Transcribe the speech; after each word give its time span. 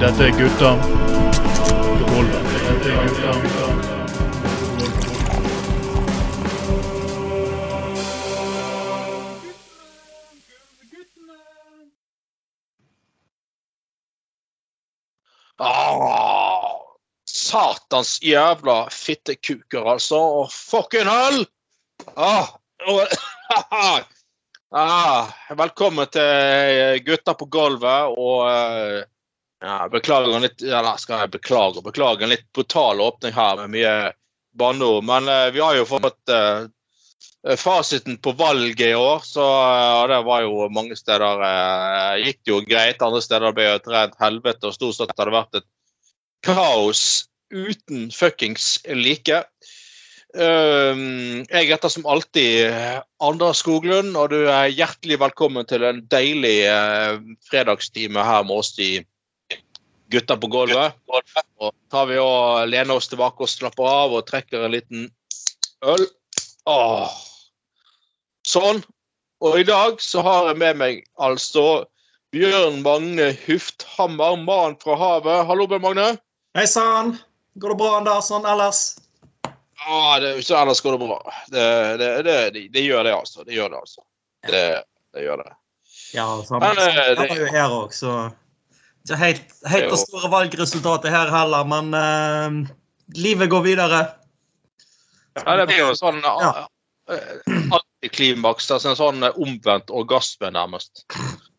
Dette 0.00 0.22
er 0.24 0.30
gutta. 0.38 0.70
Dette 2.60 2.90
er 2.92 3.08
gutta 3.08 3.56
Ah, 15.58 16.76
satans 17.24 18.18
jævla 18.22 18.88
fittekuker, 18.92 19.86
altså. 19.92 20.16
Og 20.16 20.50
fucking 20.52 21.08
hell! 21.08 21.46
Ah, 22.16 22.48
og- 22.86 23.08
ah, 24.70 25.28
velkommen 25.56 26.06
til 26.12 27.02
Gutta 27.06 27.34
på 27.34 27.48
gulvet. 27.52 28.14
Og 28.18 28.46
eh, 28.50 29.02
ja, 29.64 29.76
beklager 29.92 30.36
en 30.36 30.46
litt 30.46 30.62
Eller 30.62 30.96
skal 31.00 31.24
jeg 31.24 31.36
beklage? 31.38 31.84
beklage 31.84 32.26
en 32.26 32.32
litt 32.34 32.46
brutal 32.54 33.00
åpning 33.00 33.34
her 33.36 33.62
med 33.62 33.76
mye 33.76 33.96
banneord. 34.58 35.04
Men 35.04 35.28
eh, 35.28 35.50
vi 35.54 35.62
har 35.62 35.76
jo 35.76 35.86
fått 35.88 36.32
eh, 36.32 36.66
fasiten 37.56 38.16
på 38.18 38.32
valget 38.32 38.88
i 38.88 38.94
år, 38.94 39.20
så 39.22 39.44
uh, 39.44 40.08
det 40.10 40.18
var 40.26 40.42
jo 40.42 40.66
mange 40.74 40.96
steder 40.98 41.42
uh, 41.42 42.16
gikk 42.18 42.40
det 42.42 42.50
jo 42.50 42.60
greit. 42.66 43.02
Andre 43.04 43.22
steder 43.22 43.54
ble 43.54 43.68
det 43.68 43.76
et 43.78 43.90
rent 43.92 44.16
helvete, 44.18 44.66
og 44.66 44.74
stort 44.74 44.98
sett 44.98 45.14
har 45.14 45.30
det 45.30 45.36
vært 45.36 45.60
et 45.60 45.68
kaos 46.46 47.02
uten 47.54 48.08
fuckings 48.10 48.80
like. 48.90 49.44
Um, 50.34 51.44
jeg 51.46 51.68
heter 51.70 51.88
som 51.92 52.06
alltid 52.10 52.74
Anders 53.24 53.62
Skoglund, 53.62 54.16
og 54.18 54.32
du 54.34 54.48
er 54.50 54.72
hjertelig 54.72 55.20
velkommen 55.22 55.68
til 55.70 55.86
en 55.86 56.02
deilig 56.12 56.56
uh, 56.66 57.22
fredagstime 57.46 58.24
her 58.26 58.42
med 58.44 58.58
oss 58.58 58.74
i 58.82 58.98
Gutta 60.12 60.36
på 60.38 60.50
gulvet. 60.50 60.94
Og 61.08 61.72
tar 61.90 62.10
vi 62.10 62.18
og 62.22 62.68
lener 62.70 62.94
oss 62.94 63.08
tilbake 63.10 63.42
og 63.42 63.50
slapper 63.50 63.88
av 63.90 64.14
og 64.14 64.26
trekker 64.28 64.66
en 64.66 64.74
liten 64.76 65.08
øl. 65.82 66.04
Åh. 66.70 67.16
Sånn. 68.46 68.84
Og 69.42 69.58
i 69.60 69.66
dag 69.68 69.98
så 70.00 70.22
har 70.24 70.50
jeg 70.50 70.60
med 70.62 70.78
meg 70.80 71.02
altså 71.18 71.84
Bjørn 72.34 72.80
Magne 72.84 73.32
Hufthammer, 73.46 74.38
mann 74.38 74.78
fra 74.82 74.96
havet. 75.00 75.42
Hallo, 75.48 75.66
Bjørn 75.70 75.84
Magne. 75.84 76.06
Hei 76.56 76.66
sann! 76.70 77.16
Går 77.60 77.72
det 77.72 77.80
bra, 77.80 77.90
Andersson, 77.98 78.46
ellers? 78.48 78.96
Ja, 79.84 80.18
det, 80.20 80.30
så 80.46 80.56
ellers 80.56 80.80
går 80.80 80.96
det 80.96 81.06
bra. 81.06 81.18
Det, 81.52 81.66
det, 82.00 82.70
det, 82.72 82.80
gjør 82.80 83.04
det, 83.04 83.14
altså. 83.14 83.44
Det 83.44 83.54
gjør 83.54 83.70
det, 83.74 83.80
altså. 83.84 84.04
Det, 84.48 84.64
det 85.14 85.24
gjør 85.26 85.42
det. 85.42 85.52
Ja, 86.14 86.26
Men, 86.50 86.78
eh, 86.80 87.14
det- 87.18 87.30
er 87.30 87.40
jo 87.40 87.50
her 87.52 87.74
òg, 87.74 87.92
så 87.94 88.16
Ikke 89.06 89.18
helt, 89.20 89.52
helt 89.70 89.90
Det 89.90 89.98
store 90.00 90.30
valgresultatet 90.32 91.12
her 91.14 91.30
heller, 91.30 91.66
men 91.68 91.92
uh, 91.94 92.70
livet 93.14 93.50
går 93.50 93.62
videre. 93.62 94.00
Ja, 95.36 95.56
det 95.60 95.68
blir 95.68 95.84
jo 95.84 95.92
sånn 95.94 96.18
Ja. 96.24 96.66
uh, 97.06 97.76
antiklimaks. 98.06 98.70
Altså 98.70 98.90
en 98.90 98.98
sånn 98.98 99.22
eh, 99.22 99.38
omvendt 99.38 99.92
orgasme, 99.94 100.50
nærmest. 100.50 101.04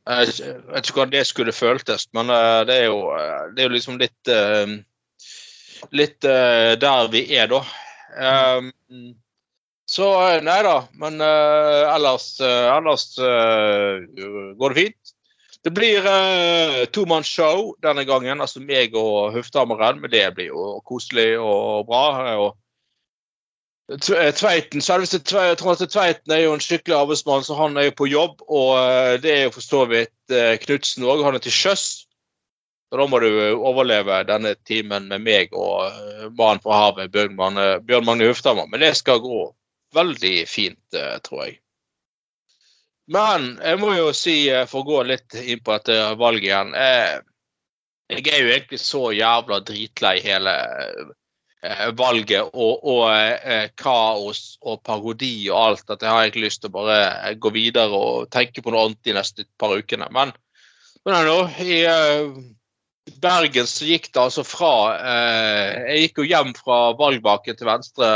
Jeg 0.07 0.27
vet 0.71 0.87
ikke 0.87 1.01
hvordan 1.01 1.13
det 1.15 1.23
skulle 1.27 1.55
føltes, 1.55 2.07
men 2.15 2.29
eh, 2.31 2.61
det 2.67 2.77
er 2.81 2.85
jo, 2.89 2.99
eh, 3.15 3.47
det 3.55 3.63
er 3.63 3.69
jo 3.69 3.75
liksom 3.75 3.99
litt 4.01 4.31
eh, 4.31 4.77
Litt 5.93 6.25
eh, 6.25 6.73
der 6.81 7.07
vi 7.13 7.21
er, 7.37 7.45
da. 7.51 7.59
Um, 8.15 8.71
så 9.87 10.07
eh, 10.19 10.41
nei 10.43 10.57
da, 10.65 10.81
men 10.99 11.21
uh, 11.23 11.93
ellers, 11.93 12.33
uh, 12.43 12.75
ellers 12.75 13.13
uh, 13.23 14.03
går 14.59 14.73
det 14.73 14.81
fint. 14.81 15.13
Det 15.63 15.71
blir 15.75 16.03
uh, 16.03 16.83
tomannsshow 16.95 17.73
denne 17.83 18.03
gangen, 18.07 18.43
altså 18.43 18.59
meg 18.63 18.95
og 18.99 19.33
Hufthammeren. 19.35 20.01
Men 20.03 20.11
det 20.11 20.25
blir 20.35 20.51
jo 20.51 20.77
koselig 20.87 21.33
og 21.39 21.87
bra. 21.87 22.35
Og 22.43 23.99
Tveiten, 24.03 24.83
selveste 24.83 25.21
Trond 25.23 25.79
Tveiten 25.79 26.35
er 26.35 26.43
jo 26.43 26.55
en 26.55 26.63
skikkelig 26.63 26.97
arbeidsmann, 26.97 27.45
så 27.47 27.55
han 27.55 27.79
er 27.79 27.87
jo 27.87 27.97
på 28.03 28.09
jobb. 28.11 28.43
Og 28.47 29.23
det 29.23 29.31
er 29.33 29.43
jo 29.47 29.55
for 29.55 29.63
så 29.63 29.85
vidt 29.87 30.37
Knutsen 30.67 31.07
òg. 31.07 31.23
Han 31.23 31.39
er 31.39 31.43
til 31.43 31.55
sjøs. 31.55 32.06
Så 32.89 32.97
da 32.97 33.07
må 33.07 33.19
du 33.19 33.27
eh, 33.27 33.53
overleve 33.53 34.21
denne 34.27 34.53
timen 34.67 35.09
med 35.11 35.23
meg 35.25 35.55
og 35.55 35.87
eh, 35.89 36.27
mannen 36.31 36.63
fra 36.63 36.83
havet, 36.85 37.11
Bjørn 37.11 37.35
Magne, 37.35 38.29
Hufthammer. 38.29 38.69
Men 38.71 38.83
det 38.85 38.93
skal 38.99 39.19
gå 39.23 39.41
veldig 39.95 40.35
fint, 40.47 40.83
eh, 40.95 41.17
tror 41.25 41.43
jeg. 41.45 41.57
Men 43.11 43.53
jeg 43.63 43.79
må 43.79 43.93
jo 43.95 44.11
si, 44.15 44.39
for 44.67 44.83
å 44.83 44.87
gå 44.87 45.03
litt 45.07 45.35
inn 45.39 45.61
på 45.63 45.77
dette 45.77 45.95
valget 46.19 46.49
igjen 46.49 46.73
Jeg 46.75 48.25
er 48.33 48.41
jo 48.41 48.49
egentlig 48.51 48.79
så 48.83 49.13
jævla 49.15 49.61
dritlei 49.63 50.17
hele 50.25 50.55
valget 51.95 52.51
og, 52.51 52.83
og 52.83 53.71
kaos 53.79 54.41
og 54.59 54.81
parodi 54.83 55.47
og 55.47 55.55
alt 55.61 55.95
at 55.95 56.03
jeg 56.03 56.11
har 56.11 56.25
egentlig 56.25 56.49
lyst 56.49 56.65
til 56.65 56.73
å 56.73 56.75
bare 56.81 57.31
gå 57.39 57.53
videre 57.55 57.95
og 57.95 58.27
tenke 58.35 58.59
på 58.59 58.75
noe 58.75 58.89
annet 58.89 59.07
de 59.07 59.15
neste 59.15 59.47
par 59.55 59.71
ukene. 59.79 60.11
Men, 60.11 60.35
men 61.07 61.31
nå, 61.31 61.39
i 61.63 61.79
Bergen 63.21 63.67
så 63.69 63.87
gikk 63.87 64.09
det 64.11 64.21
altså 64.21 64.43
fra 64.45 64.71
eh, 64.97 65.71
Jeg 65.87 66.01
gikk 66.05 66.21
jo 66.21 66.27
hjem 66.27 66.53
fra 66.57 66.79
valgbaken 66.99 67.57
til 67.57 67.69
Venstre 67.69 68.09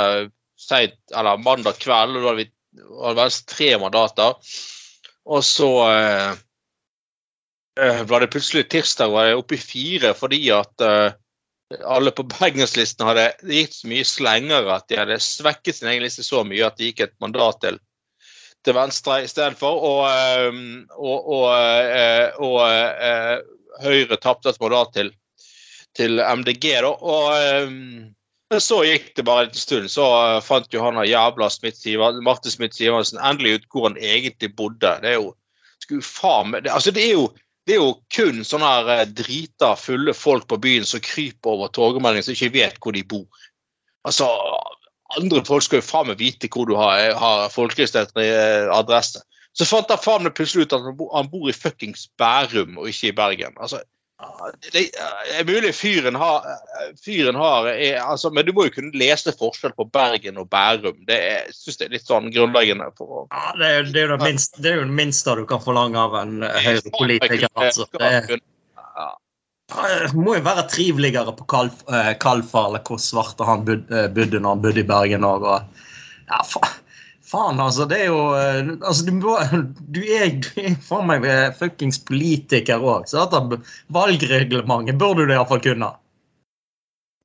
sent, 0.59 0.97
eller 1.15 1.41
mandag 1.41 1.79
kveld, 1.81 2.17
og 2.17 2.21
da 2.21 2.33
hadde 2.33 2.43
vi 2.43 2.49
hadde 3.01 3.17
Venstre 3.17 3.55
tre 3.55 3.69
mandater. 3.81 4.53
Og 5.31 5.43
så 5.45 5.69
eh, 5.87 6.29
eh, 7.81 8.03
var 8.09 8.23
det 8.23 8.31
plutselig 8.33 8.67
tirsdag 8.71 9.11
var 9.13 9.29
jeg 9.29 9.41
oppe 9.41 9.57
i 9.57 9.61
fire 9.61 10.13
fordi 10.17 10.41
at 10.55 10.85
eh, 10.85 11.13
alle 11.87 12.11
på 12.15 12.25
bergenslisten 12.27 13.07
hadde 13.07 13.29
gikk 13.47 13.75
så 13.75 13.91
mye 13.91 14.07
slengere 14.07 14.75
at 14.75 14.89
de 14.91 14.99
hadde 14.99 15.21
svekket 15.23 15.77
sin 15.77 15.91
egen 15.91 16.03
liste 16.03 16.25
så 16.25 16.43
mye 16.47 16.67
at 16.67 16.77
de 16.79 16.89
gikk 16.89 17.05
et 17.05 17.15
mandat 17.23 17.61
til, 17.63 17.79
til 18.65 18.75
Venstre 18.75 19.21
istedenfor. 19.25 19.85
Og, 19.91 20.01
og, 20.97 21.31
og, 21.31 21.31
og, 21.37 21.47
eh, 21.55 22.41
og 22.41 22.59
eh, 22.67 23.37
Høyre 23.79 24.17
tapte 24.19 24.51
et 24.51 24.59
mandat 24.61 24.91
til, 24.97 25.13
til 25.97 26.19
MDG, 26.19 26.67
da. 26.83 26.91
Og 26.91 27.29
eh, 27.37 27.77
men 28.51 28.59
så 28.59 28.81
gikk 28.83 29.13
det 29.15 29.23
bare 29.23 29.47
en 29.47 29.55
stund, 29.55 29.87
så 29.91 30.05
eh, 30.19 30.41
fant 30.43 30.73
Johanna 30.73 31.05
jævla 31.07 31.47
Marte 32.25 32.51
Smith 32.51 32.75
Sivertsen 32.75 33.21
endelig 33.23 33.61
ut 33.61 33.69
hvor 33.71 33.87
han 33.87 33.95
egentlig 33.97 34.51
bodde. 34.57 34.97
Det 35.03 35.13
er 35.13 35.21
jo 35.21 35.31
skulle 35.81 36.03
faen 36.05 36.51
det, 36.51 36.69
altså 36.69 36.91
det 36.91 37.05
er 37.07 37.15
jo 37.15 37.29
det 37.69 37.75
er 37.75 37.79
jo 37.79 37.93
kun 38.11 38.41
sånne 38.45 38.67
her 38.67 38.91
eh, 38.95 39.07
drita 39.15 39.71
fulle 39.79 40.13
folk 40.17 40.49
på 40.51 40.59
byen 40.59 40.85
som 40.87 41.03
kryper 41.05 41.53
over 41.53 41.71
togmeldingen 41.71 42.25
som 42.27 42.35
ikke 42.35 42.53
vet 42.57 42.79
hvor 42.83 42.95
de 42.97 43.05
bor. 43.07 43.47
Altså, 44.03 44.27
Andre 45.19 45.41
folk 45.43 45.63
skal 45.63 45.81
jo 45.81 45.85
faen 45.85 46.07
meg 46.07 46.19
vite 46.19 46.47
hvor 46.51 46.67
du 46.67 46.75
har, 46.79 47.11
har 47.19 47.51
folkeregistrert 47.53 48.15
eh, 48.19 48.67
adresse. 48.71 49.23
Så 49.57 49.67
fant 49.67 49.89
han 49.91 49.99
faen 49.99 50.23
meg 50.25 50.35
plutselig 50.37 50.67
ut 50.67 50.75
at 50.77 50.85
han 50.85 51.31
bor, 51.31 51.49
i 51.49 51.55
fuckings 51.55 52.07
Bærum 52.19 52.77
og 52.79 52.91
ikke 52.91 53.11
i 53.11 53.17
Bergen. 53.17 53.57
Altså, 53.59 53.81
det 54.71 54.83
er 54.93 55.47
mulig 55.47 55.71
fyren 55.75 56.15
har, 56.19 56.45
fyren 57.03 57.35
har 57.35 57.67
er, 57.71 57.97
altså, 58.03 58.29
Men 58.29 58.45
du 58.45 58.53
må 58.53 58.67
jo 58.67 58.75
kunne 58.75 58.97
lese 58.97 59.33
forskjell 59.37 59.73
på 59.77 59.87
Bergen 59.93 60.37
og 60.41 60.49
Bærum. 60.51 60.99
Det 61.07 61.17
er, 61.17 61.41
jeg 61.49 61.57
synes 61.57 61.79
det 61.79 61.87
er 61.87 61.95
litt 61.95 62.07
sånn 62.07 62.29
grunnleggende. 62.33 62.91
å 62.91 63.25
Ja, 63.31 63.51
det, 63.57 63.71
er, 63.71 63.89
det, 63.89 64.03
er 64.03 64.13
jo 64.13 64.19
det, 64.21 64.71
er 64.71 64.79
jo 64.79 64.85
det 64.85 64.97
minste 65.01 65.35
du 65.39 65.43
kan 65.49 65.63
forlange 65.63 65.99
av 65.99 66.17
en 66.21 66.45
eh, 66.47 66.59
høyrepolitiker. 66.67 67.49
Altså. 67.55 67.87
Det 69.71 70.13
må 70.19 70.35
jo 70.35 70.43
være 70.45 70.67
triveligere 70.69 71.33
på 71.35 71.47
eh, 71.63 72.13
Kalfa, 72.21 72.67
eller 72.67 72.85
hvor 72.87 73.01
svarte 73.01 73.47
han 73.47 73.65
eh, 73.67 74.07
bodde 74.13 74.39
når 74.39 74.55
han 74.55 74.63
bodde 74.67 74.83
i 74.83 74.87
Bergen 74.87 75.27
òg. 75.27 75.49
Ja, 76.29 76.43
fa, 76.47 76.63
faen, 77.31 77.59
altså. 77.63 77.87
Det 77.89 77.99
er 78.03 78.09
jo 78.11 78.21
eh, 78.37 78.73
altså, 78.81 79.07
du, 79.07 79.25
du 79.95 80.03
er, 80.05 80.35
du 80.41 80.51
er 80.67 80.77
faen 80.83 81.07
meg 81.09 81.25
eh, 81.27 81.49
fuckings 81.57 82.01
politiker 82.07 82.83
òg, 82.83 83.07
så 83.11 83.25
valgreglementet 83.95 84.99
burde 85.01 85.27
du 85.27 85.35
iallfall 85.35 85.63
kunne. 85.63 85.93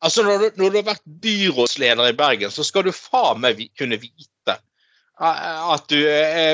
Altså, 0.05 0.23
når 0.27 0.39
du, 0.39 0.49
når 0.61 0.73
du 0.73 0.81
har 0.81 0.89
vært 0.93 1.05
byrådsleder 1.25 2.13
i 2.13 2.17
Bergen, 2.17 2.53
så 2.53 2.65
skal 2.67 2.87
du 2.87 2.95
faen 2.95 3.43
meg 3.43 3.63
kunne 3.79 3.99
vite 4.01 4.57
eh, 4.57 5.61
at 5.75 5.87
du 5.93 6.01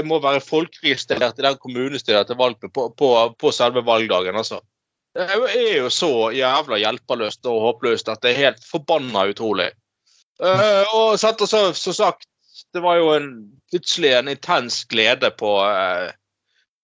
må 0.09 0.23
være 0.23 0.45
folkeregistrert 0.45 1.41
i 1.41 1.49
den 1.49 1.63
kommunestyret 1.63 2.31
til 2.31 2.41
valg 2.41 2.61
på, 2.63 2.89
på, 2.97 3.15
på 3.39 3.55
selve 3.55 3.85
valgdagen. 3.87 4.39
altså. 4.39 4.63
Det 5.13 5.27
er 5.29 5.75
jo 5.77 5.91
så 5.93 6.31
jævla 6.33 6.79
hjelpeløst 6.81 7.45
og 7.51 7.65
håpløst 7.67 8.09
at 8.09 8.23
det 8.25 8.31
er 8.31 8.45
helt 8.47 8.63
forbanna 8.65 9.27
utrolig. 9.29 9.69
Uh, 10.41 10.89
og 10.97 11.09
og 11.13 11.19
så, 11.21 11.61
så 11.77 11.93
sagt, 11.93 12.25
det 12.73 12.83
var 12.85 12.99
jo 13.01 13.13
en, 13.17 13.29
plutselig 13.71 14.13
en 14.17 14.31
intens 14.33 14.83
glede 14.89 15.31
på, 15.39 15.53
eh, 15.67 16.13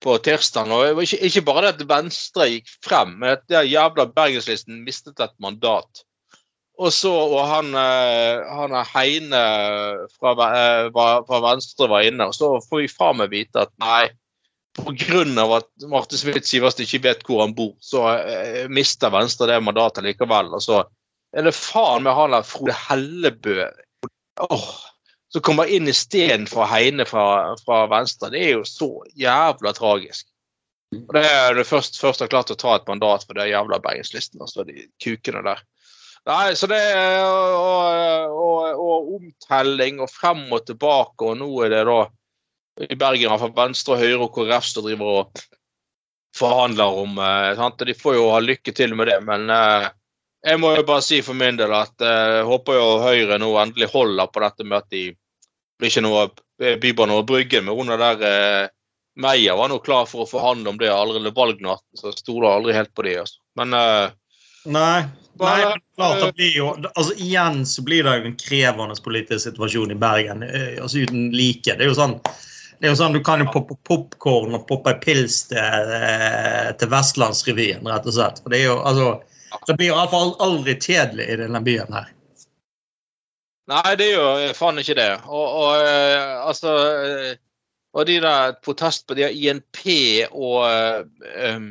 på 0.04 0.18
tirsdag. 0.24 0.70
Og 0.72 1.02
ikke, 1.04 1.20
ikke 1.28 1.44
bare 1.46 1.64
det 1.68 1.72
at 1.76 1.88
Venstre 1.90 2.50
gikk 2.52 2.70
frem, 2.84 3.16
men 3.20 3.36
at 3.36 3.46
den 3.50 3.70
jævla 3.70 4.08
Bergenslisten 4.12 4.84
mistet 4.86 5.20
et 5.20 5.34
mandat. 5.42 6.04
Og 6.78 6.92
så 6.94 7.10
og 7.10 7.40
han, 7.50 7.72
eh, 7.74 8.44
han 8.54 8.76
Heine 8.92 9.42
fra, 10.18 10.36
eh, 10.46 10.86
fra 10.92 11.42
Venstre 11.48 11.90
var 11.90 12.06
inne, 12.06 12.30
og 12.30 12.36
så 12.36 12.54
får 12.68 12.84
vi 12.84 12.92
faen 12.92 13.18
meg 13.22 13.32
vite 13.34 13.66
at 13.66 13.74
nei, 13.82 14.06
pga. 14.78 15.24
at 15.56 15.88
Marte 15.90 16.18
Smith 16.20 16.46
Sivertsen 16.46 16.84
ikke 16.84 17.02
vet 17.08 17.24
hvor 17.26 17.42
han 17.42 17.54
bor, 17.56 17.74
så 17.82 18.04
mister 18.70 19.10
Venstre 19.10 19.48
det 19.50 19.58
mandatet 19.64 20.06
likevel. 20.06 20.52
Og 20.54 20.62
så 20.62 20.84
er 21.34 21.48
det 21.48 21.56
faen 21.56 22.04
meg 22.06 22.14
han 22.14 22.36
der 22.36 22.46
Frode 22.46 22.76
Hellebø 22.86 23.64
åh, 24.38 24.70
som 25.32 25.44
kommer 25.44 25.68
inn 25.68 25.88
istedenfor 25.88 26.68
Heine 26.70 27.04
fra, 27.08 27.54
fra 27.64 27.84
Venstre. 27.90 28.30
Det 28.32 28.44
er 28.44 28.52
jo 28.56 28.66
så 28.68 28.90
jævla 29.18 29.74
tragisk. 29.76 30.26
Og 30.96 31.12
Det 31.14 31.24
er 31.24 31.58
det 31.58 31.66
først, 31.68 31.98
først 32.00 32.24
har 32.24 32.30
klart 32.32 32.52
å 32.52 32.56
ta 32.56 32.76
et 32.78 32.88
mandat 32.88 33.26
for 33.26 33.36
det 33.36 33.50
jævla 33.50 33.80
Bergenslisten, 33.84 34.40
altså 34.40 34.64
de 34.64 34.86
kukene 35.04 35.44
der. 35.44 35.60
Nei, 36.28 36.54
så 36.56 36.68
det 36.68 36.78
er 36.78 37.24
og, 37.24 38.32
og, 38.32 38.80
og, 38.84 39.12
omtelling 39.18 40.00
og 40.04 40.10
frem 40.12 40.42
og 40.52 40.64
tilbake, 40.68 41.24
og 41.24 41.38
nå 41.40 41.48
er 41.64 41.72
det 41.72 41.84
da 41.88 42.00
i 42.88 42.98
Bergen 42.98 43.38
fra 43.40 43.52
Venstre 43.56 43.96
og 43.96 44.02
Høyre 44.02 44.26
og 44.26 44.34
KrF 44.34 44.66
som 44.68 44.84
driver 44.84 45.22
og 45.22 45.40
forhandler 46.36 47.00
om 47.04 47.16
eh, 47.22 47.52
sant? 47.58 47.84
De 47.84 47.96
får 47.96 48.18
jo 48.18 48.28
ha 48.32 48.42
lykke 48.44 48.74
til 48.76 48.94
med 48.96 49.10
det, 49.10 49.18
men 49.26 49.48
eh, 49.52 49.88
jeg 50.46 50.60
må 50.62 50.74
jo 50.76 50.84
bare 50.86 51.02
si 51.02 51.20
for 51.24 51.38
min 51.38 51.58
del 51.58 51.72
at 51.74 51.94
jeg 52.02 52.40
eh, 52.40 52.46
håper 52.46 52.78
jo 52.78 52.88
Høyre 53.02 53.38
nå 53.42 53.50
endelig 53.58 53.90
holder 53.92 54.30
på 54.30 54.42
dette 54.44 54.66
med 54.66 54.78
at 54.78 54.90
de 54.94 55.04
blir 55.78 55.90
ikke 55.90 56.04
noe 56.06 56.28
Bybane 56.58 57.14
over 57.14 57.26
Bryggen. 57.26 57.66
Men 57.66 57.78
hun 57.78 57.94
der 57.98 58.22
eh, 58.26 58.70
Meyer 59.18 59.58
var 59.58 59.70
nå 59.70 59.80
klar 59.82 60.06
for 60.06 60.22
å 60.22 60.30
forhandle 60.30 60.70
om 60.70 60.78
det 60.78 60.90
allerede 60.94 61.34
valgnatten, 61.34 61.98
så 61.98 62.12
jeg 62.12 62.20
stoler 62.20 62.52
aldri 62.52 62.76
helt 62.76 62.92
på 62.94 63.02
det. 63.06 63.16
Altså. 63.24 63.40
Men 63.58 63.74
eh, 63.74 64.10
Nei, 64.68 65.06
Nei, 65.38 65.58
klart 65.96 66.20
det 66.20 66.32
blir 66.36 66.56
jo 66.56 66.72
altså 66.74 67.14
Igjen 67.14 67.62
så 67.66 67.82
blir 67.86 68.02
det 68.04 68.16
jo 68.18 68.26
en 68.26 68.34
krevende 68.40 68.96
politisk 69.04 69.46
situasjon 69.46 69.94
i 69.94 69.98
Bergen. 69.98 70.42
Eh, 70.46 70.76
altså 70.82 71.02
Uten 71.06 71.30
like. 71.34 71.74
Det 71.74 71.86
er 71.86 71.90
jo 71.90 71.98
sånn 71.98 72.18
det 72.78 72.86
er 72.86 72.92
jo 72.92 72.98
sånn, 73.00 73.16
Du 73.16 73.22
kan 73.26 73.42
jo 73.42 73.48
poppe 73.50 73.74
popkorn 73.88 74.54
og 74.54 74.68
poppe 74.68 74.92
pils 75.02 75.40
til, 75.50 75.94
eh, 75.96 76.68
til 76.78 76.90
Vestlandsrevyen, 76.92 77.86
rett 77.90 78.06
og 78.06 78.14
slett. 78.14 78.38
For 78.44 78.54
Det 78.54 78.60
er 78.60 78.68
jo, 78.68 78.76
altså, 78.86 79.08
det 79.66 79.76
blir 79.78 79.92
iallfall 79.92 80.34
aldri 80.44 80.76
kjedelig 80.80 81.26
i 81.28 81.36
denne 81.42 81.60
byen 81.64 81.92
her. 81.94 82.14
Nei, 83.68 83.92
det 84.00 84.12
gjør 84.14 84.54
faen 84.56 84.80
ikke 84.80 84.96
det. 84.96 85.10
Og, 85.28 85.44
og 85.60 85.82
uh, 85.84 86.46
altså 86.48 86.72
uh, 86.72 87.34
Og 87.98 88.06
de 88.08 88.16
der 88.24 88.54
protest 88.64 89.06
på 89.08 89.16
de 89.18 89.28
INP 89.28 89.82
og 90.30 90.64
um, 90.64 91.68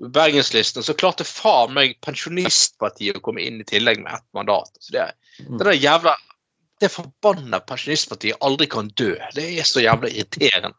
Bergenslisten, 0.00 0.82
så 0.86 0.94
klarte 0.98 1.26
faen 1.26 1.74
meg 1.76 1.96
Pensjonistpartiet 2.04 3.18
å 3.18 3.22
komme 3.24 3.42
inn 3.42 3.60
i 3.62 3.66
tillegg 3.66 4.02
med 4.02 4.14
ett 4.16 4.26
mandat. 4.36 4.70
Så 4.78 4.94
det, 4.94 5.06
mm. 5.42 5.56
det 5.58 5.66
der 5.66 5.78
jævla 5.78 6.14
det 6.80 6.88
forbanna 6.88 7.60
pensjonistpartiet 7.60 8.40
aldri 8.40 8.66
kan 8.72 8.88
dø. 8.96 9.12
Det 9.36 9.44
er 9.60 9.66
så 9.68 9.82
jævla 9.84 10.08
irriterende. 10.08 10.72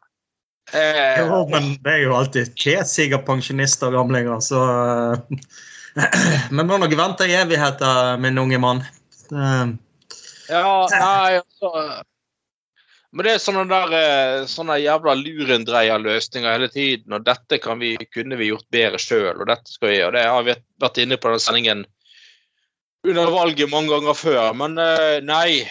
Eh, 0.73 1.19
jo, 1.19 1.43
men 1.51 1.75
det 1.83 1.93
er 1.93 2.05
jo 2.05 2.15
alltid 2.15 2.55
kjedsige 2.57 3.19
pensjonister 3.27 3.91
og 3.91 3.99
gamlinger, 3.99 4.39
så 4.41 4.61
Men 6.55 6.69
må 6.69 6.77
nok 6.79 6.95
vente 6.97 7.27
i 7.27 7.35
evigheter, 7.35 8.17
min 8.21 8.39
unge 8.39 8.59
mann. 8.61 8.83
Ja, 10.51 10.87
nei, 10.91 11.39
altså 11.39 11.71
Men 13.11 13.27
det 13.27 13.33
er 13.33 13.41
sånne 13.43 13.63
der 13.67 13.93
eh, 13.95 14.45
sånne 14.47 14.77
jævla 14.79 15.15
lurendreierløsninger 15.19 16.53
hele 16.55 16.69
tiden. 16.71 17.15
Og 17.15 17.25
dette 17.27 17.59
vi, 17.79 17.95
kunne 18.11 18.39
vi 18.39 18.51
gjort 18.51 18.67
bedre 18.71 18.99
sjøl, 19.01 19.35
og 19.35 19.47
dette 19.49 19.71
skal 19.73 19.91
vi 19.91 19.97
gjøre. 19.97 20.15
Det 20.15 20.27
har 20.31 20.45
vi 20.47 20.55
vært 20.83 21.01
inne 21.03 21.19
på 21.19 21.33
den 21.33 21.43
sendingen 21.43 21.83
under 23.07 23.31
valget 23.33 23.71
mange 23.71 23.89
ganger 23.89 24.13
før, 24.13 24.51
men 24.53 24.77
nei. 24.77 25.21
nei. 25.25 25.63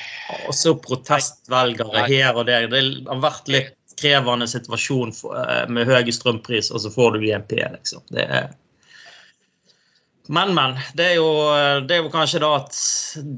Også 0.50 0.76
protestvelgere 0.82 2.04
her 2.10 2.36
og 2.36 2.48
der. 2.48 2.66
Det 2.70 2.82
har 3.06 3.22
vært 3.22 3.48
litt 3.50 3.76
krevende 4.00 4.48
situasjon 4.50 5.12
med 5.72 5.88
høye 5.88 6.12
strømpris, 6.14 6.70
og 6.74 6.82
så 6.84 6.92
får 6.92 7.16
du 7.16 7.26
IMP, 7.28 7.56
liksom. 7.74 8.04
Det 8.12 8.26
er 8.26 8.50
men, 10.30 10.52
men. 10.54 10.76
Det 10.94 11.06
er, 11.08 11.14
jo, 11.18 11.30
det 11.88 11.96
er 11.96 12.04
jo 12.04 12.10
kanskje 12.12 12.38
da 12.42 12.52
at 12.60 12.76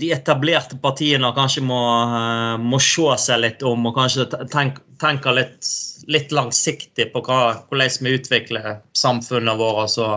de 0.01 0.11
etablerte 0.13 0.77
partiene 0.83 1.31
kanskje 1.37 1.63
må, 1.65 1.79
uh, 2.13 2.59
må 2.61 2.81
se 2.85 3.15
seg 3.23 3.41
litt 3.41 3.65
om 3.65 3.89
og 3.89 3.97
kanskje 3.97 4.27
tenke, 4.53 4.85
tenke 5.01 5.33
litt, 5.33 5.71
litt, 6.13 6.35
langsiktig 6.37 7.09
på 7.15 7.23
hva, 7.25 7.39
hvordan 7.71 8.05
vi 8.05 8.13
utvikler 8.19 8.69
samfunnet 8.99 9.57
vårt. 9.57 9.87
Altså, 9.87 10.11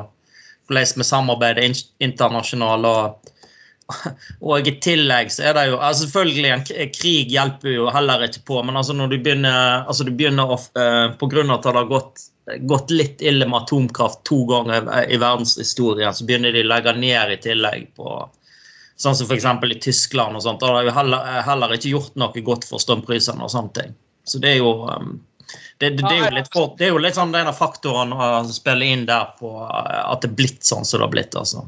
hvordan 0.67 0.99
vi 0.99 1.07
samarbeider 1.07 1.79
internasjonalt. 2.03 2.91
og 2.91 3.31
og 4.41 4.67
i 4.67 4.71
tillegg 4.81 5.29
så 5.29 5.43
er 5.45 5.53
det 5.53 5.67
jo 5.69 5.75
altså 5.77 6.07
Selvfølgelig, 6.07 6.51
en 6.51 6.93
krig 6.95 7.33
hjelper 7.33 7.75
jo 7.75 7.91
heller 7.93 8.23
ikke 8.25 8.41
på, 8.47 8.61
men 8.65 8.79
altså 8.79 8.95
når 8.97 9.11
du 9.11 9.19
begynner, 9.19 9.85
altså 9.85 10.07
begynner 10.09 10.55
å, 10.55 10.57
uh, 10.75 11.13
På 11.19 11.29
grunn 11.31 11.53
av 11.53 11.59
at 11.61 11.69
det 11.69 11.77
har 11.79 11.91
gått, 11.91 12.25
gått, 12.45 12.91
litt 12.91 13.21
ille 13.21 13.47
med 13.49 13.63
atomkraft 13.63 14.23
to 14.27 14.43
ganger 14.49 14.89
i 15.09 15.17
verdenshistorien, 15.17 16.13
så 16.13 16.25
begynner 16.25 16.53
de 16.53 16.65
å 16.65 16.71
legge 16.71 16.95
ned 16.97 17.37
i 17.37 17.43
tillegg 17.49 17.93
på 17.97 18.17
Sånn 18.95 19.15
som 19.19 19.27
f.eks. 19.27 19.43
i 19.43 19.79
Tyskland 19.83 20.37
og 20.39 20.43
sånt. 20.45 20.61
Da 20.63 20.69
har 20.71 20.85
de 20.87 20.91
heller, 20.95 21.25
heller, 21.43 21.73
ikke 21.75 21.89
gjort 21.91 22.13
noe 22.15 22.43
godt 22.47 22.63
for 22.63 22.79
strømprisene 22.79 23.43
og 23.43 23.51
sånne 23.51 23.73
ting. 23.75 23.95
Så 24.23 24.39
det 24.39 24.53
er 24.53 24.61
jo 24.61 24.69
um, 24.87 25.17
det, 25.77 25.89
det, 25.97 26.05
det, 26.05 26.13
er 26.13 26.21
jo 26.21 26.35
litt, 26.37 26.47
for, 26.53 26.69
det 26.79 26.87
er 26.87 26.93
jo 26.93 27.01
litt 27.03 27.17
sånn 27.17 27.33
den 27.35 27.51
faktoren 27.53 28.13
å 28.15 28.29
spille 28.47 28.87
inn 28.87 29.03
der 29.09 29.33
på 29.35 29.51
at 29.67 30.23
det 30.23 30.31
er 30.31 30.37
blitt 30.39 30.63
sånn 30.63 30.87
som 30.87 31.01
det 31.01 31.09
har 31.09 31.11
blitt. 31.11 31.35
altså. 31.35 31.65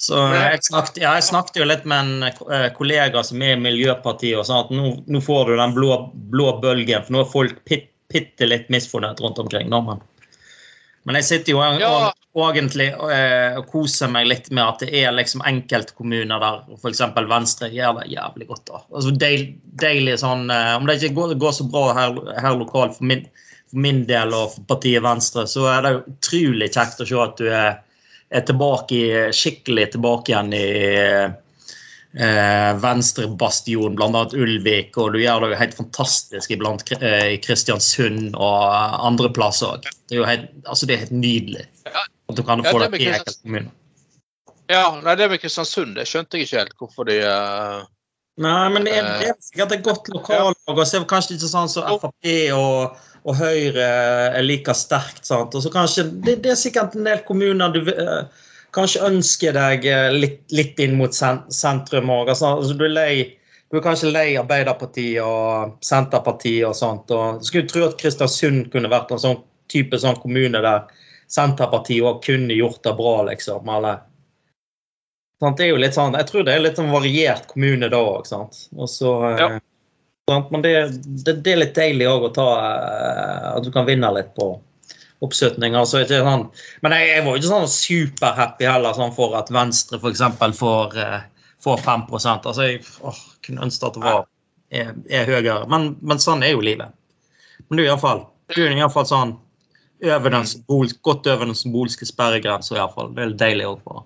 Så 0.00 0.22
jeg 0.32 0.64
snakket, 0.66 0.98
ja, 1.00 1.14
jeg 1.16 1.24
snakket, 1.28 1.60
jo 1.60 1.68
litt 1.68 1.84
med 1.88 2.24
en 2.24 2.72
kollega 2.76 3.22
som 3.24 3.44
er 3.44 3.54
i 3.54 3.60
Miljøpartiet 3.60 4.40
og 4.40 4.48
sa 4.48 4.62
at 4.64 4.72
nå, 4.74 4.90
nå 5.08 5.22
får 5.24 5.50
du 5.50 5.54
den 5.60 5.76
blå, 5.76 6.00
blå, 6.32 6.50
bølgen, 6.64 7.04
for 7.04 7.16
nå 7.16 7.22
er 7.22 7.30
folk 7.32 7.62
bitte 8.12 8.48
litt 8.48 8.68
misfornøyd 8.72 9.22
rundt 9.22 9.40
omkring. 9.42 9.70
Da, 9.72 9.80
men. 9.84 10.02
men 11.08 11.18
jeg 11.20 11.28
sitter 11.30 11.54
jo 11.54 11.62
ja. 11.80 11.90
og, 12.36 12.44
egentlig 12.50 12.90
og, 12.94 13.12
og 13.60 13.70
koser 13.70 14.10
meg 14.12 14.28
litt 14.30 14.50
med 14.50 14.64
at 14.64 14.84
det 14.84 14.90
er 15.02 15.16
liksom 15.16 15.44
enkeltkommuner 15.48 16.42
der 16.42 16.60
f.eks. 16.76 17.02
Venstre 17.16 17.70
gjør 17.72 18.00
det 18.00 18.10
jævlig 18.14 18.50
godt. 18.52 18.66
da. 18.72 18.84
Altså 18.92 19.14
deil, 19.16 19.48
Deilig 19.76 20.20
sånn 20.22 20.46
eh, 20.48 20.74
Om 20.78 20.86
det 20.88 21.00
ikke 21.00 21.16
går, 21.18 21.34
går 21.40 21.58
så 21.58 21.66
bra 21.68 21.90
her, 21.96 22.20
her 22.40 22.56
lokalt 22.56 22.96
for 22.98 23.08
min, 23.08 23.26
for 23.70 23.82
min 23.84 24.04
del 24.08 24.34
og 24.36 24.54
for 24.54 24.70
partiet 24.74 25.04
Venstre, 25.04 25.48
så 25.50 25.66
er 25.72 25.82
det 25.84 25.98
utrolig 26.04 26.70
kjekt 26.72 27.02
å 27.02 27.08
se 27.08 27.26
at 27.26 27.42
du 27.42 27.50
er 27.50 27.74
er 28.34 28.42
tilbake, 28.46 28.98
skikkelig 29.34 29.90
tilbake 29.94 30.32
igjen 30.32 30.54
i 30.56 30.68
eh, 32.18 32.72
venstrebastion, 32.82 33.96
bl.a. 33.96 34.22
Ulvik, 34.34 34.96
og 35.00 35.14
du 35.14 35.20
gjør 35.22 35.44
det 35.44 35.52
jo 35.52 35.60
helt 35.62 35.78
fantastisk 35.78 36.54
iblant 36.54 36.84
eh, 36.98 37.34
i 37.36 37.40
Kristiansund 37.42 38.36
og 38.36 39.00
andre 39.06 39.32
plasser 39.36 39.76
òg. 39.76 39.90
Det, 40.10 40.22
altså, 40.66 40.86
det 40.86 40.96
er 40.96 41.04
helt 41.06 41.18
nydelig 41.18 41.66
at 42.26 42.38
du 42.38 42.42
kan 42.46 42.64
få 42.66 42.78
ja, 42.80 42.86
det, 42.86 42.92
det 42.96 43.02
i 43.02 43.10
enkeltkommuner. 43.12 43.74
Ja, 44.66 44.86
nei, 44.98 45.18
det 45.18 45.28
med 45.30 45.42
Kristiansund 45.42 45.94
det 45.94 46.08
skjønte 46.10 46.38
jeg 46.38 46.48
ikke 46.48 46.62
helt 46.64 46.80
hvorfor 46.80 47.06
de 47.06 47.20
uh, 47.22 47.84
Nei, 48.42 48.64
men 48.68 48.84
det 48.84 48.92
er, 48.98 49.06
det 49.16 49.28
er 49.30 49.36
sikkert 49.40 49.70
et 49.72 49.84
godt 49.86 50.08
lokallag. 50.12 50.56
og 50.68 50.80
så 50.82 50.98
er 50.98 51.04
det 51.04 51.08
kanskje 51.08 51.38
ikke 51.38 51.48
sånn 51.48 51.70
som 51.72 51.86
Frp 52.02 52.32
og 52.52 52.98
og 53.26 53.34
Høyre 53.40 53.86
er 54.38 54.44
like 54.46 54.74
sterkt. 54.78 55.24
Sant? 55.26 55.54
Og 55.56 55.64
så 55.64 55.70
kanskje, 55.74 56.06
det, 56.22 56.38
det, 56.44 56.52
er 56.52 56.60
sikkert 56.60 56.94
en 56.94 57.08
del 57.08 57.24
kommuner 57.26 57.72
du 57.74 57.80
uh, 57.88 58.44
kanskje 58.76 59.06
ønsker 59.08 59.56
deg 59.56 59.88
uh, 59.88 60.10
litt, 60.14 60.42
litt, 60.54 60.78
inn 60.82 60.96
mot 61.00 61.14
sentrum 61.14 62.12
òg. 62.12 62.30
Altså, 62.32 62.54
altså, 62.58 62.76
du, 62.76 62.86
du, 62.86 63.78
er 63.78 63.84
kanskje 63.84 64.12
lei 64.12 64.28
Arbeiderpartiet 64.40 65.22
og 65.24 65.76
Senterpartiet 65.84 66.66
og 66.68 66.76
sånt. 66.78 67.12
og 67.14 67.44
Skulle 67.46 67.70
tro 67.70 67.86
at 67.88 67.98
Kristiansund 68.00 68.70
kunne 68.74 68.92
vært 68.92 69.14
en 69.14 69.22
sånn 69.22 69.40
type 69.72 69.98
sånn 69.98 70.20
kommune 70.22 70.62
der 70.62 70.84
Senterpartiet 71.32 72.06
òg 72.06 72.20
kunne 72.26 72.54
gjort 72.54 72.84
det 72.86 72.94
bra, 72.98 73.16
liksom. 73.30 73.72
Eller? 73.78 74.04
Det 75.40 75.66
er 75.66 75.72
jo 75.72 75.80
litt 75.80 75.96
sånn, 75.96 76.14
Jeg 76.16 76.30
tror 76.30 76.44
det 76.46 76.54
er 76.54 76.62
litt 76.64 76.78
sånn 76.78 76.92
variert 76.94 77.48
kommune 77.50 77.90
da 77.92 77.98
òg. 78.00 78.28
Uh, 78.30 79.32
ja. 79.36 79.50
Men 80.50 80.62
det, 80.62 80.72
det, 81.24 81.32
det, 81.44 81.52
er 81.52 81.60
litt 81.60 81.76
deilig 81.76 82.08
òg 82.10 82.24
å 82.26 82.30
ta 82.34 82.46
eh, 82.58 83.44
At 83.52 83.62
du 83.62 83.68
kan 83.70 83.86
vinne 83.86 84.08
litt 84.16 84.32
på 84.34 84.56
oppslutning. 85.24 85.76
Altså, 85.78 86.02
sånn, 86.08 86.46
men 86.84 86.94
jeg, 86.96 87.08
jeg, 87.12 87.24
var 87.26 87.38
ikke 87.38 87.50
sånn 87.52 87.70
superhappy 87.72 88.68
heller 88.68 88.96
sånn 88.96 89.14
for 89.16 89.36
at 89.38 89.52
Venstre 89.54 90.00
f.eks. 90.00 90.24
Får, 90.58 90.98
eh, 91.02 91.20
får 91.64 91.84
5 91.86 92.06
altså, 92.12 92.66
Jeg 92.66 92.82
åh, 93.00 93.22
kunne 93.46 93.66
ønske 93.68 93.88
at 93.88 93.96
det 93.96 94.04
var 94.04 94.26
er, 94.70 94.92
er 95.08 95.30
høyere. 95.30 95.62
Men, 95.72 95.94
men, 96.02 96.22
sånn 96.22 96.44
er 96.44 96.56
jo 96.56 96.64
livet. 96.64 96.92
Men 97.66 97.78
du 97.78 97.84
er 97.84 97.92
iallfall 97.92 99.08
sånn 99.08 99.36
over 100.06 100.34
den, 100.34 100.44
godt 101.02 101.26
over 101.32 101.48
den 101.48 101.56
symbolske 101.56 102.06
sperregrensa, 102.08 102.76
iallfall. 102.76 103.14
Det 103.16 103.24
er 103.24 103.40
deilig 103.46 103.70
òg 103.70 103.80
for 103.86 104.04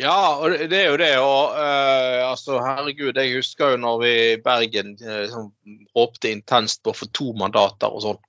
ja, 0.00 0.38
og 0.40 0.54
det 0.70 0.78
er 0.78 0.86
jo 0.88 0.98
det. 1.00 1.12
Og 1.20 1.52
uh, 1.52 2.30
altså, 2.30 2.56
herregud, 2.64 3.18
jeg 3.18 3.36
husker 3.36 3.74
jo 3.74 3.80
når 3.82 3.98
vi 4.00 4.12
i 4.32 4.38
Bergen 4.40 4.94
uh, 5.02 5.18
liksom, 5.26 5.50
håpte 5.96 6.32
intenst 6.32 6.80
på 6.82 6.94
å 6.94 6.96
få 6.96 7.08
to 7.12 7.32
mandater 7.38 7.92
og 7.92 8.04
sånn. 8.06 8.20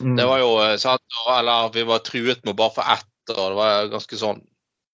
Mm. 0.00 0.16
Det 0.18 0.26
var 0.28 0.40
jo 0.42 0.50
uh, 0.60 0.76
sant, 0.78 1.02
Eller 1.34 1.70
vi 1.74 1.82
var 1.88 2.02
truet 2.06 2.44
med 2.46 2.56
bare 2.58 2.74
for 2.76 2.94
ett, 2.94 3.32
og 3.34 3.38
det 3.42 3.58
var 3.58 3.92
ganske 3.92 4.18
sånn 4.20 4.42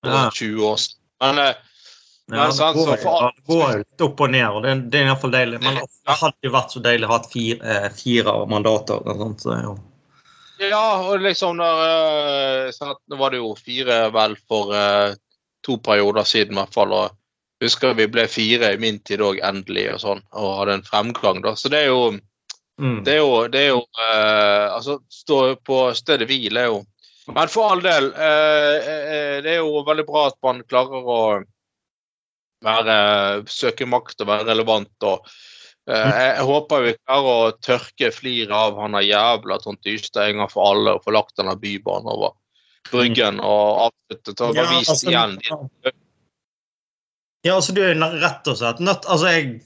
ja. 0.06 0.28
20 0.32 0.68
år 0.68 0.76
siden. 0.80 1.00
Men 1.20 1.40
Ja, 1.44 2.46
det 2.48 2.68
går, 2.76 2.92
det 2.96 3.44
går 3.46 3.72
litt 3.82 4.04
opp 4.06 4.20
og 4.24 4.30
ned, 4.32 4.46
og 4.48 4.62
det, 4.64 4.74
det 4.92 5.02
er 5.02 5.10
iallfall 5.10 5.34
deilig. 5.34 5.58
Men 5.64 5.82
det 5.84 6.16
hadde 6.20 6.48
jo 6.48 6.52
vært 6.54 6.72
så 6.72 6.80
deilig 6.84 7.08
å 7.08 7.12
ha 7.12 7.18
fire, 7.28 7.74
eh, 7.74 7.90
fire 7.92 8.36
mandater. 8.48 9.02
Og 9.04 9.20
sånt, 9.20 9.44
så, 9.44 9.58
jo. 9.60 9.74
Ja, 10.62 10.86
og 11.04 11.20
liksom 11.20 11.60
der 11.60 12.72
sant, 12.72 13.02
Nå 13.12 13.18
var 13.20 13.34
det 13.34 13.42
jo 13.42 13.52
fire 13.58 14.06
vel 14.14 14.38
for 14.48 14.72
to 15.66 15.76
perioder 15.84 16.24
siden, 16.28 16.56
i 16.56 16.62
hvert 16.62 16.76
fall. 16.76 16.96
og 16.96 17.12
husker 17.64 17.96
vi 17.98 18.06
ble 18.10 18.26
fire 18.30 18.72
i 18.74 18.80
min 18.80 19.00
tid 19.06 19.22
òg, 19.24 19.40
endelig, 19.44 19.88
og 19.94 20.02
sånn, 20.02 20.22
og 20.36 20.56
hadde 20.60 20.78
en 20.78 20.86
fremgang. 20.86 21.42
da, 21.44 21.54
Så 21.56 21.70
det 21.72 21.84
er 21.84 21.92
jo 21.92 22.18
mm. 22.80 22.98
Det 23.04 23.14
er 23.14 23.22
jo, 23.22 23.32
det 23.52 23.60
er 23.60 23.72
jo 23.72 23.80
uh, 23.82 24.74
Altså, 24.74 24.98
stå 25.10 25.40
på 25.64 25.78
stedet 25.96 26.28
hvil 26.30 26.56
er 26.60 26.70
jo 26.72 26.82
Men 27.30 27.48
for 27.52 27.72
all 27.72 27.82
del, 27.84 28.10
uh, 28.12 29.40
det 29.44 29.56
er 29.56 29.60
jo 29.62 29.84
veldig 29.86 30.04
bra 30.08 30.28
at 30.28 30.38
man 30.44 30.62
klarer 30.68 31.08
å 31.08 31.20
være, 32.64 32.96
søke 33.48 33.86
makt 33.88 34.24
og 34.24 34.28
være 34.28 34.48
relevant. 34.50 34.92
og 35.08 35.24
uh, 35.90 36.12
Jeg 36.20 36.46
håper 36.48 36.84
vi 36.84 36.94
klarer 37.00 37.30
å 37.32 37.52
tørke 37.64 38.10
fliret 38.12 38.52
av 38.52 38.76
han 38.82 39.00
jævla 39.00 39.60
Trond 39.62 39.92
Ystad 39.94 40.28
en 40.28 40.42
gang 40.42 40.52
for 40.52 40.72
alle 40.72 40.96
og 40.98 41.04
få 41.04 41.16
lagt 41.16 41.36
denne 41.40 41.56
bybanen 41.60 42.12
over 42.12 42.36
Bryggen 42.90 43.40
og 43.40 43.86
avslutte 43.88 44.34
til 44.36 44.50
å 44.50 44.54
ja, 44.56 44.64
vist 44.74 44.92
altså, 44.92 45.08
igjen. 45.08 45.38
Ja, 47.44 47.56
altså 47.56 47.72
du 47.76 47.80
er 47.84 47.96
rett 47.96 48.48
og 48.48 48.58
slett 48.60 48.80
nødt 48.84 49.08
Altså, 49.08 49.32
jeg 49.32 49.58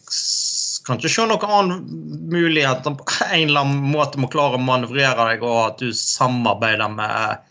kan 0.88 0.98
ikke 0.98 1.12
se 1.12 1.26
noen 1.28 1.52
annen 1.52 2.06
mulighet 2.32 2.86
på 2.86 3.04
en 3.28 3.44
eller 3.44 3.60
annen 3.60 3.92
måte 3.92 4.20
må 4.20 4.30
klare 4.32 4.58
å 4.58 4.62
manøvrere 4.62 5.30
deg, 5.30 5.44
og 5.44 5.58
at 5.66 5.82
du 5.82 5.92
samarbeider 5.94 6.90
med 6.92 7.44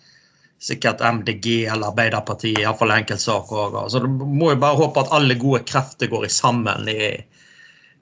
sikkert 0.60 1.04
MDG 1.06 1.68
eller 1.70 1.92
Arbeiderpartiet, 1.92 2.64
iallfall 2.64 2.96
enkeltsaker. 2.96 3.78
Så 3.94 4.02
du 4.02 4.08
må 4.10 4.52
jo 4.54 4.62
bare 4.62 4.80
håpe 4.80 5.04
at 5.04 5.12
alle 5.14 5.38
gode 5.38 5.62
krefter 5.70 6.10
går 6.10 6.26
i 6.26 6.32
sammen 6.34 6.90
i, 6.90 7.12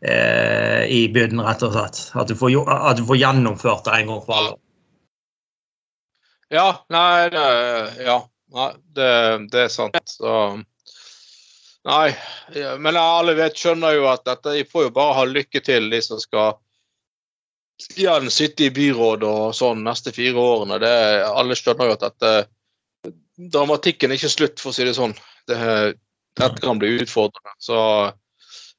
eh, 0.08 0.84
i 0.88 1.01
bygden, 1.12 1.44
rett 1.44 1.65
og 1.68 1.75
slett. 1.75 2.00
At 2.15 2.32
du, 2.32 2.36
får, 2.39 2.56
at 2.75 3.01
du 3.01 3.04
får 3.08 3.20
gjennomført 3.20 3.89
det 3.89 3.98
en 4.00 4.13
gang 4.13 4.24
for 4.24 4.39
alle. 4.39 4.56
Ja, 6.54 6.70
nei, 6.94 7.27
det, 7.34 7.46
ja, 8.06 8.22
nei, 8.56 8.72
det, 8.96 9.12
det 9.51 9.65
er 9.65 9.74
sant. 9.74 10.00
Så 10.08 10.32
Nei, 11.86 12.15
men 12.82 12.98
alle 12.98 13.36
vet, 13.38 13.58
skjønner 13.62 13.94
jo 13.94 14.08
at 14.10 14.24
dette, 14.25 14.56
de 14.56 14.63
får 14.65 14.88
jo 14.88 14.94
bare 14.96 15.20
ha 15.20 15.25
lykke 15.30 15.62
til, 15.62 15.92
de 15.92 16.00
som 16.01 16.18
skal 16.22 16.56
ja, 18.00 18.15
sitte 18.32 18.65
i 18.65 18.74
byrådet 18.74 19.30
og 19.30 19.54
sånn 19.54 19.84
neste 19.86 20.13
fire 20.15 20.42
årene. 20.42 20.80
Det, 20.82 20.96
alle 21.30 21.58
skjønner 21.60 21.92
jo 21.92 21.98
at 21.98 22.06
dette 22.10 22.36
Dramatikken 23.36 24.13
er 24.13 24.15
ikke 24.15 24.32
slutt, 24.32 24.62
for 24.63 24.72
å 24.72 24.75
si 24.77 24.86
det 24.88 24.94
sånn. 24.96 25.12
Det, 25.46 25.58
dette 26.39 26.62
kan 26.63 26.80
bli 26.80 26.94
utfordrende. 27.04 27.51
Så, 27.60 27.77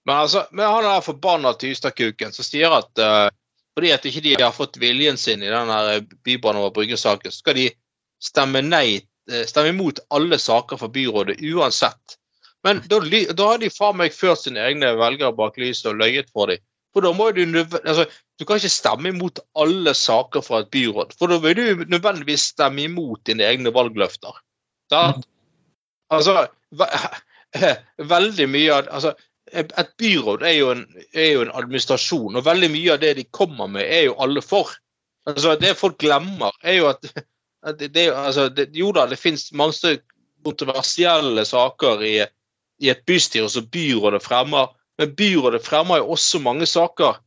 men 0.09 0.23
altså, 0.23 0.47
med 0.57 0.65
han 0.65 0.87
der 0.89 1.05
forbanna 1.05 1.53
Tystadkuken 1.61 2.33
som 2.33 2.47
sier 2.47 2.73
at 2.73 3.03
uh, 3.05 3.29
fordi 3.77 3.93
at 3.93 4.07
ikke 4.09 4.23
de 4.25 4.33
har 4.41 4.55
fått 4.57 4.79
viljen 4.81 5.19
sin 5.21 5.45
i 5.45 5.53
den 5.53 6.09
Bybanen 6.25 6.63
over 6.63 6.73
Brygge-saken, 6.79 7.33
så 7.33 7.43
skal 7.43 7.59
de 7.59 7.67
stemme 8.25 8.63
nei, 8.65 9.03
eh, 9.29 9.43
stemme 9.45 9.75
imot 9.75 10.01
alle 10.17 10.39
saker 10.41 10.81
fra 10.81 10.89
byrådet 10.89 11.37
uansett. 11.45 12.17
Men 12.67 12.83
da, 12.91 12.99
da 13.39 13.51
har 13.53 13.61
de 13.63 13.71
faen 13.71 13.99
meg 14.01 14.15
ført 14.15 14.43
sine 14.43 14.63
egne 14.67 14.91
velgere 14.99 15.35
bak 15.39 15.59
lyset 15.61 15.93
og 15.93 16.01
løyet 16.01 16.33
for 16.35 16.51
dem. 16.51 16.63
For 16.97 17.05
da 17.05 17.13
må 17.13 17.29
du, 17.37 17.43
altså, 17.61 18.07
du 18.41 18.47
kan 18.49 18.57
ikke 18.57 18.73
stemme 18.73 19.11
imot 19.13 19.43
alle 19.61 19.93
saker 19.95 20.41
fra 20.41 20.63
et 20.63 20.71
byråd, 20.73 21.13
for 21.19 21.29
da 21.29 21.37
vil 21.45 21.59
du 21.59 21.85
nødvendigvis 21.93 22.51
stemme 22.55 22.87
imot 22.87 23.21
dine 23.29 23.45
egne 23.45 23.69
valgløfter. 23.75 24.39
Da, 24.91 25.03
altså, 26.11 26.47
veldig 28.15 28.49
mye 28.51 28.75
av 28.75 28.93
altså, 28.99 29.17
Et 29.55 29.93
byråd 30.03 30.43
er 30.43 30.57
jo, 30.57 30.71
en, 30.75 30.81
er 31.15 31.29
jo, 31.31 31.43
en, 31.45 31.53
administrasjon, 31.55 32.35
og 32.35 32.43
veldig 32.49 32.67
mye 32.73 32.97
av 32.97 33.03
det 33.05 33.13
de 33.21 33.25
kommer 33.31 33.69
med, 33.71 33.85
er 33.87 34.09
jo 34.09 34.17
alle 34.19 34.43
for. 34.43 34.73
Altså, 35.31 35.53
Det 35.61 35.77
folk 35.79 36.01
glemmer, 36.03 36.57
er 36.65 36.81
jo 36.81 36.89
at, 36.91 37.07
at 37.63 37.79
det, 37.79 38.09
altså, 38.11 38.49
det, 38.49 38.73
Jo 38.75 38.91
da, 38.97 39.05
det 39.07 39.21
finnes 39.23 39.53
mange 39.55 40.01
kontroversielle 40.43 41.45
saker 41.47 42.03
i, 42.03 42.17
i 42.83 42.91
et 42.93 43.05
bystyre 43.09 43.49
som 43.53 43.67
byrådet 43.73 44.23
fremmer. 44.25 44.73
Men 44.99 45.13
byrådet 45.17 45.65
fremmer 45.65 46.01
jo 46.03 46.15
også 46.17 46.41
mange 46.45 46.67
saker 46.69 47.19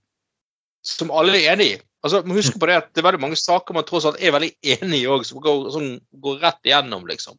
som 0.86 1.12
alle 1.12 1.38
er 1.38 1.54
enig 1.54 1.74
i. 1.74 1.78
Altså, 2.04 2.22
må 2.24 2.38
huske 2.38 2.60
på 2.60 2.70
Det 2.70 2.78
at 2.80 2.90
det 2.96 3.02
er 3.02 3.10
veldig 3.10 3.22
mange 3.26 3.36
saker 3.36 3.76
man 3.76 3.84
tross 3.88 4.06
alt 4.08 4.22
er 4.24 4.32
veldig 4.32 4.54
enig 4.78 5.02
i 5.02 5.08
òg, 5.12 5.26
som, 5.28 5.42
som 5.44 5.88
går 6.24 6.40
rett 6.46 6.70
igjennom, 6.70 7.06
liksom. 7.10 7.36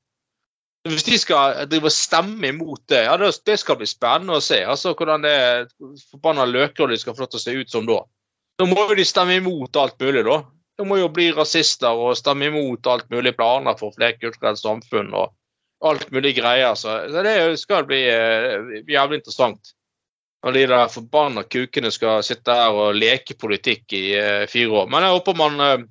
Hvis 0.88 1.05
de 1.05 1.17
skal 1.21 1.67
drive 1.69 1.90
og 1.90 1.93
stemme 1.93 2.52
imot 2.52 2.83
det, 2.88 3.02
ja, 3.05 3.17
det 3.21 3.57
skal 3.61 3.76
bli 3.81 3.88
spennende 3.88 4.38
å 4.38 4.45
se 4.45 4.62
altså, 4.64 4.95
hvordan 4.97 5.25
det 5.25 5.35
forbanna 6.09 6.47
de 6.49 6.97
skal 7.00 7.17
få 7.17 7.25
lov 7.25 7.33
til 7.33 7.40
å 7.40 7.43
se 7.43 7.57
ut 7.57 7.73
som 7.73 7.88
da. 7.88 7.99
Da 8.61 8.69
må 8.69 8.87
jo 8.88 8.97
de 8.97 9.05
stemme 9.05 9.37
imot 9.40 9.76
alt 9.76 10.00
mulig, 10.00 10.25
da. 10.25 10.40
De 10.81 10.87
må 10.88 10.97
jo 10.97 11.11
bli 11.12 11.29
rasister 11.37 11.93
og 11.93 12.17
stemme 12.17 12.49
imot 12.49 12.88
alt 12.88 13.11
mulig 13.12 13.35
planer 13.37 13.76
for 13.76 13.93
flerkulturelt 13.97 14.61
samfunn. 14.61 15.12
og 15.12 15.33
alt 15.80 16.10
mulig 16.10 16.37
greier. 16.37 16.75
Så, 16.75 17.12
så 17.12 17.22
det 17.22 17.58
skal 17.58 17.87
bli 17.88 18.02
uh, 18.08 18.72
jævlig 18.88 19.20
interessant. 19.20 19.72
Når 20.44 20.56
de 20.56 20.66
der 20.72 20.92
forbanna 20.92 21.44
kukene 21.44 21.90
skal 21.92 22.22
sitte 22.25 22.54
her 22.56 22.76
og 22.76 22.96
leke 22.96 23.37
politikk 23.40 23.96
i 23.96 24.04
uh, 24.16 24.44
fire 24.49 24.82
år. 24.82 24.92
Men 24.92 25.06
jeg 25.06 25.16
håper 25.16 25.40
man 25.40 25.60
uh, 25.64 25.88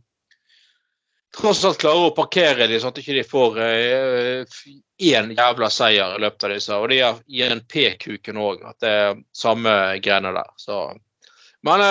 tross 1.37 1.61
alt 1.65 1.81
klarer 1.81 2.09
å 2.09 2.15
parkere 2.17 2.69
dem, 2.69 2.81
sånn 2.81 2.93
at 2.93 2.97
de 2.97 3.05
ikke 3.05 3.29
får 3.29 3.59
én 5.09 5.29
jævla 5.37 5.69
seier 5.69 6.15
i 6.15 6.21
løpet 6.23 6.47
av 6.47 6.53
disse. 6.55 6.73
Og 6.73 6.89
de 6.89 7.03
har 7.03 7.19
INP-kuken 7.29 8.41
òg, 8.41 8.63
at 8.65 8.81
det 8.81 8.93
er 9.03 9.21
samme 9.37 9.75
greiene 10.01 10.33
der. 10.33 10.49
Så. 10.57 10.79
Men 11.69 11.83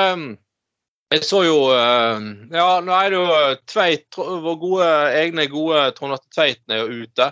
jeg 1.14 1.22
så 1.22 1.44
jo 1.46 1.60
Ja, 1.70 2.80
nå 2.82 2.96
er 2.98 3.14
det 3.14 3.20
jo 3.20 3.38
Tveit, 3.70 4.18
vår 4.18 4.58
gode, 4.58 4.90
egne 5.22 5.46
gode 5.52 5.86
Trond 5.96 6.18
Atte 6.18 6.34
Tveiten 6.34 6.74
er 6.74 6.82
jo 6.82 7.06
ute 7.06 7.30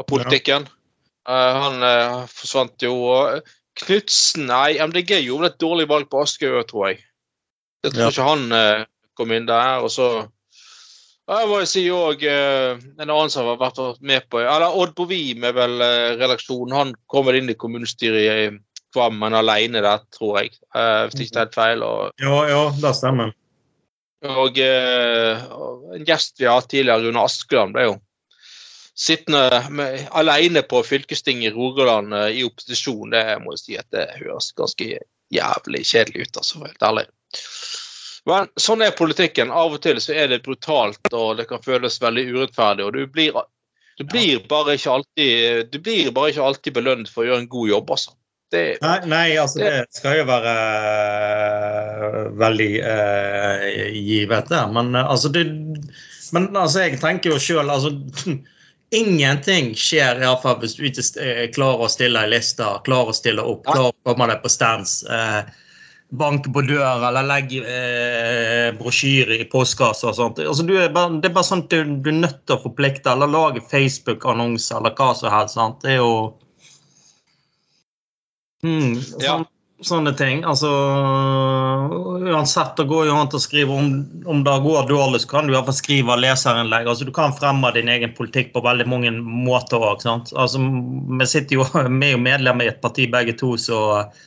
av 0.00 0.08
politikken. 0.08 0.66
Ja. 0.66 0.76
Uh, 1.30 1.60
han 1.62 1.84
uh, 1.84 2.26
forsvant 2.32 2.82
jo. 2.82 2.96
Knutsen 3.80 4.48
Nei, 4.50 4.80
MDG 4.82 5.20
gjorde 5.22 5.52
et 5.52 5.62
dårlig 5.62 5.86
valg 5.88 6.10
på 6.10 6.24
Askøy, 6.24 6.58
tror 6.68 6.90
jeg. 6.90 7.00
Jeg 7.84 7.94
tror 7.94 8.08
ja. 8.08 8.10
ikke 8.12 8.26
han 8.26 8.86
kom 9.16 9.30
inn 9.32 9.46
der. 9.48 9.84
Og 9.86 9.92
så 9.94 10.08
jeg 11.30 11.46
må 11.48 11.60
si 11.68 11.84
òg 11.94 12.24
en 12.26 13.06
annen 13.06 13.30
som 13.32 13.46
har 13.46 13.60
vært 13.60 13.78
med 14.04 14.26
på 14.28 14.40
eller 14.42 14.74
Odd 14.76 14.92
Bovim 14.98 15.46
er 15.46 15.54
vel 15.56 15.78
redaksjonen. 16.18 16.74
Han 16.74 16.92
kom 17.08 17.28
vel 17.28 17.38
inn 17.38 17.52
i 17.52 17.56
kommunestyret 17.56 18.26
i 18.26 18.50
Kvammen 18.92 19.38
alene 19.38 19.80
der, 19.86 20.02
tror 20.12 20.40
jeg. 20.42 20.50
hvis 20.74 21.14
det 21.14 21.28
ikke 21.28 21.38
er 21.38 21.46
helt 21.46 21.56
feil. 21.56 21.86
Og, 21.86 22.20
ja, 22.20 22.36
ja, 22.50 22.62
det 22.82 22.92
stemmer. 22.98 23.32
Og 24.34 24.60
en 24.60 26.04
gjest 26.10 26.42
vi 26.42 26.50
har 26.50 26.58
hatt 26.58 26.68
tidligere, 26.74 27.06
Rune 27.06 27.24
Askeland, 27.30 27.78
ble 27.78 27.86
jo 27.86 27.96
sittende 29.00 29.62
med, 29.70 30.06
alene 30.10 30.62
på 30.62 30.82
fylkestinget 30.84 31.50
i 31.50 31.54
Rogaland 31.54 32.14
uh, 32.14 32.28
i 32.28 32.44
opposisjon, 32.44 33.14
det 33.14 33.24
må 33.44 33.56
jeg 33.56 33.62
si 33.62 33.78
at 33.80 33.88
det 33.96 34.08
høres 34.20 34.52
ganske 34.58 34.98
jævlig 35.30 35.84
kjedelig 35.86 36.26
ut, 36.26 36.40
altså, 36.42 36.64
helt 36.66 36.88
ærlig. 36.90 37.06
Men 38.28 38.50
sånn 38.60 38.84
er 38.84 38.92
politikken. 38.96 39.52
Av 39.54 39.72
og 39.72 39.80
til 39.84 40.00
så 40.02 40.12
er 40.12 40.28
det 40.28 40.42
brutalt, 40.44 41.00
og 41.16 41.38
det 41.38 41.48
kan 41.48 41.62
føles 41.64 42.00
veldig 42.02 42.26
urettferdig. 42.34 42.84
og 42.84 42.92
du 42.92 43.06
blir, 43.08 43.36
du 43.98 44.04
blir 44.04 44.42
bare 44.50 44.76
ikke 44.76 44.98
alltid 44.98 45.70
du 45.72 45.78
blir 45.80 46.10
bare 46.12 46.34
ikke 46.34 46.48
alltid 46.50 46.76
belønnet 46.76 47.12
for 47.12 47.24
å 47.24 47.30
gjøre 47.30 47.44
en 47.46 47.52
god 47.56 47.68
jobb, 47.74 47.94
altså. 47.96 48.16
Det, 48.50 48.62
nei, 48.82 48.96
nei, 49.06 49.26
altså 49.38 49.60
det, 49.60 49.68
det 49.86 49.94
skal 50.00 50.16
jo 50.18 50.22
være 50.26 50.52
uh, 50.58 52.22
veldig 52.34 52.70
uh, 52.82 53.66
givet, 53.94 54.50
det. 54.50 54.62
Men 54.74 54.90
uh, 54.96 55.04
altså 55.04 55.30
det 55.30 55.44
Men 56.34 56.48
altså, 56.56 56.82
jeg 56.82 56.98
tenker 57.02 57.30
jo 57.30 57.38
sjøl 57.42 57.70
altså 57.70 57.94
Ingenting 58.90 59.74
skjer 59.78 60.18
iallfall 60.18 60.58
hvis 60.62 60.74
du 60.78 60.86
ikke 60.88 61.04
eh, 61.22 61.44
klarer 61.54 61.86
å 61.86 61.90
stille 61.90 62.24
ei 62.24 62.30
liste, 62.32 62.66
klarer 62.86 63.12
å 63.12 63.16
stille 63.16 63.44
opp, 63.46 63.62
klarer 63.68 63.94
å 63.94 64.08
komme 64.10 64.26
deg 64.32 64.40
på 64.42 64.50
stands. 64.50 64.96
Eh, 65.06 65.44
banke 66.10 66.50
på 66.50 66.64
døra 66.66 66.96
eller 67.08 67.28
legge 67.28 67.60
eh, 67.62 68.72
brosjyre 68.74 69.38
i 69.38 69.46
postkassa 69.52 70.10
og 70.10 70.18
sånt. 70.18 70.42
Altså, 70.42 70.66
er 70.74 70.90
bare, 70.94 71.20
det 71.22 71.30
er 71.30 71.36
bare 71.36 71.50
sånn 71.52 71.62
du, 71.70 71.78
du 72.02 72.10
er 72.10 72.18
nødt 72.18 72.42
til 72.42 72.56
å 72.56 72.64
forplikte 72.64 73.14
eller 73.14 73.30
lage 73.30 73.62
Facebook-annonser 73.70 74.80
eller 74.80 74.96
hva 74.98 75.12
som 75.14 75.30
helst. 75.36 75.54
Sant? 75.54 75.78
Det 75.86 75.94
er 75.94 76.00
jo 76.00 76.12
hmm, 78.66 78.98
sånn, 79.06 79.22
ja 79.22 79.38
sånne 79.86 80.12
ting. 80.16 80.42
Altså, 80.44 80.68
uansett, 82.30 82.74
det 82.76 82.86
går 82.90 83.06
jo 83.08 83.14
an 83.16 83.30
å 83.32 83.40
skrive 83.40 83.76
om, 83.76 83.90
om 84.28 84.42
det 84.44 84.56
går 84.64 84.88
dårlig, 84.90 85.22
så 85.22 85.30
kan 85.30 85.48
du 85.48 85.54
iallfall 85.54 85.76
skrive 85.76 86.18
leserinnlegg. 86.20 86.88
Altså, 86.90 87.06
du 87.08 87.12
kan 87.16 87.34
fremme 87.36 87.72
din 87.76 87.88
egen 87.92 88.12
politikk 88.16 88.52
på 88.54 88.64
veldig 88.64 88.86
mange 88.90 89.12
måter 89.20 89.80
òg. 89.80 90.04
Altså, 90.04 90.60
vi 90.60 91.30
sitter 91.30 91.60
jo 91.60 91.66
vi 92.00 92.10
er 92.10 92.14
jo 92.14 92.22
medlemmer 92.22 92.68
i 92.68 92.72
et 92.74 92.82
parti 92.84 93.08
begge 93.10 93.36
to, 93.40 93.56
så, 93.60 93.80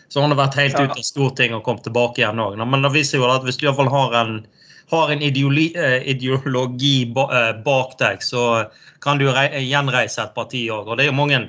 så 0.10 0.24
har 0.24 0.34
det 0.34 0.42
vært 0.42 0.60
helt 0.62 0.80
ja. 0.80 0.88
ute 0.88 1.00
av 1.00 1.08
Stortinget 1.08 1.60
og 1.60 1.66
kommet 1.68 1.88
tilbake 1.88 2.24
igjen 2.24 2.42
òg. 2.44 2.60
Men 2.64 2.86
det 2.86 2.94
viser 2.96 3.22
jo 3.22 3.30
at 3.30 3.46
hvis 3.48 3.62
du 3.62 3.68
iallfall 3.68 3.94
har 3.94 4.20
en 4.24 4.38
har 4.94 5.10
en 5.10 5.22
ideologi, 5.26 5.72
eh, 5.80 6.04
ideologi 6.12 6.98
eh, 7.08 7.52
bak 7.66 7.96
deg, 8.00 8.22
så 8.22 8.66
kan 9.02 9.18
du 9.18 9.26
gjenreise 9.26 10.22
et 10.22 10.36
parti 10.36 10.68
òg. 10.70 10.90
Og 10.92 11.00
det 11.00 11.08
er 11.08 11.10
jo 11.10 11.18
mange 11.18 11.40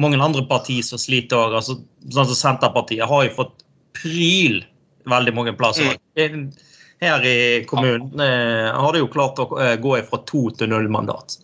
mange 0.00 0.20
andre 0.22 0.44
partier 0.48 0.84
som 0.86 1.00
sliter 1.00 1.38
òg. 1.38 1.56
Altså, 1.60 1.78
sånn 2.08 2.28
som 2.30 2.38
Senterpartiet 2.38 3.08
har 3.08 3.24
jo 3.26 3.36
fått 3.36 3.64
pryl 3.98 4.62
veldig 5.08 5.34
mange 5.36 5.54
plasser. 5.58 5.96
Mm. 6.18 6.50
Her 7.02 7.24
i 7.26 7.64
kommunen 7.66 8.20
eh, 8.22 8.68
har 8.70 8.94
de 8.94 9.02
jo 9.02 9.10
klart 9.10 9.40
å 9.42 9.48
eh, 9.58 9.74
gå 9.82 9.96
fra 10.06 10.20
to 10.28 10.44
til 10.54 10.70
null 10.70 10.86
mandat. 10.92 11.40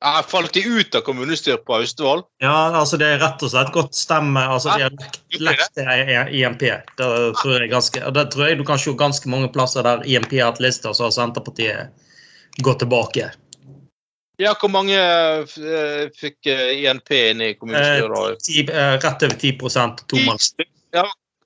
Jeg 0.00 0.24
Falt 0.30 0.54
de 0.56 0.62
ut 0.64 0.94
av 0.96 1.02
kommunestyret 1.04 1.60
på 1.68 1.74
Austevoll? 1.76 2.22
Ja, 2.40 2.72
altså 2.72 2.96
det 2.96 3.10
er 3.12 3.18
rett 3.20 3.42
og 3.44 3.52
slett 3.52 3.72
godt 3.74 3.98
stemme. 3.98 4.40
altså 4.40 4.72
De 4.72 4.86
har 4.86 4.94
lekt 5.44 5.80
IMP. 6.32 6.64
Det 6.96 7.08
tror 7.42 7.58
jeg 7.58 7.68
ganske, 7.70 8.02
det 8.16 8.24
tror 8.32 8.48
jeg 8.48 8.58
du 8.58 8.64
kan 8.64 8.80
se 8.80 8.94
ganske 8.96 9.28
mange 9.28 9.50
plasser 9.52 9.84
der 9.84 10.00
IMP 10.08 10.32
har 10.38 10.54
hatt 10.54 10.62
lister, 10.64 10.96
så 10.96 11.06
har 11.06 11.12
Senterpartiet 11.14 12.08
gått 12.64 12.80
tilbake. 12.80 13.28
Ja, 14.40 14.54
Hvor 14.56 14.70
mange 14.72 14.96
uh, 14.96 16.06
fikk 16.16 16.48
INP 16.48 17.12
inn 17.12 17.42
i 17.44 17.50
kommunestyret? 17.60 18.46
Eh, 18.48 18.70
uh, 18.72 18.94
rett 18.96 19.26
over 19.26 19.36
10 19.36 19.58
to 20.08 20.22
mandat. 20.24 20.64
Ja, 20.96 21.04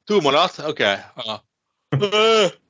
to 0.08 0.20
mandat? 0.22 0.60
OK. 0.68 0.80
Ja. 0.80 1.40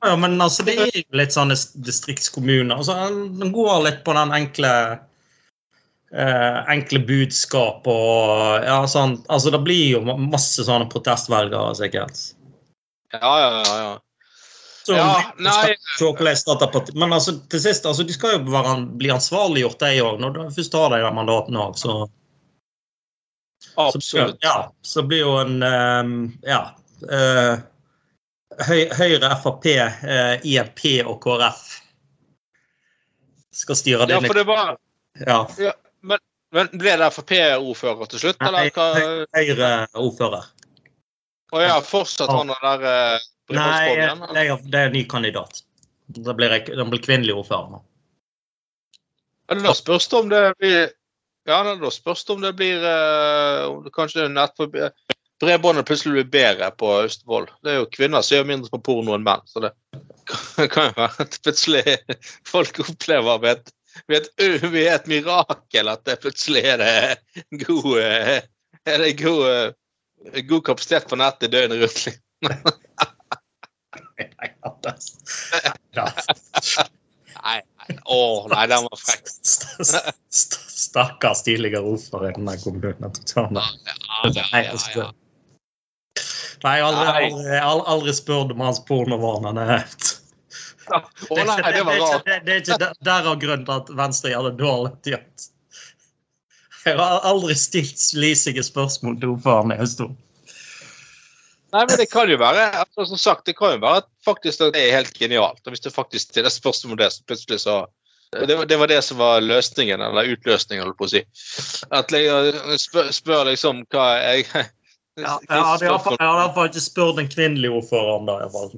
ja, 0.05 0.15
men 0.17 0.41
altså, 0.41 0.65
det 0.65 0.79
er 0.81 1.03
litt 1.17 1.35
sånne 1.35 1.57
distriktskommuner. 1.85 2.73
Altså, 2.77 2.97
Den 3.37 3.53
går 3.53 3.83
litt 3.85 4.01
på 4.05 4.17
den 4.17 4.33
enkle 4.33 4.73
eh, 6.15 6.59
enkle 6.71 7.01
budskap 7.07 7.87
og 7.89 8.65
ja, 8.65 8.79
sånn. 8.89 9.19
Altså, 9.29 9.53
det 9.53 9.61
blir 9.65 9.97
jo 9.97 10.03
masse 10.05 10.65
sånne 10.65 10.89
protestvelgere, 10.91 11.75
sikkert. 11.77 12.21
Ja, 13.15 13.33
ja, 13.41 13.63
ja. 13.69 13.93
Ja. 14.93 15.21
Så, 15.97 16.05
ja, 16.05 16.11
nei 16.77 16.85
Men 16.93 17.13
altså, 17.13 17.33
til 17.49 17.61
sist, 17.61 17.85
altså, 17.85 18.03
de 18.03 18.13
skal 18.13 18.35
jo 18.35 18.51
være, 18.53 18.75
bli 18.99 19.09
ansvarliggjort, 19.13 19.79
de 19.81 20.03
òg, 20.03 20.19
når 20.21 20.35
de 20.35 20.45
først 20.57 20.77
har 20.77 20.93
de 20.93 21.13
mandatene 21.15 21.63
òg. 21.63 21.79
Så, 21.79 21.95
Absolutt. 23.75 24.05
Så, 24.05 24.27
ja, 24.45 24.57
så 24.85 25.03
blir 25.03 25.25
jo 25.25 25.37
en 25.41 25.63
um, 25.63 26.19
Ja. 26.45 26.67
Uh, 27.05 27.57
Høyre, 28.65 29.33
Frp, 29.43 29.65
uh, 29.67 30.45
IFP 30.47 30.85
og 31.03 31.17
KrF 31.23 31.65
skal 33.55 33.75
styre 33.75 34.05
det. 34.05 34.13
Ja, 34.13 34.21
for 34.21 34.37
det 34.37 34.45
var, 34.47 34.77
ja. 35.25 35.39
ja. 35.59 35.73
Men 36.55 36.69
ble 36.71 36.95
det 36.99 37.11
Frp-ordfører 37.11 38.11
til 38.11 38.21
slutt, 38.21 38.43
eller? 38.43 38.69
Høyre-ordfører. 39.35 40.51
Å 41.55 41.61
ja, 41.61 41.75
fortsatt 41.83 42.31
han 42.31 42.51
der 42.51 42.85
eh, 42.89 43.25
Nei, 43.53 43.95
det 43.95 44.41
er, 44.41 44.61
det 44.63 44.79
er 44.79 44.89
en 44.89 44.95
ny 44.95 45.03
kandidat. 45.09 45.61
Da 46.07 46.33
blir, 46.37 46.53
det 46.65 46.85
blir 46.89 47.03
kvinnelig 47.03 47.35
ordfører 47.35 47.75
nå. 47.75 47.81
Da 49.61 49.73
spørs 49.77 50.07
det 50.09 50.17
om 50.17 50.31
det 50.31 50.45
blir 50.57 50.79
Ja, 51.45 51.59
da 51.77 51.91
spørs 51.93 52.23
det 52.25 52.33
om 52.33 52.41
det 52.41 52.55
blir 52.57 52.81
uh, 52.81 53.67
om 53.69 53.83
det 53.85 53.93
Kanskje 53.93 54.25
bredbåndet 55.41 55.85
plutselig 55.85 56.13
blir 56.13 56.29
bedre 56.31 56.71
på 56.79 56.89
Austevoll. 57.03 57.47
Det 57.63 57.73
er 57.73 57.81
jo 57.81 57.89
kvinner 57.91 58.23
som 58.23 58.37
gjør 58.37 58.47
mindre 58.49 58.71
på 58.71 58.81
porno 58.87 59.15
enn 59.15 59.25
menn, 59.25 59.43
så 59.49 59.61
det 59.65 59.71
kan 60.73 60.89
jo 60.89 60.95
være 60.97 61.25
at 61.25 61.39
plutselig 61.43 61.97
folk 62.53 62.79
opplever 62.85 63.41
ved 63.43 63.57
et 63.59 63.73
ved 64.11 64.29
et, 64.75 65.07
mirakel 65.07 65.87
at 65.87 66.01
det 66.07 66.17
plutselig 66.19 66.65
er 66.67 66.81
det 66.81 67.65
god, 67.65 67.93
eh, 68.01 68.41
er 68.85 69.03
det 69.03 69.13
god, 69.21 69.43
eh, 69.47 70.41
god 70.49 70.65
kapasitet 70.67 71.07
på 71.07 71.15
nettet 71.15 71.53
døgnet 71.53 71.85
rundt. 71.85 72.09
nei, 75.95 76.11
nei. 77.43 77.97
Å, 78.05 78.19
nei, 78.51 78.65
den 78.71 78.87
var 78.87 78.99
frekk. 79.01 79.29
Stakkars 80.85 81.43
tidligere 81.45 81.85
ordfører 81.85 82.31
i 82.31 82.35
denne 82.39 82.57
kommunen. 82.63 83.11
Nei, 86.65 86.77
aldri, 86.81 87.07
aldri, 87.29 87.57
aldri 87.61 88.13
spurt 88.17 88.53
om 88.55 88.63
hans 88.65 88.81
pornovaner. 88.87 89.75
Det 90.85 91.83
var 91.85 91.99
rart. 91.99 92.25
Det, 92.25 92.53
er 92.53 92.61
ikke 92.61 92.93
derav 93.05 93.37
grunnen 93.41 93.65
til 93.67 93.75
at 93.75 93.91
Venstre 93.97 94.33
gjør 94.33 94.49
det 94.49 94.55
dårlig 94.61 94.91
gjort. 95.13 95.47
Jeg 96.85 96.99
har 96.99 97.25
aldri 97.25 97.55
stilt 97.57 97.97
slisige 98.01 98.63
spørsmål 98.65 99.17
til 99.21 99.33
ordføreren 99.33 99.73
i 99.73 99.79
Østfold. 99.81 100.13
Nei, 101.75 101.83
men 101.89 101.97
det 101.99 102.07
kan 102.07 102.29
jo 102.31 102.37
være 102.39 102.69
altså, 102.79 103.03
som 103.09 103.19
sagt, 103.19 103.45
det 103.49 103.57
kan 103.59 103.75
jo 103.75 103.83
være 103.83 104.03
at 104.05 104.09
faktisk 104.23 104.61
det 104.63 104.79
er 104.79 104.95
helt 104.95 105.17
genialt. 105.17 105.59
og 105.65 105.73
Hvis 105.73 105.83
du 105.83 105.89
faktisk 105.91 106.29
stiller 106.29 106.53
spørsmål 106.53 106.95
om 106.95 107.01
det, 107.01 107.11
så 107.11 107.25
plutselig 107.27 107.59
så 107.65 107.81
det 108.31 108.55
var, 108.55 108.65
det 108.65 108.77
var, 108.77 108.87
det 108.87 109.01
som 109.05 109.17
var 109.17 109.39
løsningen, 109.39 110.01
eller 110.01 110.31
utløsningen, 110.33 110.83
holdt 110.83 110.97
på 110.99 111.07
å 111.07 111.11
si. 111.11 111.21
At 111.95 112.11
jeg 112.11 112.79
spør, 112.81 113.11
spør 113.15 113.43
liksom 113.51 113.83
hva 113.93 114.07
jeg 114.19 114.47
Ja, 115.15 115.37
jeg 115.47 115.61
hadde 115.63 115.87
iallfall 116.19 116.67
ikke 116.67 116.81
spurt 116.83 117.19
den 117.21 117.29
kvinnelige 117.31 117.71
ordføreren 117.77 118.27
da, 118.27 118.39
iallfall. 118.43 118.73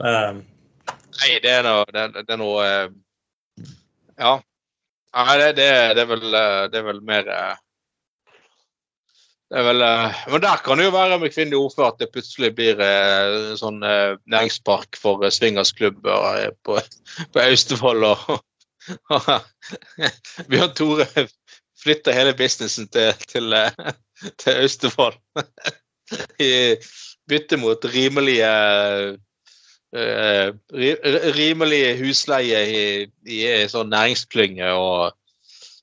Nei, 1.17 1.31
det 1.41 1.53
er 1.53 1.63
noe, 1.65 1.87
det, 1.93 2.03
det 2.19 2.35
er 2.35 2.41
noe 2.41 2.65
eh, 2.65 3.63
Ja. 4.19 4.35
Nei, 5.17 5.37
det, 5.41 5.47
det, 5.57 5.71
det, 5.97 6.03
er 6.03 6.11
vel, 6.11 6.27
eh, 6.29 6.59
det 6.69 6.81
er 6.81 6.85
vel 6.91 7.01
mer 7.05 7.31
eh, 7.33 7.55
er 7.55 7.63
vel, 9.49 9.83
men 10.31 10.43
der 10.43 10.61
kan 10.63 10.79
det 10.79 10.87
jo 10.87 10.93
være 10.95 11.19
med 11.21 11.31
kvinnelig 11.31 11.57
ordfører 11.57 11.93
at 11.93 12.01
det 12.01 12.09
plutselig 12.11 12.51
blir 12.57 12.81
eh, 12.83 13.53
sånn 13.59 13.79
eh, 13.85 14.17
næringspark 14.27 14.99
for 14.99 15.23
eh, 15.23 15.31
swingersklubber 15.31 16.51
på, 16.67 16.79
på 17.33 17.43
Austevoll. 17.43 18.03
Og, 18.09 18.41
og 19.15 19.29
Bjørn 20.51 20.73
Tore 20.75 21.07
flytter 21.79 22.17
hele 22.17 22.35
businessen 22.35 22.89
til, 22.91 23.13
til, 23.31 23.55
til 24.43 24.59
Austevoll. 24.65 25.15
I 26.43 26.51
bytte 27.27 27.59
mot 27.59 27.85
rimelige 27.91 28.51
rimelige 29.87 31.31
rimelig 31.35 31.81
husleie 32.01 32.59
i, 32.67 32.81
i 33.31 33.37
sånn 33.71 33.87
næringsklynge 33.91 34.73
og, 34.75 35.15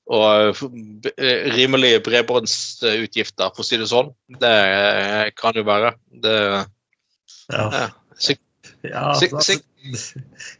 og 0.05 0.61
uh, 0.61 1.05
rimelige 1.55 2.01
bredbåndsutgifter, 2.05 3.53
for 3.55 3.63
å 3.63 3.67
si 3.67 3.79
det 3.81 3.89
sånn. 3.89 4.11
Det 4.41 4.55
uh, 4.69 5.25
kan 5.39 5.57
jo 5.57 5.65
være. 5.67 5.95
Det 6.23 6.37
ja. 7.53 7.89
Sik 8.21 8.41
ja, 8.85 9.01
altså, 9.13 9.57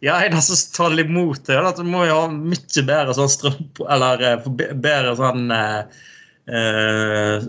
ja, 0.05 0.15
en 0.25 0.41
som 0.41 0.57
taler 0.73 1.05
imot 1.05 1.45
det, 1.47 1.57
at 1.57 1.77
du 1.77 1.85
må 1.87 2.03
jo 2.05 2.17
ha 2.23 2.25
mye 2.31 2.83
bedre 2.85 3.15
sånn 3.17 3.31
strøm... 3.31 3.63
Eller 3.89 4.43
bedre 4.49 5.15
sånn 5.19 5.55
Uh, 6.45 7.41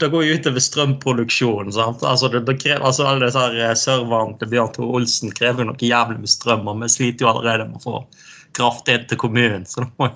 det 0.00 0.08
går 0.08 0.22
jo 0.24 0.36
utover 0.38 0.62
strømproduksjonen. 0.64 1.74
Altså, 1.76 2.30
det, 2.32 2.46
det 2.48 2.54
krever, 2.62 2.80
altså, 2.80 3.04
alle 3.04 3.28
disse 3.28 3.66
serverne 3.82 4.38
til 4.40 4.48
Bjørn 4.54 4.70
Tore 4.72 4.96
Olsen 4.96 5.34
krever 5.36 5.68
noe 5.68 5.76
jævlig 5.76 6.22
med 6.22 6.32
strøm, 6.32 6.64
og 6.72 6.80
vi 6.80 6.88
sliter 6.94 7.26
jo 7.26 7.34
allerede 7.34 7.68
med 7.68 7.82
å 7.82 7.84
få 7.84 8.00
kraft 8.56 8.88
inn 8.92 9.06
til 9.10 9.20
kommunen. 9.20 9.66
Så 9.68 9.84
da 9.84 9.90
må, 10.00 10.10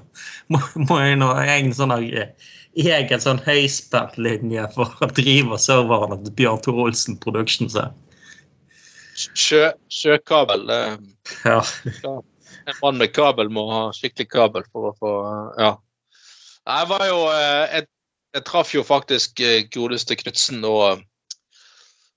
må, 0.53 0.63
må 0.89 1.01
jeg 1.03 1.19
nå 1.21 1.33
en 1.43 1.75
sånn 1.77 1.95
egen 1.99 3.23
sånn 3.23 3.41
høyspentlinje 3.47 4.69
for 4.75 4.95
å 5.03 5.11
drive 5.17 5.59
serverne 5.63 6.21
til 6.25 6.37
Bjørn 6.39 6.63
Tore 6.65 6.89
Olsen 6.89 7.19
Productions. 7.23 7.77
Sjø, 9.19 9.71
sjøkabel. 9.91 10.69
ja. 11.45 11.61
En 12.69 12.81
mann 12.83 12.99
med 13.01 13.15
kabel 13.17 13.51
må 13.53 13.65
ha 13.71 13.85
skikkelig 13.97 14.29
kabel 14.33 14.67
for 14.73 14.91
å 14.91 14.97
få 14.99 15.13
Ja. 15.59 15.77
Jeg 16.69 16.89
var 16.91 17.05
jo 17.09 17.21
Jeg, 17.33 17.87
jeg 18.37 18.45
traff 18.45 18.75
jo 18.75 18.83
faktisk 18.85 19.41
eh, 19.41 19.63
godeste 19.73 20.19
Knutsen 20.21 20.65
og 20.69 21.01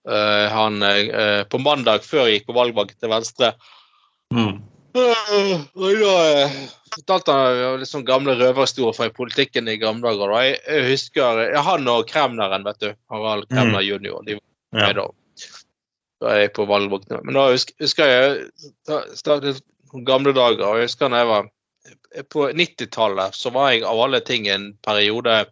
uh, 0.10 0.48
han 0.52 0.84
uh, 0.84 1.44
på 1.48 1.62
mandag 1.64 2.04
før 2.04 2.28
jeg 2.28 2.42
gikk 2.42 2.50
på 2.50 2.58
valgvakt 2.58 2.98
til 3.00 3.14
Venstre. 3.14 3.54
Mm. 4.34 4.60
Og 4.96 6.02
da 6.02 6.16
fortalte 6.92 7.36
han 7.36 7.80
litt 7.80 7.90
sånn 7.90 8.08
gamle 8.08 8.36
røverhistorier 8.40 8.98
fra 8.98 9.10
politikken 9.16 9.70
i 9.72 9.80
gamle 9.82 10.14
dager. 10.18 10.34
Jeg, 10.44 10.60
jeg 10.68 10.88
husker 10.90 11.42
ja, 11.48 11.64
han 11.66 11.88
og 11.92 12.08
Kremneren, 12.10 12.68
vet 12.68 12.82
du. 12.84 12.92
Harald 13.14 13.48
Kremner 13.52 13.80
mm. 13.80 13.88
jr. 13.88 14.20
De 14.28 14.38
var 14.38 14.82
med 14.82 15.00
da. 15.00 15.08
Da 16.22 16.36
er 16.36 16.44
jeg 16.44 16.54
på 16.58 16.68
valgvåkne. 16.70 17.24
Men 17.26 17.40
da 17.40 17.48
husker, 17.54 17.78
husker 17.82 18.12
jeg 18.12 19.02
startet 19.18 19.64
gamle 20.08 20.36
dager. 20.38 20.68
og 20.68 20.82
jeg 20.82 20.92
husker 20.92 21.12
når 21.12 21.24
jeg 21.24 21.32
var 21.32 21.50
På 22.28 22.50
90-tallet 22.52 23.36
så 23.36 23.50
var 23.56 23.72
jeg 23.72 23.86
av 23.88 24.00
alle 24.04 24.20
ting 24.28 24.48
en 24.52 24.74
periode 24.84 25.46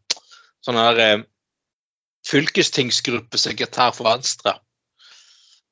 sånn 0.66 0.76
her 0.76 0.98
eh, 1.00 1.22
fylkestingsgruppesekretær 2.28 3.94
for 3.96 4.10
Venstre. 4.10 4.58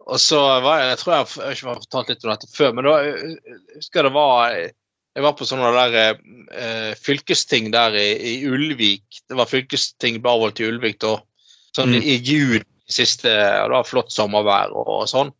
Og 0.08 0.20
så 0.24 0.40
var 0.64 0.82
jeg, 0.82 0.92
jeg 0.94 1.00
tror 1.02 1.14
jeg, 1.14 1.30
jeg 1.36 1.58
ikke 1.58 1.70
har 1.70 1.80
fortalt 1.84 2.12
litt 2.12 2.26
om 2.26 2.32
dette 2.32 2.52
før, 2.54 2.76
men 2.76 2.88
da 2.88 2.98
jeg 3.04 3.40
husker 3.76 4.08
det 4.08 4.14
var 4.16 4.60
jeg 5.18 5.26
var 5.26 5.34
på 5.34 5.48
sånne 5.50 5.72
der 5.74 5.96
eh, 6.54 6.92
fylkesting 7.02 7.72
der 7.74 7.96
i, 7.98 8.10
i, 8.22 8.34
Ulvik. 8.46 9.24
Det 9.26 9.38
var 9.40 9.50
fylkesting 9.50 10.20
avholdt 10.22 10.62
i 10.62 10.68
Ulvik 10.70 11.00
da, 11.02 11.16
sånn 11.74 11.96
mm. 11.96 12.04
i 12.06 12.18
juni 12.22 12.62
siste, 12.88 13.32
og 13.64 13.72
det 13.72 13.80
var 13.80 13.88
flott 13.90 14.14
sommervær 14.14 14.76
og, 14.78 14.92
og 15.00 15.10
sånn. 15.10 15.34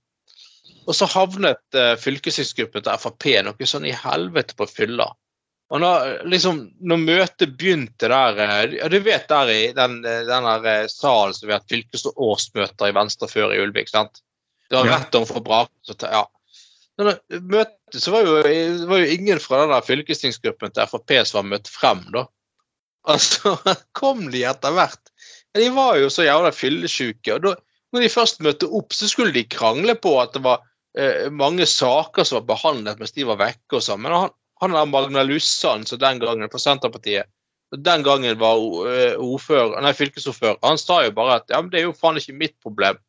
Og 0.88 0.96
så 0.96 1.08
havnet 1.12 1.78
eh, 1.78 1.94
fylkestingsgruppen 2.00 2.84
til 2.84 3.00
Frp 3.04 3.30
noe 3.46 3.70
sånn 3.70 3.88
i 3.88 3.96
helvete 3.96 4.58
på 4.58 4.68
fylla. 4.72 5.12
Og 5.68 5.82
når, 5.84 6.22
liksom, 6.32 6.62
når 6.80 7.02
møtet 7.04 7.58
begynte 7.60 8.08
der 8.08 8.40
eh, 8.40 8.78
ja, 8.80 8.88
Du 8.92 8.98
vet 9.04 9.28
der 9.30 9.52
i 9.52 9.64
den, 9.76 10.00
den 10.02 10.48
eh, 10.58 10.86
salen 10.92 11.36
som 11.36 11.48
vi 11.48 11.54
har 11.54 11.62
hatt 11.62 11.74
fylkesårsmøter 11.74 12.90
i 12.90 12.96
Venstre 12.96 13.30
før 13.32 13.54
i 13.56 13.60
Ulvik, 13.62 13.92
sant? 13.92 14.24
Du 14.70 14.76
har 14.78 14.88
rett 14.90 15.16
om 15.16 15.26
for 15.30 15.44
brak. 15.44 15.72
Så, 15.86 15.96
ta- 15.96 16.12
ja. 16.12 16.24
Når 16.98 17.12
det 17.14 17.42
møtet 17.46 18.02
så 18.04 18.12
var 18.12 18.26
jo, 18.26 18.40
var 18.90 19.04
jo 19.04 19.12
ingen 19.14 19.40
fra 19.40 19.62
den 19.62 19.72
der 19.72 19.86
fylkestingsgruppen 19.86 20.74
til 20.76 20.90
Frp 20.92 21.14
som 21.30 21.40
var 21.44 21.52
møtt 21.54 21.70
frem, 21.72 22.02
da. 22.16 22.26
Altså, 23.08 23.54
kom 24.00 24.26
de 24.34 24.44
etter 24.50 24.74
hvert. 24.76 25.14
Men 25.54 25.64
De 25.64 25.70
var 25.78 26.00
jo 26.02 26.10
så 26.12 26.26
jævla 26.28 26.52
fyllesyke. 26.56 27.38
Og 27.38 27.46
da, 27.46 27.54
når 27.96 28.04
de 28.04 28.12
først 28.12 28.44
møtte 28.44 28.68
opp, 28.68 28.92
så 28.98 29.08
skulle 29.08 29.36
de 29.36 29.46
krangle 29.48 29.96
på 29.96 30.18
at 30.20 30.36
det 30.36 30.44
var 30.44 30.66
eh, 30.98 31.30
mange 31.32 31.66
saker 31.70 32.28
som 32.28 32.42
var 32.42 32.50
behandlet 32.52 33.00
mens 33.00 33.16
de 33.16 33.28
var 33.30 33.40
vekke 33.40 33.80
og 33.80 33.86
sånn. 33.86 34.04
Men 34.04 34.18
han, 34.18 34.36
han 34.62 34.76
der 34.76 34.92
Magna 34.92 35.24
Lussan, 35.24 35.86
som 35.88 36.02
den 36.02 36.20
gangen 36.24 36.52
fra 36.52 36.60
Senterpartiet 36.62 37.32
den 37.76 38.04
gangen 38.04 38.38
var 38.40 38.62
eh, 38.88 39.16
ordfører, 39.20 39.82
nei, 39.84 39.92
fylkesordfører, 39.92 40.56
han 40.64 40.80
sa 40.80 41.02
jo 41.04 41.12
bare 41.16 41.42
at 41.42 41.50
ja, 41.52 41.60
men 41.60 41.72
det 41.74 41.82
er 41.82 41.90
jo 41.90 41.96
faen 41.98 42.20
ikke 42.20 42.36
mitt 42.40 42.56
problem. 42.64 43.00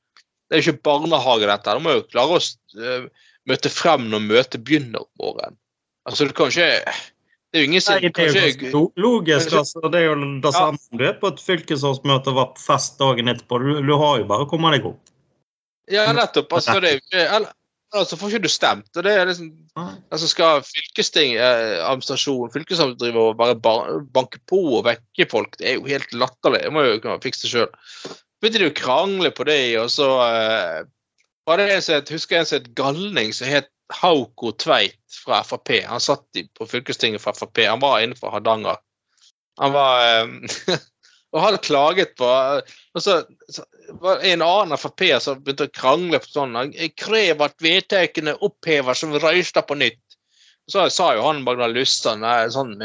Det 0.49 0.57
er 0.57 0.63
jo 0.63 0.73
ikke 0.73 0.87
barnehage, 0.89 1.45
dette. 1.51 1.75
De 1.77 1.81
må 1.85 1.91
jo 1.99 2.07
klare 2.09 2.39
å 2.39 2.41
eh, 2.41 3.05
møte 3.49 3.69
frem 3.73 4.03
når 4.13 4.21
møtet 4.25 4.65
begynner 4.65 5.01
om 5.05 5.11
morgenen. 5.21 5.57
Altså, 6.09 6.25
du 6.25 6.33
kan 6.37 6.49
ikke 6.49 6.71
Det 7.49 7.57
er 7.61 7.65
jo 7.65 7.69
ingen 7.69 7.85
sin 7.85 7.95
Nei, 7.97 8.01
det 8.01 8.09
er 8.09 8.13
jo 8.29 8.33
kanskje- 8.33 8.73
logisk. 8.97 9.51
Kanskje- 9.51 9.61
altså. 9.61 9.79
Det 9.93 9.99
er 10.01 10.07
jo 10.09 10.15
det 10.45 10.53
samme 10.55 10.79
om 10.93 10.99
du 11.01 11.05
er 11.09 11.17
på 11.21 11.27
et 11.33 11.41
fylkesårsmøte 11.45 12.27
og 12.33 12.37
var 12.41 12.49
på 12.57 12.61
fest 12.65 12.93
dagen 13.01 13.29
etterpå. 13.33 13.55
Du, 13.65 13.71
du 13.85 13.95
har 13.97 14.15
jo 14.19 14.25
bare 14.29 14.45
å 14.45 14.51
komme 14.51 14.73
deg 14.73 14.83
opp. 14.89 15.01
Ja, 15.89 16.13
nettopp. 16.13 16.53
Altså, 16.53 16.81
det 16.81 16.89
er 16.91 16.95
jo 16.99 17.03
ikke 17.05 17.23
eller, 17.37 17.51
altså 17.97 18.17
får 18.21 18.29
ikke 18.35 18.45
du 18.45 18.49
stemt. 18.53 18.91
og 18.97 19.03
det 19.07 19.13
er 19.17 19.25
liksom 19.31 19.49
altså 20.13 20.27
Skal 20.29 20.63
fylkestingadministrasjonen, 20.69 23.09
eh, 23.09 23.17
og 23.17 23.37
bare 23.37 23.55
banke 24.13 24.39
på 24.47 24.59
og 24.79 24.85
vekke 24.85 25.27
folk? 25.31 25.57
Det 25.57 25.67
er 25.71 25.75
jo 25.79 25.85
helt 25.89 26.13
latterlig. 26.13 26.63
Det 26.67 26.73
må 26.73 26.81
jo 26.85 27.01
kunne 27.01 27.21
fikse 27.25 27.43
det 27.47 27.51
sjøl. 27.55 27.71
Begynte 28.39 28.63
de 28.63 28.71
å 28.71 28.77
krangle 28.77 29.33
på 29.35 29.47
det, 29.49 29.61
og 29.81 29.89
så 29.91 30.09
uh, 30.23 30.83
var 31.49 31.59
det 31.59 31.71
en 31.75 31.83
som 31.83 31.99
het, 31.99 32.13
husker 32.15 32.37
jeg 32.37 32.45
en 32.45 32.51
som 32.51 32.61
het 32.61 32.71
Galning, 32.79 33.33
som 33.35 33.51
het 33.51 33.71
Hauko 33.99 34.53
Tveit 34.61 34.99
fra 35.25 35.41
Frp. 35.47 35.73
Han 35.89 36.03
satt 36.03 36.43
på 36.55 36.69
fylkestinget 36.69 37.25
fra 37.25 37.35
Frp. 37.35 37.65
Han 37.67 37.83
var 37.83 38.05
innenfor 38.05 38.31
Hardanger. 38.35 38.79
Han 39.59 39.75
var 39.75 40.29
uh, 40.29 40.79
Og 41.37 41.43
hadde 41.43 41.59
klaget 41.61 42.15
på 42.17 42.25
og 42.25 43.03
så, 43.05 43.19
så 43.53 43.65
var 44.01 44.23
en 44.25 44.43
annen 44.45 44.81
Frp 44.81 45.03
som 45.21 45.43
begynte 45.43 45.67
å 45.69 45.75
krangle 45.77 46.21
på 46.25 46.31
sånn 46.31 46.57
Jeg 46.73 46.95
krev 46.97 47.43
at 47.45 47.59
vedtakene 47.61 48.37
oppheves 48.45 49.03
som 49.05 49.13
røyster 49.13 49.67
på 49.69 49.77
nytt. 49.77 50.01
Så 50.69 50.87
sa 50.93 51.11
jo 51.17 51.27
han 51.27 51.45
Magna 51.45 51.69
Lustan 51.69 52.25
nei, 52.25 52.49
sånn 52.53 52.79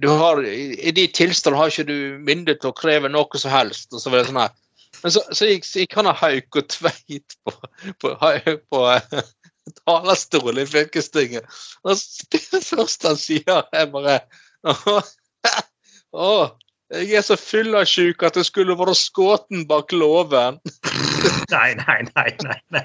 du 0.00 0.08
har, 0.08 0.40
I 0.44 0.92
de 0.96 1.04
tilstandene 1.12 1.60
har 1.60 1.72
ikke 1.72 1.88
du 1.88 1.98
mynde 2.24 2.54
til 2.56 2.70
å 2.70 2.76
kreve 2.76 3.10
noe 3.12 3.40
som 3.40 3.52
helst. 3.52 3.92
og 3.92 4.00
så 4.00 4.12
var 4.12 4.22
det 4.22 4.30
sånn 4.30 4.40
her. 4.40 4.54
Men 5.02 5.12
så, 5.14 5.22
så, 5.30 5.46
gikk, 5.46 5.66
gikk 5.82 5.94
han 5.98 6.08
av 6.10 6.16
Hauk 6.18 6.56
og 6.58 6.70
Tveit 6.72 7.36
på, 7.44 7.52
på, 8.02 8.14
på 8.72 8.86
på 9.68 9.84
talerstolen 9.84 10.62
i 10.62 10.68
fylkestinget. 10.68 11.44
Og 11.84 11.98
det 12.32 12.62
første 12.64 13.12
han 13.12 13.20
sier, 13.20 13.62
er 13.72 13.90
bare 13.92 14.20
Å, 16.18 16.28
jeg 16.94 17.18
er 17.20 17.24
så 17.24 17.36
full 17.36 17.76
av 17.76 17.84
sjuk 17.88 18.24
at 18.24 18.38
jeg 18.40 18.48
skulle 18.48 18.76
vært 18.78 18.96
skutt 18.98 19.52
bak 19.68 19.92
låven. 19.92 20.60
Nei, 21.52 21.74
nei, 21.76 21.98
nei. 22.14 22.30
nei, 22.44 22.58
nei. 22.72 22.84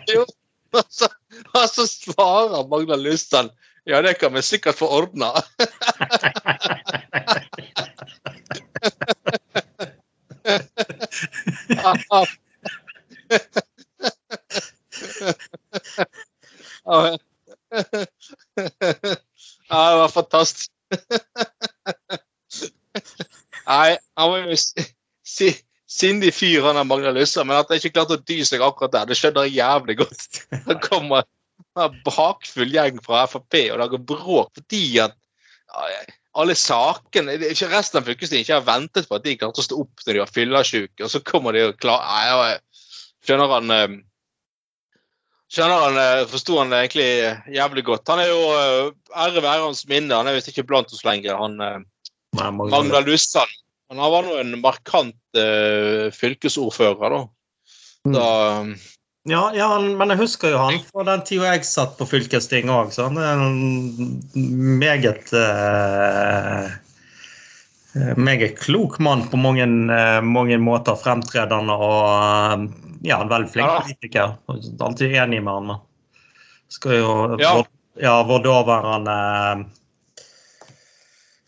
Og 0.74 0.82
så, 0.90 1.08
og 1.54 1.66
så 1.70 1.86
svarer 1.88 2.68
Magna 2.70 2.98
Lysand 3.00 3.54
ja, 3.86 4.02
det 4.02 4.14
kan 4.20 4.34
vi 4.34 4.42
sikkert 4.42 4.76
få 4.80 4.88
ordna. 5.02 5.34
Ja, 19.70 19.92
det 19.92 19.98
var 20.00 20.08
fantastisk. 20.08 20.72
Nei, 23.68 23.98
han 24.18 24.30
var 24.32 24.38
jo 24.50 24.56
si- 24.60 24.86
si- 25.26 25.62
sindig 25.88 26.34
fyr, 26.36 26.62
han 26.68 26.76
der 26.76 26.84
Magna 26.84 27.12
Lyssa, 27.16 27.44
men 27.44 27.58
at 27.58 27.70
han 27.72 27.80
ikke 27.80 27.94
klarte 27.96 28.18
å 28.20 28.26
dy 28.28 28.42
seg 28.46 28.62
akkurat 28.66 28.94
der, 28.94 29.06
det 29.10 29.18
skjønner 29.18 29.48
jeg 29.48 29.58
jævlig 29.62 29.98
godt. 30.04 30.42
Det 30.68 30.78
kommer 30.84 31.24
en 31.80 32.00
bakfull 32.06 32.70
gjeng 32.74 33.00
fra 33.04 33.24
Frp 33.30 33.60
og 33.74 33.80
lager 33.82 34.02
bråk 34.12 34.52
fordi 34.60 34.84
at 35.02 35.16
alle 36.38 36.56
sakene 36.58 37.36
ikke 37.50 37.70
Resten 37.72 38.02
av 38.02 38.08
fylkestinget 38.10 38.46
ikke 38.46 38.60
har 38.60 38.68
ventet 38.68 39.10
på 39.10 39.18
at 39.18 39.26
de 39.26 39.36
klarte 39.42 39.62
å 39.62 39.66
stå 39.66 39.80
opp 39.82 40.04
når 40.06 40.14
de 40.14 40.22
var 40.22 40.34
fyllesyke, 40.34 41.06
og 41.06 41.10
så 41.14 41.22
kommer 41.26 41.56
de 41.56 41.68
og 41.70 41.78
klarer 41.82 42.60
skjønner 43.24 43.54
han 43.56 43.74
eh, 43.74 43.96
Skjønner 45.54 45.84
han, 45.86 45.98
eh, 46.02 46.24
Forsto 46.30 46.56
han 46.58 46.72
egentlig 46.74 47.06
jævlig 47.54 47.84
godt. 47.86 48.10
Han 48.10 48.24
er 48.24 48.32
jo 48.32 48.40
eh, 48.58 48.88
ære 49.22 49.44
være 49.44 49.68
hans 49.68 49.84
minne. 49.86 50.16
Han 50.18 50.26
er 50.26 50.34
visst 50.34 50.50
ikke 50.50 50.66
blant 50.66 50.90
oss 50.90 51.04
lenger, 51.06 51.38
han 51.38 51.60
eh, 51.62 51.76
Nei, 52.40 52.48
Magna- 52.50 52.80
Magna 52.80 53.04
Lussan. 53.06 53.52
Han 53.94 54.02
var 54.10 54.26
nå 54.26 54.40
en 54.42 54.56
markant 54.58 55.38
uh, 55.38 56.08
fylkesordfører, 56.18 57.14
da. 57.14 57.20
da 58.16 58.24
Ja, 59.26 59.52
ja, 59.56 59.68
han- 59.72 59.94
men 59.98 60.10
jeg 60.10 60.18
husker 60.20 60.50
jo 60.52 60.58
han 60.60 60.80
fra 60.92 61.04
den 61.08 61.22
tida 61.24 61.54
jeg 61.54 61.64
satt 61.66 61.94
på 61.98 62.06
fylkesting 62.10 62.68
òg. 62.70 62.90
Så 62.92 63.06
han 63.08 63.18
er 63.18 63.34
en 63.40 64.22
meget 64.80 65.32
eh, 65.34 66.72
meget 68.18 68.58
klok 68.60 69.00
mann 69.00 69.24
på 69.30 69.38
mange, 69.40 69.64
eh, 69.64 70.22
mange 70.22 70.58
måter. 70.60 70.96
Fremtredende 71.00 71.72
og 71.72 72.04
eh, 72.10 72.68
ja, 73.08 73.22
en 73.22 73.30
veldig 73.32 73.52
flink 73.54 73.70
politiker. 73.86 74.36
Alltid 74.82 75.16
enig 75.16 75.44
med 75.44 75.54
han. 75.54 75.80
Skal 76.68 76.92
jo 77.00 77.38
Ja. 77.40 77.54
vår, 77.56 77.68
ja, 78.02 78.18
vår 78.24 78.44
daværende 78.44 79.18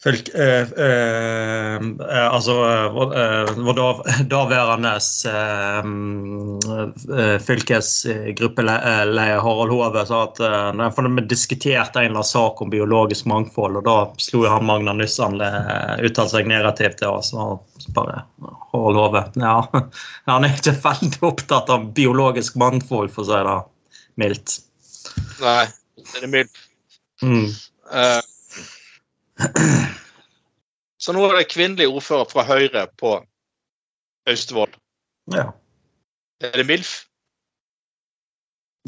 Fylk, 0.06 0.28
eh, 0.36 0.62
eh, 0.62 1.76
eh, 1.76 2.34
altså 2.34 2.52
eh, 2.52 2.92
vår, 2.94 3.80
eh, 4.08 4.20
daværende 4.30 4.92
eh, 5.26 5.86
eh, 7.20 7.40
fylkesgruppeleder 7.42 9.40
Harald 9.42 9.74
Hove 9.74 10.04
sa 10.06 10.20
at 10.28 10.42
eh, 10.46 11.00
vi 11.08 11.24
diskuterte 11.26 12.00
en 12.00 12.06
eller 12.06 12.20
annen 12.20 12.24
sak 12.30 12.62
om 12.62 12.70
biologisk 12.70 13.26
mangfold, 13.26 13.80
og 13.82 13.88
da 13.88 13.96
slo 14.22 14.44
han 14.46 14.68
Magna 14.70 14.94
Nyssan 14.94 15.42
uttalt 15.42 16.36
seg 16.36 16.46
negativt 16.54 17.02
til 17.02 17.10
oss. 17.10 17.34
Og 17.34 17.66
bare 17.98 18.22
Harald 18.76 19.02
Hove 19.02 19.26
Ja, 19.42 19.58
han 20.30 20.46
er 20.46 20.54
ikke 20.54 20.78
veldig 20.86 21.24
opptatt 21.32 21.74
av 21.74 21.90
biologisk 21.98 22.62
mangfold, 22.62 23.10
for 23.10 23.26
å 23.26 23.30
si 23.32 23.42
det 23.50 23.58
mildt. 24.22 24.60
Nei, 25.42 25.66
det 25.98 26.22
er 26.22 26.34
mildt. 26.38 26.64
Mm. 27.26 27.50
Eh, 27.90 28.22
så 31.04 31.14
nå 31.16 31.26
er 31.28 31.40
det 31.42 31.50
kvinnelig 31.52 31.90
ordfører 31.92 32.30
fra 32.32 32.46
Høyre 32.48 32.86
på 33.00 33.18
Austevoll. 34.30 34.72
Ja. 35.34 35.50
Er 36.44 36.56
det 36.62 36.66
MILF? 36.70 36.94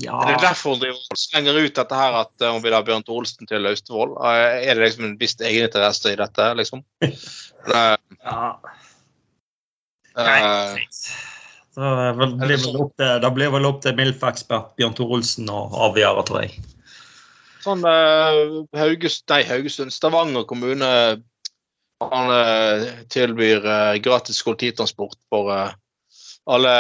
ja. 0.02 0.14
Er 0.22 0.36
det 0.36 0.44
derfor 0.46 0.76
hun 0.76 0.82
driver 0.84 1.18
slenger 1.18 1.58
ut 1.58 1.74
dette 1.76 1.98
her 1.98 2.14
at 2.20 2.44
eh, 2.46 2.52
hun 2.54 2.62
vil 2.62 2.76
ha 2.76 2.84
Bjørn 2.86 3.02
Tore 3.06 3.24
Olsen 3.24 3.50
til 3.50 3.66
Austevoll? 3.66 4.12
Eh, 4.22 4.68
Er 4.70 4.78
det 4.78 4.84
liksom 4.84 5.06
en 5.08 5.16
viss 5.18 5.34
egeninteresse 5.42 6.14
i 6.14 6.20
dette, 6.20 6.50
liksom? 6.60 6.84
Ja. 7.68 7.98
eh, 10.18 10.28
Nei, 10.28 10.78
det 11.78 12.30
blir 12.42 12.62
vel 12.62 12.78
opp 12.82 12.94
til, 12.98 13.20
det 13.26 13.32
blir 13.36 13.52
vel 13.54 13.66
opp 13.70 13.82
til 13.84 13.98
MILF-ekspert 13.98 14.72
Bjørn 14.80 14.96
Thor 14.98 15.12
Olsen 15.18 15.50
å 15.54 15.66
avgjøre, 15.90 16.24
tror 16.30 16.46
jeg. 16.46 16.62
Sånn 17.64 17.82
uh, 17.86 18.64
Haugesund, 18.78 19.26
nei, 19.32 19.42
Haugesund, 19.48 19.94
Stavanger 19.96 20.46
kommune 20.50 20.92
han 22.00 22.32
eh, 22.32 22.88
tilbyr 23.10 23.66
eh, 23.66 23.98
gratis 24.04 24.42
kollektivtransport 24.46 25.18
for 25.30 25.52
eh, 25.54 25.72
alle, 26.48 26.74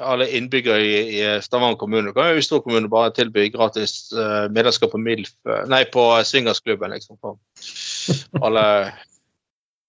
alle 0.00 0.30
innbyggere 0.36 0.80
i, 0.80 1.20
i 1.20 1.42
Stavanger 1.42 1.76
kommune. 1.78 2.12
Kan 2.16 2.32
jo 2.32 2.42
stor 2.42 2.60
kommune 2.64 2.88
bare 2.90 3.12
tilby 3.14 3.50
gratis 3.54 4.12
uh, 4.16 4.48
medlemskap 4.50 4.90
på 4.90 4.98
MILF, 4.98 5.30
eh, 5.46 5.62
nei, 5.70 5.84
på 5.94 6.24
swingersklubben, 6.26 6.90
liksom. 6.96 7.16
For 7.22 7.38
alle, 8.42 8.64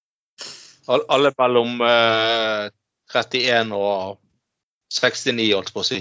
alle, 0.91 1.03
alle 1.17 1.33
mellom 1.39 1.81
uh, 1.81 2.69
31 3.15 3.73
og 3.73 4.19
69, 4.93 5.49
holdt 5.55 5.71
jeg 5.71 5.73
på 5.73 5.81
å 5.81 5.89
si. 5.89 5.99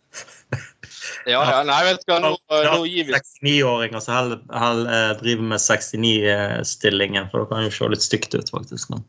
Ja, 1.27 1.41
ja, 1.43 1.63
nei, 1.67 1.79
vet 1.87 2.05
du 2.05 2.13
hva, 2.13 2.19
nå, 2.23 2.31
nå 2.49 2.77
gir 2.87 3.07
vi 3.09 3.15
69-åringer 3.15 4.03
som 4.03 4.15
heller, 4.15 4.39
hell, 4.55 4.85
eh, 4.87 5.11
driver 5.19 5.49
med 5.51 5.63
69-stillingen, 5.63 7.27
for 7.31 7.43
det 7.43 7.51
kan 7.51 7.65
jo 7.65 7.73
se 7.75 7.89
litt 7.91 8.05
stygt 8.05 8.37
ut, 8.37 8.51
faktisk. 8.53 8.93
Men, 8.93 9.03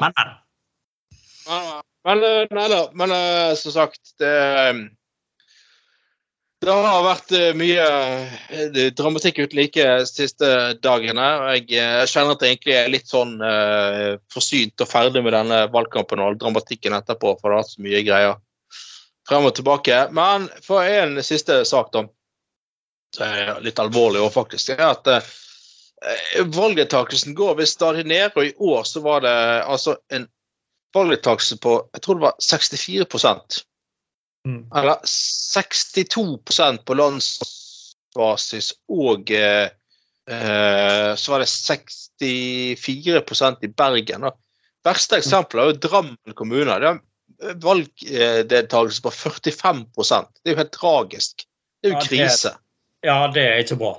men, 0.00 0.16
men. 2.08 2.24
Eh, 2.24 2.42
nei 2.56 2.66
da. 2.72 2.82
Men 2.98 3.14
eh, 3.14 3.52
som 3.60 3.74
sagt, 3.74 4.00
det, 4.22 4.32
Det 6.62 6.70
har 6.70 7.00
vært 7.02 7.32
uh, 7.34 7.48
mye 7.58 7.86
uh, 7.90 8.76
dramatikk 8.94 9.40
uten 9.42 9.58
like 9.58 9.86
siste 10.06 10.46
dagene. 10.78 11.24
og 11.42 11.56
Jeg 11.56 11.82
uh, 11.82 12.04
kjenner 12.06 12.36
at 12.36 12.44
jeg 12.46 12.54
egentlig 12.54 12.76
er 12.78 12.92
litt 12.92 13.10
sånn 13.10 13.34
forsynt 14.30 14.84
og 14.84 14.90
ferdig 14.90 15.24
med 15.26 15.34
denne 15.34 15.64
valgkampen 15.74 16.22
og 16.22 16.38
dramatikken 16.38 16.94
etterpå, 16.94 17.34
for 17.40 17.50
det 17.50 17.58
har 17.58 17.64
vært 17.64 17.74
så 17.74 17.82
mye 17.88 18.04
greier 18.06 18.38
frem 19.28 19.46
og 19.48 19.54
tilbake. 19.56 19.96
Men 20.14 20.48
for 20.64 20.86
en 20.86 21.22
siste 21.24 21.62
sak, 21.68 21.92
da, 21.94 22.04
litt 23.62 23.80
alvorlig 23.82 24.22
òg, 24.22 24.32
faktisk, 24.34 24.74
er 24.74 24.92
at 24.92 25.04
valgdeltakelsen 26.54 27.36
går 27.38 27.58
visst 27.60 27.78
stadig 27.78 28.04
ned. 28.08 28.30
Og 28.36 28.48
i 28.48 28.56
år 28.58 28.82
så 28.88 28.98
var 29.04 29.18
det 29.26 29.36
altså 29.62 29.96
en 30.14 30.26
valgdeltakelse 30.94 31.56
på 31.62 31.72
jeg 31.94 32.00
tror 32.04 32.14
det 32.18 32.26
var 32.26 32.34
64 32.42 33.62
Mm. 34.42 34.66
Eller 34.74 34.98
62% 35.06 36.82
på 36.82 36.94
landsbasis 36.98 38.72
og 38.90 39.30
eh, 39.30 39.70
eh, 40.26 41.14
så 41.14 41.30
var 41.30 41.38
det 41.38 41.46
64% 41.46 43.62
i 43.62 43.70
Bergen. 43.70 44.26
Da. 44.26 44.34
Verste 44.82 45.14
eksempel 45.20 45.62
er 45.62 45.70
jo 45.70 45.78
Drammen 45.84 46.34
kommune. 46.34 46.74
Det 46.82 46.90
er 46.90 46.98
valgdeltakelse 47.62 49.02
på 49.04 49.10
45% 49.10 50.28
Det 50.42 50.50
er 50.50 50.54
jo 50.54 50.60
helt 50.60 50.74
tragisk. 50.74 51.46
Det 51.82 51.90
er 51.90 51.96
jo 51.96 52.04
krise. 52.06 52.52
Ja, 53.02 53.26
det 53.34 53.42
er 53.42 53.64
ikke 53.64 53.80
bra. 53.80 53.96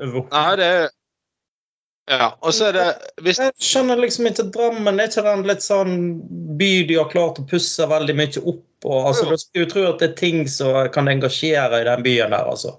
Nei, 0.00 0.48
det 0.58 0.66
er 0.66 0.88
ja, 2.10 2.32
og 2.42 2.54
så 2.54 2.70
er 2.70 2.74
det 2.74 2.86
hvis... 3.22 3.38
Jeg 3.38 3.54
skjønner 3.62 4.00
liksom 4.02 4.26
ikke 4.26 4.48
Drammen 4.50 4.98
er 4.98 5.10
ikke 5.10 5.22
den 5.22 5.44
litt 5.46 5.62
sånn 5.62 5.92
by 6.58 6.70
de 6.88 6.96
har 6.98 7.10
klart 7.12 7.38
å 7.38 7.46
pusse 7.46 7.86
veldig 7.86 8.16
mye 8.18 8.42
opp. 8.42 8.66
og 8.82 9.10
altså, 9.12 9.28
Du 9.30 9.38
skulle 9.38 9.70
tro 9.70 9.84
at 9.92 10.02
det 10.02 10.08
er 10.10 10.16
ting 10.18 10.40
som 10.50 10.90
kan 10.94 11.10
engasjere 11.12 11.82
i 11.82 11.86
den 11.86 12.02
byen 12.06 12.34
der, 12.34 12.48
altså. 12.50 12.74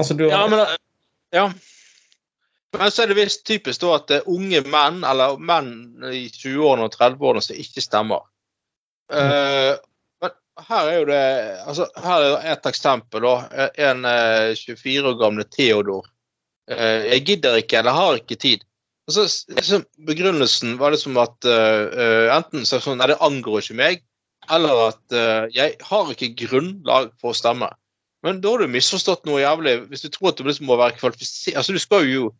altså 0.00 0.16
du... 0.16 0.24
Ja, 0.30 0.46
men, 0.48 0.64
ja. 1.36 1.50
Men 2.76 2.94
så 2.94 3.04
er 3.04 3.12
det 3.12 3.18
visst 3.20 3.44
typisk 3.48 3.84
da 3.84 3.92
at 3.98 4.08
det 4.08 4.22
er 4.22 4.32
unge 4.32 4.62
menn, 4.64 5.02
eller 5.04 5.36
menn 5.36 5.74
i 6.08 6.26
20-årene 6.32 6.88
og 6.88 6.96
30-årene, 6.96 7.44
som 7.44 7.60
ikke 7.60 7.84
stemmer. 7.84 8.24
Uh, 9.12 9.76
men 10.22 10.32
her 10.66 10.88
er 10.90 10.96
jo 10.96 11.04
det 11.06 11.20
altså 11.62 11.84
Her 12.02 12.24
er 12.26 12.48
et 12.56 12.64
eksempel. 12.66 13.22
da, 13.22 13.68
En 13.90 14.02
uh, 14.02 14.54
24 14.58 15.12
år 15.12 15.18
gamle 15.22 15.48
Theodor 15.56 16.06
Uh, 16.66 17.04
jeg 17.06 17.22
gidder 17.28 17.60
ikke 17.60 17.76
eller 17.78 17.94
har 17.94 18.16
ikke 18.18 18.34
tid. 18.42 18.64
Altså, 19.06 19.22
liksom, 19.54 19.84
Begrunnelsen 20.02 20.72
var 20.80 20.90
liksom 20.90 21.14
at 21.22 21.46
enten 21.46 22.64
så 22.66 22.80
sånn, 22.82 22.98
nei, 22.98 23.06
det 23.12 23.20
angår 23.22 23.60
ikke 23.60 23.76
meg, 23.78 24.00
eller 24.50 24.80
at 24.88 25.14
jeg 25.54 25.76
har 25.78 26.10
ikke 26.10 26.32
grunnlag 26.40 27.12
for 27.22 27.30
å 27.30 27.38
stemme. 27.38 27.68
Men 28.26 28.40
da 28.42 28.50
har 28.50 28.64
du 28.64 28.74
misforstått 28.74 29.28
noe 29.30 29.44
jævlig 29.44 29.76
hvis 29.92 30.02
du 30.02 30.10
tror 30.10 30.32
at 30.32 30.42
du 30.42 30.48
liksom 30.48 30.66
må 30.66 30.80
være 30.80 30.98
kvalifisert 30.98 31.54
Altså, 31.60 31.76
du 31.76 31.78
skal 31.78 32.10
jo 32.10 32.32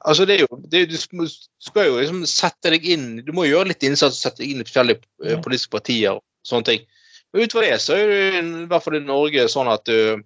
altså 0.00 0.24
det 0.26 0.34
er 0.34 0.40
jo, 0.42 0.56
det, 0.66 0.80
Du 0.90 0.96
skal 0.98 1.86
jo 1.86 2.00
liksom 2.00 2.24
sette 2.26 2.72
deg 2.74 2.82
inn 2.90 3.04
Du 3.22 3.30
må 3.36 3.44
gjøre 3.46 3.70
litt 3.70 3.84
innsats 3.86 4.18
og 4.18 4.24
sette 4.24 4.42
deg 4.42 4.50
inn 4.50 4.64
i 4.64 4.66
forskjellige 4.66 5.38
politiske 5.44 5.70
partier 5.70 6.16
og 6.16 6.24
sånne 6.46 6.66
ting. 6.66 6.86
Men 7.32 7.46
utover 7.46 7.68
det 7.68 7.78
så 7.82 7.94
er 7.94 8.10
det 8.10 8.20
i 8.42 8.66
hvert 8.70 8.84
fall 8.84 8.98
i 8.98 9.04
Norge 9.06 9.46
sånn 9.50 9.70
at 9.70 9.86
du, 9.86 10.22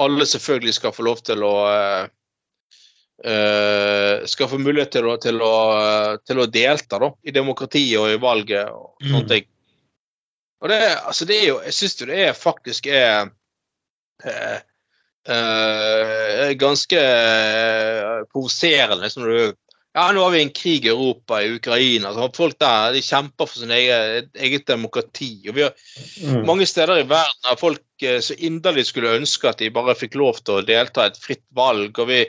alle 0.00 0.26
selvfølgelig 0.28 0.74
skal 0.76 0.92
få 0.96 1.02
lov 1.06 1.22
til 1.24 1.44
å 1.44 1.54
uh, 3.24 4.26
skal 4.28 4.50
få 4.50 4.60
mulighet 4.60 4.92
til 4.98 5.08
å, 5.08 5.16
til 5.20 5.40
å, 5.44 5.54
til 6.28 6.42
å 6.42 6.48
delta 6.52 7.00
da, 7.02 7.08
i 7.24 7.34
demokratiet 7.34 8.00
og 8.00 8.12
i 8.12 8.20
valget 8.20 8.68
og 8.72 8.94
sånne 9.00 9.22
mm. 9.24 9.30
ting. 9.32 9.48
Og 10.64 10.72
det, 10.72 10.80
altså 11.04 11.26
det 11.28 11.36
er 11.36 11.46
jo 11.50 11.56
Jeg 11.66 11.74
syns 11.76 11.98
jo 12.00 12.06
det 12.08 12.20
er 12.24 12.32
faktisk 12.36 12.86
er 12.88 13.28
uh, 14.24 14.58
uh, 15.28 16.50
ganske 16.60 17.02
provoserende. 18.32 19.04
Liksom, 19.04 19.28
ja, 19.96 20.06
nå 20.12 20.22
har 20.22 20.32
vi 20.34 20.42
en 20.44 20.54
krig 20.54 20.86
i 20.86 20.92
Europa, 20.92 21.40
i 21.42 21.54
Ukraina. 21.56 22.12
Så 22.14 22.30
folk 22.36 22.58
der 22.60 22.92
de 22.96 23.02
kjemper 23.04 23.48
for 23.48 23.62
sin 23.62 23.72
eget, 23.72 24.28
eget 24.36 24.66
demokrati. 24.68 25.30
og 25.48 25.56
vi 25.56 25.64
har 25.64 25.72
mm. 26.22 26.42
Mange 26.46 26.66
steder 26.68 27.00
i 27.00 27.06
verden 27.08 27.48
har 27.48 27.60
folk 27.60 27.82
så 28.20 28.34
inderlig 28.36 28.84
skulle 28.90 29.14
ønske 29.16 29.48
at 29.48 29.62
de 29.62 29.70
bare 29.72 29.96
fikk 29.96 30.18
lov 30.20 30.42
til 30.44 30.58
å 30.58 30.66
delta 30.68 31.06
i 31.06 31.14
et 31.14 31.22
fritt 31.22 31.46
valg. 31.56 31.96
og 31.96 32.10
vi 32.12 32.26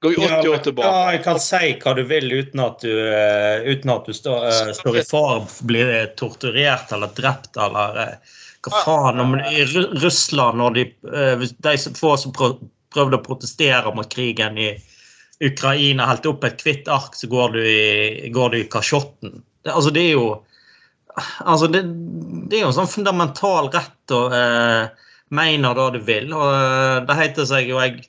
Går 0.00 0.14
80 0.14 0.48
år 0.48 0.58
tilbake. 0.62 0.88
Ja, 0.88 1.12
jeg 1.16 1.22
kan 1.24 1.40
si 1.42 1.72
hva 1.82 1.92
du 1.98 2.04
vil 2.06 2.30
uten 2.30 2.60
at 2.62 2.84
du, 2.84 2.92
uh, 2.94 3.64
uten 3.66 3.90
at 3.90 4.06
du 4.06 4.14
står, 4.14 4.44
uh, 4.46 4.68
står 4.76 5.00
i 5.00 5.02
fare 5.02 5.40
for 5.42 5.64
å 5.64 5.70
bli 5.72 5.86
torturert 6.20 6.92
eller 6.94 7.10
drept 7.16 7.58
eller 7.58 7.98
uh, 7.98 8.36
hva 8.72 8.82
faen. 8.86 9.22
Om, 9.22 9.36
I 9.40 9.64
Russland, 10.02 10.58
når 10.60 10.76
de, 10.76 10.84
de 11.64 11.74
få 11.98 12.14
som 12.20 12.34
prøvde 12.34 13.18
å 13.18 13.24
protestere 13.24 13.94
mot 13.96 14.08
krigen 14.12 14.58
i 14.60 14.72
Ukraina, 15.44 16.08
helte 16.10 16.32
opp 16.32 16.46
et 16.48 16.62
hvitt 16.66 16.90
ark, 16.90 17.14
så 17.14 17.30
går 17.30 17.56
du 17.56 17.60
i, 17.62 18.30
går 18.34 18.54
du 18.54 18.60
i 18.60 18.68
kasjotten. 18.70 19.40
Det, 19.62 19.72
altså, 19.74 19.94
det 19.94 20.06
er 20.08 20.14
jo 20.16 20.28
altså 21.18 21.66
det, 21.70 21.82
det, 22.46 22.58
er 22.58 22.62
jo 22.62 22.70
en 22.70 22.78
sånn 22.78 22.90
fundamental 22.90 23.70
rett 23.74 24.14
å 24.14 24.22
mene 25.34 25.74
det 25.78 25.88
du 25.96 26.00
vil. 26.06 26.30
og 26.34 27.08
Det 27.08 27.18
heter 27.18 27.48
seg 27.48 27.70
jo 27.70 27.82
jeg 27.82 28.00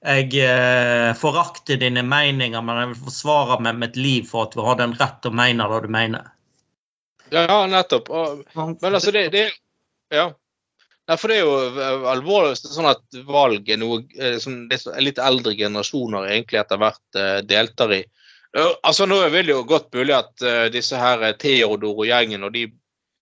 jeg 0.00 0.32
eh, 0.40 1.12
forakter 1.12 1.76
dine 1.76 2.02
meninger, 2.02 2.62
men 2.64 2.78
jeg 2.80 2.92
vil 2.92 3.02
forsvare 3.10 3.58
meg 3.60 3.80
med 3.80 3.90
et 3.90 3.98
liv 4.00 4.28
for 4.28 4.46
at 4.46 4.54
du 4.56 4.62
har 4.64 4.78
den 4.80 4.94
rett 4.96 5.26
å 5.28 5.32
mene 5.34 5.66
det 5.68 5.80
du 5.84 5.90
mener. 5.92 6.30
Ja, 7.30 7.66
nettopp. 7.68 8.08
Og, 8.08 8.40
men 8.56 8.94
altså, 8.94 9.12
det, 9.12 9.28
det 9.34 9.50
Ja. 10.14 10.30
Nei, 11.10 11.16
for 11.18 11.32
det 11.32 11.40
er 11.40 11.46
jo 11.46 12.06
alvorlig 12.10 12.54
sånn 12.60 12.90
at 12.90 13.02
valg 13.26 13.66
er 13.70 13.80
noe 13.80 14.04
eh, 14.18 14.36
som 14.42 14.68
litt 14.70 15.18
eldre 15.18 15.56
generasjoner 15.58 16.28
egentlig 16.28 16.60
etter 16.60 16.78
hvert 16.78 17.18
uh, 17.18 17.38
deltar 17.46 17.94
i. 17.96 18.02
Altså 18.58 19.06
Nå 19.06 19.20
er 19.22 19.34
det 19.36 19.52
jo 19.52 19.62
godt 19.62 19.92
mulig 19.94 20.10
at 20.16 20.42
disse 20.74 20.98
her 20.98 21.20
Theodor 21.38 22.00
og 22.02 22.08
gjengen 22.08 22.42
og 22.42 22.50
de 22.56 22.64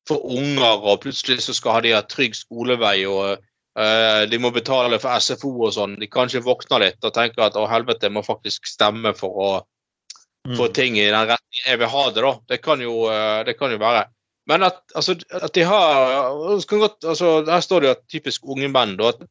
får 0.08 0.22
unger, 0.24 0.86
og 0.88 1.02
plutselig 1.02 1.42
så 1.44 1.52
skal 1.52 1.82
de 1.84 1.92
ha 1.92 2.00
trygg 2.08 2.32
skolevei 2.32 3.02
og 3.04 3.42
Eh, 3.78 4.22
de 4.26 4.38
må 4.42 4.50
betale 4.50 4.98
for 4.98 5.22
SFO 5.22 5.52
og 5.68 5.74
sånn. 5.76 5.96
De 6.00 6.08
kanskje 6.10 6.42
våkner 6.42 6.82
litt 6.82 7.04
og 7.04 7.14
tenker 7.14 7.44
at 7.46 7.58
å 7.58 7.68
helvete, 7.70 8.08
jeg 8.08 8.16
må 8.16 8.24
faktisk 8.26 8.66
stemme 8.66 9.12
for 9.16 9.42
å 9.44 9.50
mm. 10.48 10.56
få 10.58 10.70
ting 10.74 10.98
i 10.98 11.06
den 11.06 11.28
retningen 11.30 11.68
jeg 11.68 11.80
vil 11.82 11.92
ha 11.92 12.04
det, 12.10 12.24
da. 12.24 12.32
Det 12.54 12.58
kan 12.64 12.82
jo, 12.82 12.96
eh, 13.12 13.42
det 13.46 13.54
kan 13.60 13.74
jo 13.74 13.78
være. 13.82 14.08
Men 14.48 14.64
at, 14.64 14.80
altså, 14.96 15.18
at 15.36 15.52
de 15.54 15.64
har 15.68 16.62
godt, 16.68 17.04
altså, 17.04 17.44
Her 17.44 17.60
står 17.60 17.80
det 17.80 17.88
jo 17.88 17.96
at 17.96 18.06
typisk 18.08 18.48
unge 18.48 18.70
menn. 18.72 18.96
Da, 18.96 19.12
at, 19.12 19.26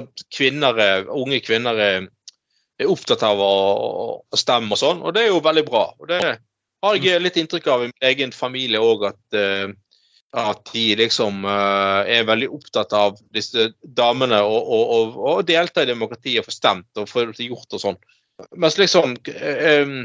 at 0.00 0.24
kvinner, 0.34 0.80
unge 1.14 1.40
kvinner 1.44 1.78
er, 1.78 2.08
opptatt 2.90 3.22
av 3.22 3.38
å, 3.38 3.52
å, 4.26 4.38
stemme 4.38 4.74
og 4.74 4.80
sånn, 4.80 5.04
og 5.06 5.14
det 5.14 5.22
er 5.22 5.30
jo 5.30 5.44
veldig 5.44 5.62
bra. 5.68 5.84
og 5.94 6.10
Det 6.10 6.18
har 6.84 6.98
jeg 6.98 7.22
litt 7.22 7.38
inntrykk 7.38 7.70
av 7.70 7.84
i 7.84 7.88
min 7.92 8.08
egen 8.10 8.34
familie 8.34 8.82
òg, 8.82 9.06
at 9.12 9.38
uh, 9.38 9.70
at 10.34 10.70
de 10.74 10.96
liksom 10.98 11.44
uh, 11.46 12.02
er 12.10 12.26
veldig 12.26 12.48
opptatt 12.56 12.92
av 12.96 13.18
disse 13.34 13.68
damene 13.96 14.40
og, 14.42 15.14
og, 15.14 15.42
delta 15.46 15.84
i 15.84 15.90
demokratiet 15.90 16.42
og 16.42 16.48
få 16.48 16.54
stemt 16.54 17.00
og 17.00 17.06
få 17.10 17.28
gjort 17.30 17.76
og 17.76 17.82
sånn. 17.82 17.98
Mens 18.58 18.78
liksom 18.80 19.14
um, 19.14 20.00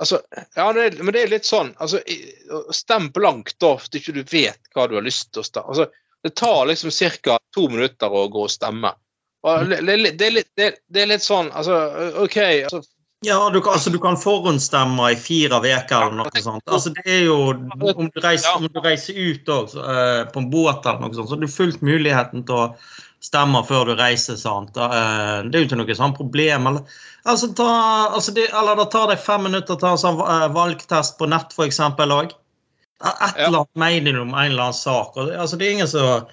Altså, 0.00 0.18
ja, 0.56 0.72
det, 0.72 0.86
men 0.98 1.14
det 1.14 1.20
er 1.22 1.30
litt 1.30 1.46
sånn 1.46 1.68
altså, 1.78 2.00
Stem 2.74 3.10
blankt 3.14 3.58
da, 3.62 3.76
hvis 3.78 4.00
ikke 4.00 4.14
du 4.16 4.22
vet 4.26 4.72
hva 4.74 4.88
du 4.90 4.96
har 4.98 5.04
lyst 5.06 5.30
til 5.30 5.44
å 5.44 5.46
stemme. 5.46 5.74
Altså, 5.74 5.86
det 6.22 6.34
tar 6.38 6.66
liksom 6.70 6.90
ca. 7.22 7.38
to 7.54 7.68
minutter 7.70 8.10
å 8.10 8.24
gå 8.32 8.46
og 8.46 8.50
stemme. 8.50 8.94
Og 9.42 9.70
det, 9.70 9.82
det, 10.18 10.30
det, 10.56 10.68
det, 10.86 11.00
er 11.02 11.08
litt 11.10 11.24
sånn 11.24 11.48
altså, 11.50 11.76
OK 12.22 12.36
altså, 12.38 12.82
ja, 13.26 13.50
du 13.50 13.60
kan, 13.60 13.72
altså, 13.72 13.90
du 13.90 13.98
kan 14.02 14.16
forhåndsstemme 14.18 15.12
i 15.12 15.16
fire 15.18 15.60
uker 15.62 16.08
eller 16.08 16.16
noe 16.18 16.42
sånt. 16.42 16.64
Altså, 16.66 16.90
det 16.96 17.04
er 17.06 17.20
jo, 17.28 17.36
Om 17.54 18.08
du 18.10 18.18
reiser, 18.22 18.56
om 18.58 18.66
du 18.66 18.80
reiser 18.82 19.14
ut 19.14 19.52
også, 19.54 19.78
uh, 19.78 20.22
på 20.32 20.42
en 20.42 20.48
båt 20.50 20.88
eller 20.90 21.04
noe 21.04 21.14
sånt, 21.14 21.30
så 21.30 21.36
har 21.36 21.42
du 21.44 21.50
fullt 21.50 21.84
muligheten 21.86 22.42
til 22.48 22.58
å 22.58 22.64
stemme 23.22 23.62
før 23.68 23.90
du 23.90 23.94
reiser. 23.98 24.36
sant? 24.40 24.76
Uh, 24.76 25.42
det 25.46 25.56
er 25.56 25.64
jo 25.64 25.70
ikke 25.70 25.80
noe 25.80 25.96
sånt 25.98 26.18
problem. 26.18 26.68
Eller, 26.70 27.00
altså, 27.22 27.50
ta, 27.58 27.70
altså 28.10 28.34
det, 28.36 28.48
eller 28.50 28.78
det 28.80 28.90
tar 28.94 29.10
deg 29.12 29.22
fem 29.22 29.46
minutter 29.48 29.76
å 29.76 29.82
ta 29.82 29.94
en 29.94 30.04
sånn 30.04 30.20
uh, 30.20 30.46
valgtest 30.54 31.18
på 31.20 31.30
nett, 31.30 31.54
f.eks. 31.54 31.82
òg. 31.82 32.36
Et 33.02 33.42
eller 33.42 33.64
annet 33.64 33.82
mening 33.82 34.20
om 34.20 34.30
en 34.30 34.52
eller 34.52 34.68
annen 34.68 34.78
sak. 34.78 35.18
Altså, 35.18 35.58
det 35.58 35.66
er 35.66 35.76
ingen 35.78 35.90
som 35.90 36.30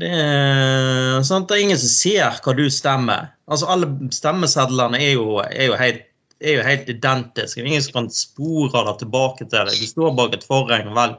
det 0.00 0.08
er, 0.08 1.18
sant? 1.24 1.50
det 1.50 1.56
er 1.56 1.62
ingen 1.66 1.78
som 1.80 1.90
ser 1.92 2.40
hva 2.44 2.54
du 2.56 2.64
stemmer. 2.72 3.28
Altså, 3.48 3.68
Alle 3.72 3.88
stemmesedlene 4.12 5.00
er 5.00 5.14
jo, 5.18 5.36
er 5.44 5.68
jo 5.68 5.76
helt 5.80 6.08
er 6.42 6.58
jo 6.58 6.64
helt 6.66 6.88
identisk. 6.90 7.58
Ingen 7.58 7.82
som 7.84 8.00
kan 8.00 8.10
spore 8.10 8.82
det 8.88 8.96
tilbake 9.02 9.46
til 9.46 9.68
deg. 9.68 9.78
Du 9.78 9.86
står 9.86 10.14
bak 10.18 10.34
et 10.36 10.46
forheng 10.46 10.90
og 10.90 11.18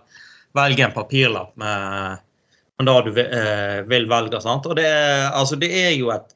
velger 0.57 0.87
en 0.87 0.95
papirlapp 0.95 1.53
med 1.59 2.23
det 2.87 2.95
du 3.07 3.19
eh, 3.23 3.81
vil 3.89 4.07
velge. 4.11 4.41
Sant? 4.43 4.67
Og 4.69 4.77
det, 4.79 4.87
altså, 5.33 5.59
det 5.59 5.69
er 5.83 5.91
jo 5.97 6.11
et 6.13 6.33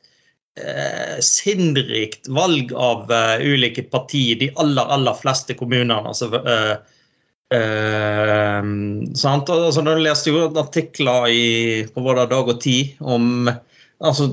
eh, 0.59 1.17
sinnrikt 1.23 2.29
valg 2.33 2.73
av 2.73 3.11
uh, 3.11 3.37
ulike 3.41 3.87
partier. 3.91 4.37
De 4.41 4.51
aller, 4.61 4.93
aller 4.97 5.17
fleste 5.19 5.57
kommunene. 5.57 6.03
altså 6.05 6.31
uh, 6.35 6.77
Uh, 7.47 8.59
sant? 9.15 9.47
Altså, 9.47 9.79
jeg 9.79 10.03
leste 10.03 10.33
jo 10.33 10.49
artikler 10.59 11.29
i 11.31 11.45
på 11.95 12.01
både 12.03 12.25
Dag 12.27 12.49
og 12.51 12.57
Tid 12.59 12.97
om 12.99 13.47
altså, 13.47 14.27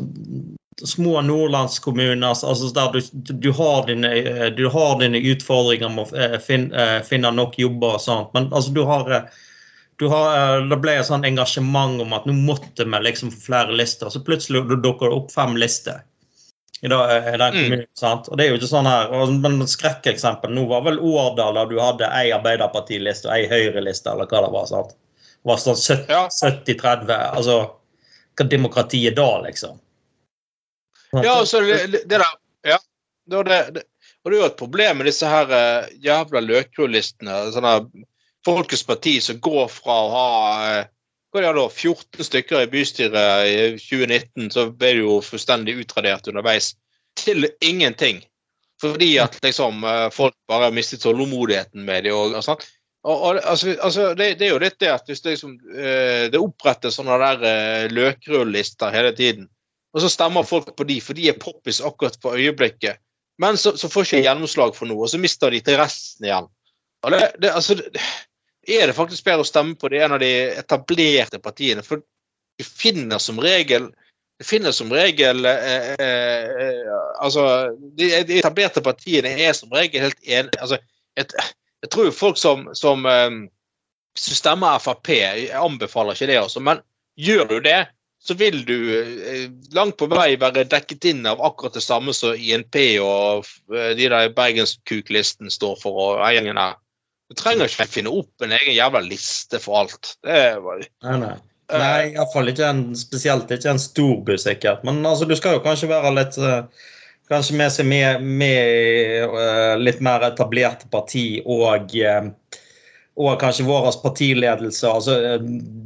små 0.83 1.21
nordlandskommuner 1.23 2.33
altså, 2.33 2.73
der 2.75 2.91
du, 2.97 3.01
du, 3.31 3.53
har 3.55 3.87
dine, 3.87 4.11
du, 4.59 4.67
har 4.67 4.99
dine, 4.99 5.23
utfordringer 5.31 5.95
med 5.95 6.11
å 6.11 6.41
finne, 6.43 6.89
finne 7.07 7.31
nok 7.39 7.55
jobber 7.63 8.01
og 8.01 8.03
sånt, 8.03 8.35
men 8.35 8.51
altså, 8.51 8.75
du 8.75 8.83
har, 8.89 9.07
du 9.07 9.21
har 10.01 10.65
Det 10.71 10.79
ble 10.83 10.97
et 10.99 11.07
sånn 11.07 11.27
engasjement 11.27 12.01
om 12.03 12.15
at 12.17 12.27
nå 12.27 12.35
måtte 12.35 12.87
vi 12.87 13.01
liksom 13.05 13.31
få 13.35 13.41
flere 13.47 13.77
lister, 13.79 14.11
så 14.11 14.23
plutselig 14.25 14.65
dukker 14.73 15.09
det 15.09 15.15
opp 15.15 15.31
fem 15.33 15.57
lister 15.61 16.03
i, 16.85 16.89
den 16.89 17.41
mm. 17.41 17.53
kommunen. 17.53 17.79
Mm. 17.79 17.87
sant? 17.97 18.29
Og 18.29 18.37
det 18.37 18.45
er 18.45 18.51
jo 18.53 18.59
ikke 18.59 18.69
sånn 18.69 18.89
her, 18.89 19.15
men 19.41 19.63
Skrekkeksempel 19.71 20.53
nå 20.53 20.67
var 20.69 20.85
vel 20.89 21.01
Årdal 21.01 21.57
der 21.57 21.71
du 21.71 21.79
hadde 21.81 22.11
ei 22.13 22.33
Arbeiderpartiliste 22.37 23.31
og 23.31 23.37
ei 23.39 23.47
Høyre-liste, 23.49 24.13
eller 24.13 24.29
hva 24.29 24.43
det 24.45 24.53
var. 24.53 24.69
sant? 24.69 24.93
Det 25.45 25.53
var 25.53 25.63
sånn 25.63 25.81
70-30. 25.81 27.15
Altså, 27.15 27.59
hva 28.37 28.49
demokrati 28.51 29.01
er 29.09 29.17
da, 29.17 29.31
liksom? 29.47 29.81
Ja, 31.15 31.39
altså 31.39 31.63
det, 31.65 32.05
det 32.05 32.19
der 32.19 32.27
Ja. 32.67 32.79
Det, 33.25 33.45
det, 33.49 33.85
og 34.25 34.33
det 34.33 34.37
er 34.37 34.41
jo 34.43 34.49
et 34.51 34.59
problem 34.61 34.99
med 35.01 35.07
disse 35.09 35.29
her 35.29 35.49
uh, 35.49 35.87
jævla 36.05 36.43
løkrulistene. 36.45 37.39
Sånne 37.55 37.79
Folkets 38.45 38.85
Parti 38.87 39.19
som 39.25 39.41
går 39.41 39.69
fra 39.73 39.95
å 40.05 40.11
ha 40.13 40.29
uh, 40.81 40.91
hva 41.35 41.43
det 41.43 41.55
da, 41.57 41.65
14 41.67 42.29
stykker 42.29 42.63
i 42.63 42.71
bystyret 42.71 43.49
i 43.51 43.55
2019, 43.81 44.53
så 44.55 44.69
ble 44.71 44.93
det 44.95 45.03
jo 45.03 45.19
fullstendig 45.25 45.75
utradert 45.83 46.29
underveis. 46.31 46.75
Til 47.19 47.49
ingenting. 47.59 48.23
Fordi 48.83 49.17
at 49.23 49.41
liksom 49.43 49.85
eh, 49.87 50.09
folk 50.15 50.35
bare 50.51 50.69
har 50.69 50.75
mistet 50.75 51.03
tålmodigheten 51.03 51.83
med 51.87 52.07
det. 52.07 52.13
Og, 52.15 52.35
og, 52.39 52.63
og, 53.05 53.41
altså, 53.43 53.75
altså 53.81 54.13
det, 54.19 54.35
det, 54.39 54.49
er 54.49 54.53
jo 54.53 54.63
litt 54.63 54.79
det 54.83 54.93
at 54.93 55.11
hvis 55.11 55.25
det, 55.25 55.37
liksom, 55.37 55.57
eh, 55.75 56.27
det 56.31 56.43
opprettes 56.43 56.99
sånne 56.99 57.19
der 57.23 57.47
eh, 57.51 57.87
løkrullister 57.95 58.95
hele 58.95 59.15
tiden, 59.17 59.49
og 59.95 60.03
så 60.03 60.11
stemmer 60.11 60.47
folk 60.47 60.73
på 60.77 60.87
de, 60.87 61.01
for 61.03 61.19
de 61.19 61.29
er 61.31 61.39
poppis 61.39 61.81
akkurat 61.83 62.19
for 62.23 62.39
øyeblikket, 62.39 62.99
men 63.43 63.59
så, 63.59 63.77
så 63.79 63.91
får 63.91 64.09
ikke 64.09 64.25
gjennomslag 64.27 64.75
for 64.75 64.91
noe, 64.91 65.07
og 65.07 65.11
så 65.11 65.19
mister 65.23 65.55
de 65.55 65.63
til 65.63 65.79
resten 65.79 66.27
igjen. 66.27 66.51
Og 67.07 67.15
det, 67.15 67.23
det, 67.43 67.55
altså, 67.55 67.79
er 68.67 68.89
det 68.89 68.97
faktisk 68.97 69.27
bedre 69.27 69.45
å 69.45 69.49
stemme 69.49 69.77
på 69.79 69.91
det 69.93 70.03
en 70.05 70.17
av 70.17 70.23
de 70.23 70.33
etablerte 70.55 71.41
partiene. 71.43 71.85
For 71.87 72.03
du 72.03 72.65
finner 72.65 73.23
som 73.23 73.41
regel 73.43 73.91
det 74.39 74.49
finnes 74.49 74.77
som 74.77 74.91
regel 74.91 75.45
eh, 75.47 75.93
eh, 75.95 76.49
eh, 76.65 76.95
Altså, 77.23 77.45
de, 77.95 78.09
de, 78.27 78.41
etablerte 78.41 78.83
partiene 78.83 79.31
er 79.39 79.53
som 79.55 79.71
regel 79.73 80.09
helt 80.09 80.25
enige 80.27 80.59
altså, 80.59 80.81
jeg, 81.15 81.29
tror 81.91 82.11
folk 82.11 82.41
som, 82.41 82.67
som, 82.75 83.07
eh, 83.07 83.31
som 84.19 84.39
stemmer 84.41 84.83
Frp, 84.83 85.13
anbefaler 85.55 86.19
ikke 86.19 86.33
det, 86.33 86.41
også, 86.41 86.63
men 86.67 86.83
gjør 87.15 87.47
du 87.53 87.61
det, 87.63 87.85
så 88.25 88.35
vil 88.35 88.65
du 88.65 88.77
eh, 88.99 89.51
langt 89.77 89.99
på 90.01 90.09
vei 90.09 90.35
være 90.41 90.65
dekket 90.73 91.11
inn 91.11 91.27
av 91.29 91.43
akkurat 91.45 91.77
det 91.77 91.85
samme 91.85 92.15
som 92.17 92.33
INP 92.35 92.79
og 93.05 93.45
eh, 93.75 93.93
de 93.99 94.09
der 94.09 94.33
Bergenskuklisten 94.35 95.53
står 95.53 95.77
for, 95.83 96.01
og 96.17 96.25
gjengen 96.33 96.61
her. 96.61 96.79
Trenger 97.39 97.71
ikke 97.71 97.89
finne 97.91 98.13
opp 98.13 98.45
en 98.45 98.55
egen 98.55 98.77
jævla 98.77 99.03
liste 99.05 99.61
for 99.63 99.85
alt. 99.85 100.15
Det 100.25 100.39
er 100.39 100.63
bare... 100.65 100.89
Nei, 101.07 101.19
nei. 101.23 101.35
Nei, 101.73 102.11
iallfall 102.13 102.51
ikke 102.53 102.67
en 102.69 102.83
spesielt 102.99 103.51
ikke 103.55 103.71
en 103.73 103.81
storby, 103.81 104.37
sikkert. 104.41 104.83
Men 104.85 105.01
altså, 105.09 105.25
du 105.25 105.33
skal 105.39 105.57
jo 105.57 105.63
kanskje 105.65 105.89
være 105.93 106.13
litt 106.19 106.37
uh, 106.41 106.67
Kanskje 107.33 107.55
med 107.57 107.73
seg 107.73 107.87
med, 107.89 108.21
med 108.21 109.31
uh, 109.33 109.79
litt 109.81 110.03
mer 110.05 110.27
etablerte 110.27 110.91
parti 110.93 111.41
og 111.41 111.95
uh, 112.05 112.29
og 113.15 113.37
kanskje 113.39 113.63
vår 113.63 113.85
partiledelse, 114.03 114.89
altså 114.91 115.37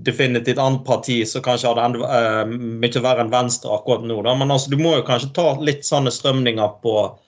definitivt 0.07 0.57
annet 0.65 0.81
parti 0.87 1.19
som 1.29 1.43
kanskje 1.45 1.69
har 1.69 1.77
det 1.77 1.83
enda 1.85 2.39
mye 2.81 3.03
verre 3.05 3.21
enn 3.21 3.33
Venstre 3.35 3.69
akkurat 3.75 4.07
nå. 4.09 4.17
Da. 4.25 4.33
Men 4.41 4.55
altså, 4.55 4.73
du 4.73 4.81
må 4.81 4.95
jo 4.97 5.05
kanskje 5.05 5.35
ta 5.37 5.51
litt 5.61 5.85
sånne 5.85 6.09
strømninger 6.09 6.79
på 6.81 6.95
Eh, 7.05 7.28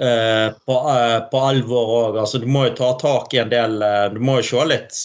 på, 0.00 0.76
uh, 0.76 1.18
på, 1.30 1.40
alvor 1.52 1.90
òg. 1.96 2.18
Altså, 2.22 2.40
du 2.40 2.46
må 2.48 2.64
jo 2.68 2.76
ta 2.78 2.92
tak 3.00 3.34
i 3.34 3.42
en 3.42 3.50
del 3.52 3.74
uh, 3.84 4.06
Du 4.14 4.20
må 4.24 4.38
jo 4.40 4.46
se 4.48 4.66
litt 4.70 5.00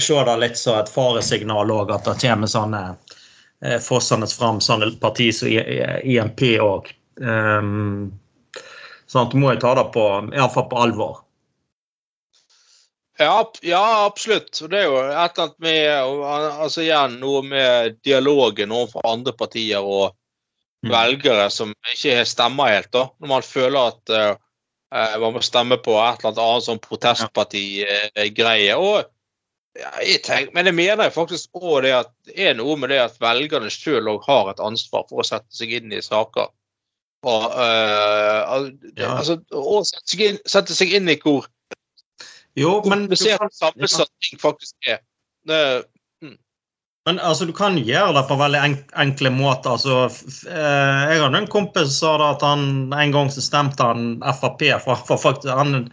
se 0.00 0.16
det 0.26 0.34
litt 0.42 0.58
som 0.58 0.80
et 0.80 0.90
faresignal 0.90 1.70
òg, 1.70 1.92
at 1.94 2.08
det 2.08 2.16
kommer 2.24 2.50
sånne 2.50 2.82
fossende 3.80 4.26
fram 4.26 4.58
sånne 4.60 4.90
parti 5.00 5.28
som 5.32 5.48
IMP 5.48 6.42
òg. 6.60 6.90
Um, 7.22 8.10
sånn 9.06 9.28
at 9.28 9.36
du 9.36 9.38
må 9.38 9.54
jo 9.54 9.60
ta 9.62 9.76
det 9.78 9.84
på, 9.94 10.08
iallfall 10.34 10.66
på 10.72 10.80
alvor. 10.82 11.20
Ja, 13.18 13.52
ja, 13.62 14.06
absolutt. 14.06 14.58
Det 14.70 14.78
er 14.78 14.88
jo 14.88 14.98
et 14.98 15.38
eller 15.38 15.44
annet 15.44 15.58
med 15.62 16.24
altså 16.64 16.82
igjen 16.82 17.20
noe 17.20 17.44
med 17.46 18.00
dialogen 18.02 18.74
overfor 18.74 19.06
andre 19.06 19.34
partier 19.38 19.86
og. 19.86 20.16
Velgere 20.92 21.48
som 21.52 21.72
ikke 21.92 22.24
stemmer 22.28 22.72
helt, 22.74 22.90
da. 22.94 23.06
Når 23.20 23.30
man 23.30 23.46
føler 23.46 23.92
at 23.92 24.14
uh, 24.14 24.34
man 25.22 25.34
må 25.36 25.42
stemme 25.44 25.78
på 25.82 25.96
et 25.98 26.24
eller 26.24 26.40
annet 26.44 26.66
sånn 26.68 26.82
protestpartigreie. 26.84 28.76
og 28.76 29.10
ja, 29.74 29.90
jeg 30.06 30.20
tenker, 30.22 30.52
men 30.54 30.68
jeg 30.70 30.76
mener 30.78 31.10
faktisk 31.10 31.50
òg 31.58 31.82
det 31.82 31.94
at 31.96 32.12
det 32.28 32.36
er 32.50 32.54
noe 32.54 32.76
med 32.78 32.92
det 32.94 33.00
at 33.02 33.16
velgerne 33.22 33.72
sjøl 33.74 34.06
òg 34.12 34.22
har 34.28 34.52
et 34.52 34.62
ansvar 34.62 35.02
for 35.08 35.18
å 35.22 35.26
sette 35.26 35.50
seg 35.56 35.72
inn 35.80 35.90
i 35.92 36.02
saker. 36.04 36.52
Og, 37.24 37.44
uh, 37.56 38.68
ja. 39.00 39.16
altså, 39.16 39.40
sette 39.88 40.06
seg, 40.12 40.20
inn, 40.28 40.38
sette 40.46 40.76
seg 40.76 40.92
inn 40.94 41.08
i 41.10 41.18
hvor 41.22 41.48
jo, 42.54 42.76
men 42.86 43.08
komplisert 43.08 43.54
sammensatt 43.56 44.10
ting 44.22 44.38
faktisk 44.38 44.90
er. 44.92 45.00
Det, 45.48 45.58
men 47.04 47.18
altså, 47.20 47.44
du 47.44 47.52
kan 47.52 47.76
gjøre 47.76 48.14
det 48.16 48.22
på 48.30 48.36
veldig 48.40 48.60
enkle 48.96 49.30
måter. 49.34 49.74
Altså, 49.74 50.06
eh, 50.48 51.00
jeg 51.10 51.20
hadde 51.20 51.42
en 51.42 51.50
kompis 51.52 51.98
som 51.98 52.16
sa 52.16 52.30
at 52.30 52.44
han 52.46 52.94
en 52.96 53.12
gang 53.12 53.28
så 53.32 53.44
stemte 53.44 53.84
han 53.84 54.14
Frp. 54.24 54.64
For, 54.86 55.02
for 55.10 55.20
faktisk, 55.20 55.50
han 55.52 55.90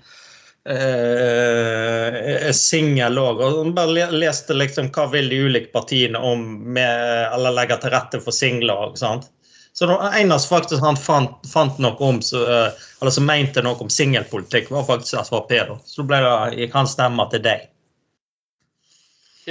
eh, 0.64 2.16
er 2.48 2.56
singel 2.56 3.20
òg. 3.20 3.44
Han 3.44 3.76
bare 3.76 4.08
leste 4.16 4.56
liksom 4.56 4.88
hva 4.96 5.10
vil 5.12 5.28
de 5.34 5.42
ulike 5.50 5.74
partiene 5.76 6.22
om 6.32 6.46
med, 6.78 7.28
eller 7.36 7.60
legge 7.60 7.82
til 7.84 7.92
rette 7.92 8.24
for 8.24 8.32
singler. 8.36 8.96
sant? 8.96 9.28
Så 9.76 9.92
det 9.92 10.00
eneste 10.20 10.52
faktisk 10.52 10.84
han 10.84 11.00
fant, 11.00 11.44
fant 11.52 11.76
noe 11.84 12.00
om, 12.08 12.24
så, 12.24 12.46
eh, 12.48 12.88
eller 13.04 13.12
som 13.12 13.28
mente 13.28 13.60
noe 13.68 13.76
om 13.84 13.92
singelpolitikk, 13.92 14.72
var 14.72 14.88
faktisk 14.88 15.28
Frp. 15.28 15.52
da. 15.60 15.78
Så 15.84 16.08
ble 16.08 16.24
det, 16.24 16.34
gikk 16.64 16.80
han 16.80 16.88
stemme 16.88 17.28
til 17.36 17.44
deg. 17.52 17.68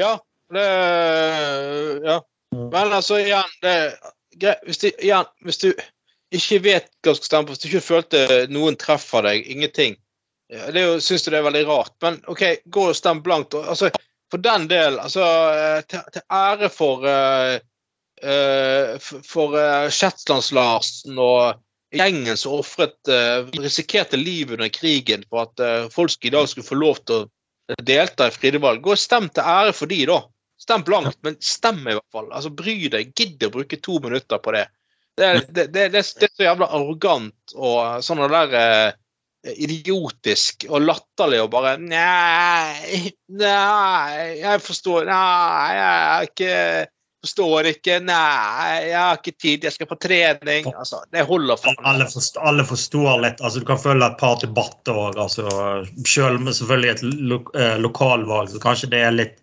Ja, 0.01 0.17
det, 0.55 0.67
ja. 2.05 2.21
Men 2.51 2.93
altså, 2.93 3.19
igjen, 3.23 3.57
det, 3.63 4.55
hvis, 4.67 4.79
du, 4.83 4.91
igjen 4.99 5.29
hvis, 5.47 5.61
du, 5.63 5.73
ikke 6.35 6.61
vet 6.65 6.89
hva 7.03 7.15
du 7.15 7.19
skal 7.19 7.29
stemme 7.29 7.49
på, 7.49 7.55
hvis 7.55 7.63
du 7.63 7.69
ikke 7.71 7.87
følte 7.87 8.45
noen 8.51 8.79
treffer 8.79 9.27
deg, 9.27 9.47
ingenting 9.51 9.99
Det 10.51 10.85
syns 11.05 11.25
du 11.25 11.31
det 11.31 11.39
er 11.39 11.47
veldig 11.47 11.67
rart. 11.69 11.93
Men 12.03 12.19
OK, 12.31 12.43
gå 12.67 12.89
og 12.91 12.97
stem 12.99 13.21
blankt. 13.23 13.55
Altså, 13.55 13.91
for 14.31 14.43
den 14.43 14.67
del, 14.71 14.99
altså 14.99 15.25
Til, 15.91 16.03
til 16.15 16.25
ære 16.27 16.71
for 16.75 17.07
uh, 17.07 17.59
uh, 18.27 19.11
for 19.27 19.55
uh, 19.55 19.87
Shetlands-Larsen 19.95 21.19
og 21.23 21.61
gjengen 21.95 22.39
som 22.39 22.59
ofret 22.59 23.09
risikerte 23.59 24.19
livet 24.19 24.55
under 24.55 24.69
krigen 24.71 25.25
for 25.27 25.49
at 25.49 25.91
folk 25.91 26.23
i 26.23 26.31
dag 26.31 26.47
skulle 26.47 26.67
få 26.69 26.77
lov 26.79 27.01
til 27.03 27.25
å 27.25 27.79
delta 27.83 28.29
i 28.31 28.35
fridevalg. 28.35 28.79
Gå 28.85 28.95
og 28.95 29.01
stem 29.03 29.27
til 29.35 29.43
ære 29.43 29.73
for 29.75 29.91
de, 29.91 29.99
da. 30.07 30.21
Stem 30.61 30.85
blankt, 30.85 31.19
men 31.25 31.39
stem 31.41 31.81
i 31.87 31.95
hvert 31.97 32.13
fall. 32.13 32.29
Altså, 32.33 32.53
Bry 32.53 32.77
deg. 32.93 33.15
Gidd 33.17 33.47
å 33.47 33.53
bruke 33.55 33.81
to 33.81 33.97
minutter 34.05 34.43
på 34.43 34.53
det. 34.57 34.67
Det 35.17 35.27
er, 35.27 35.41
det, 35.49 35.67
det, 35.75 35.87
det 35.93 36.01
er, 36.01 36.07
så 36.07 36.45
jævla 36.45 36.69
arrogant 36.77 37.55
og 37.57 38.05
sånn 38.05 38.23
der 38.31 38.55
eh, 38.57 38.93
idiotisk 39.65 40.65
og 40.71 40.85
latterlig 40.85 41.43
og 41.43 41.51
bare 41.53 41.75
Nei, 41.81 43.11
nei, 43.41 44.39
jeg 44.39 44.63
forstår 44.65 45.09
Nei, 45.11 45.67
jeg 45.77 46.31
ikke 46.31 46.55
Forstår 47.21 47.67
ikke. 47.75 47.99
Nei, 48.01 48.77
jeg 48.89 48.97
har 48.97 49.19
ikke 49.19 49.35
tid. 49.37 49.65
Jeg 49.67 49.75
skal 49.75 49.89
på 49.91 49.99
trening. 50.01 50.71
Altså, 50.73 51.03
det 51.13 51.27
holder 51.29 51.59
for 51.61 51.77
alle, 51.85 52.07
forstår, 52.09 52.47
alle 52.49 52.65
forstår 52.65 53.21
litt. 53.21 53.43
altså 53.45 53.61
Du 53.61 53.67
kan 53.69 53.81
følge 53.83 54.07
et 54.09 54.17
par 54.23 54.39
debatter. 54.41 55.19
Altså, 55.21 55.45
selv 56.09 56.41
med 56.41 56.57
selvfølgelig 56.57 56.95
et 56.95 57.03
lo 57.05 57.43
eh, 57.61 57.77
lokalvalg, 57.77 58.49
så 58.55 58.63
kanskje 58.63 58.89
det 58.95 59.03
er 59.05 59.13
litt 59.19 59.37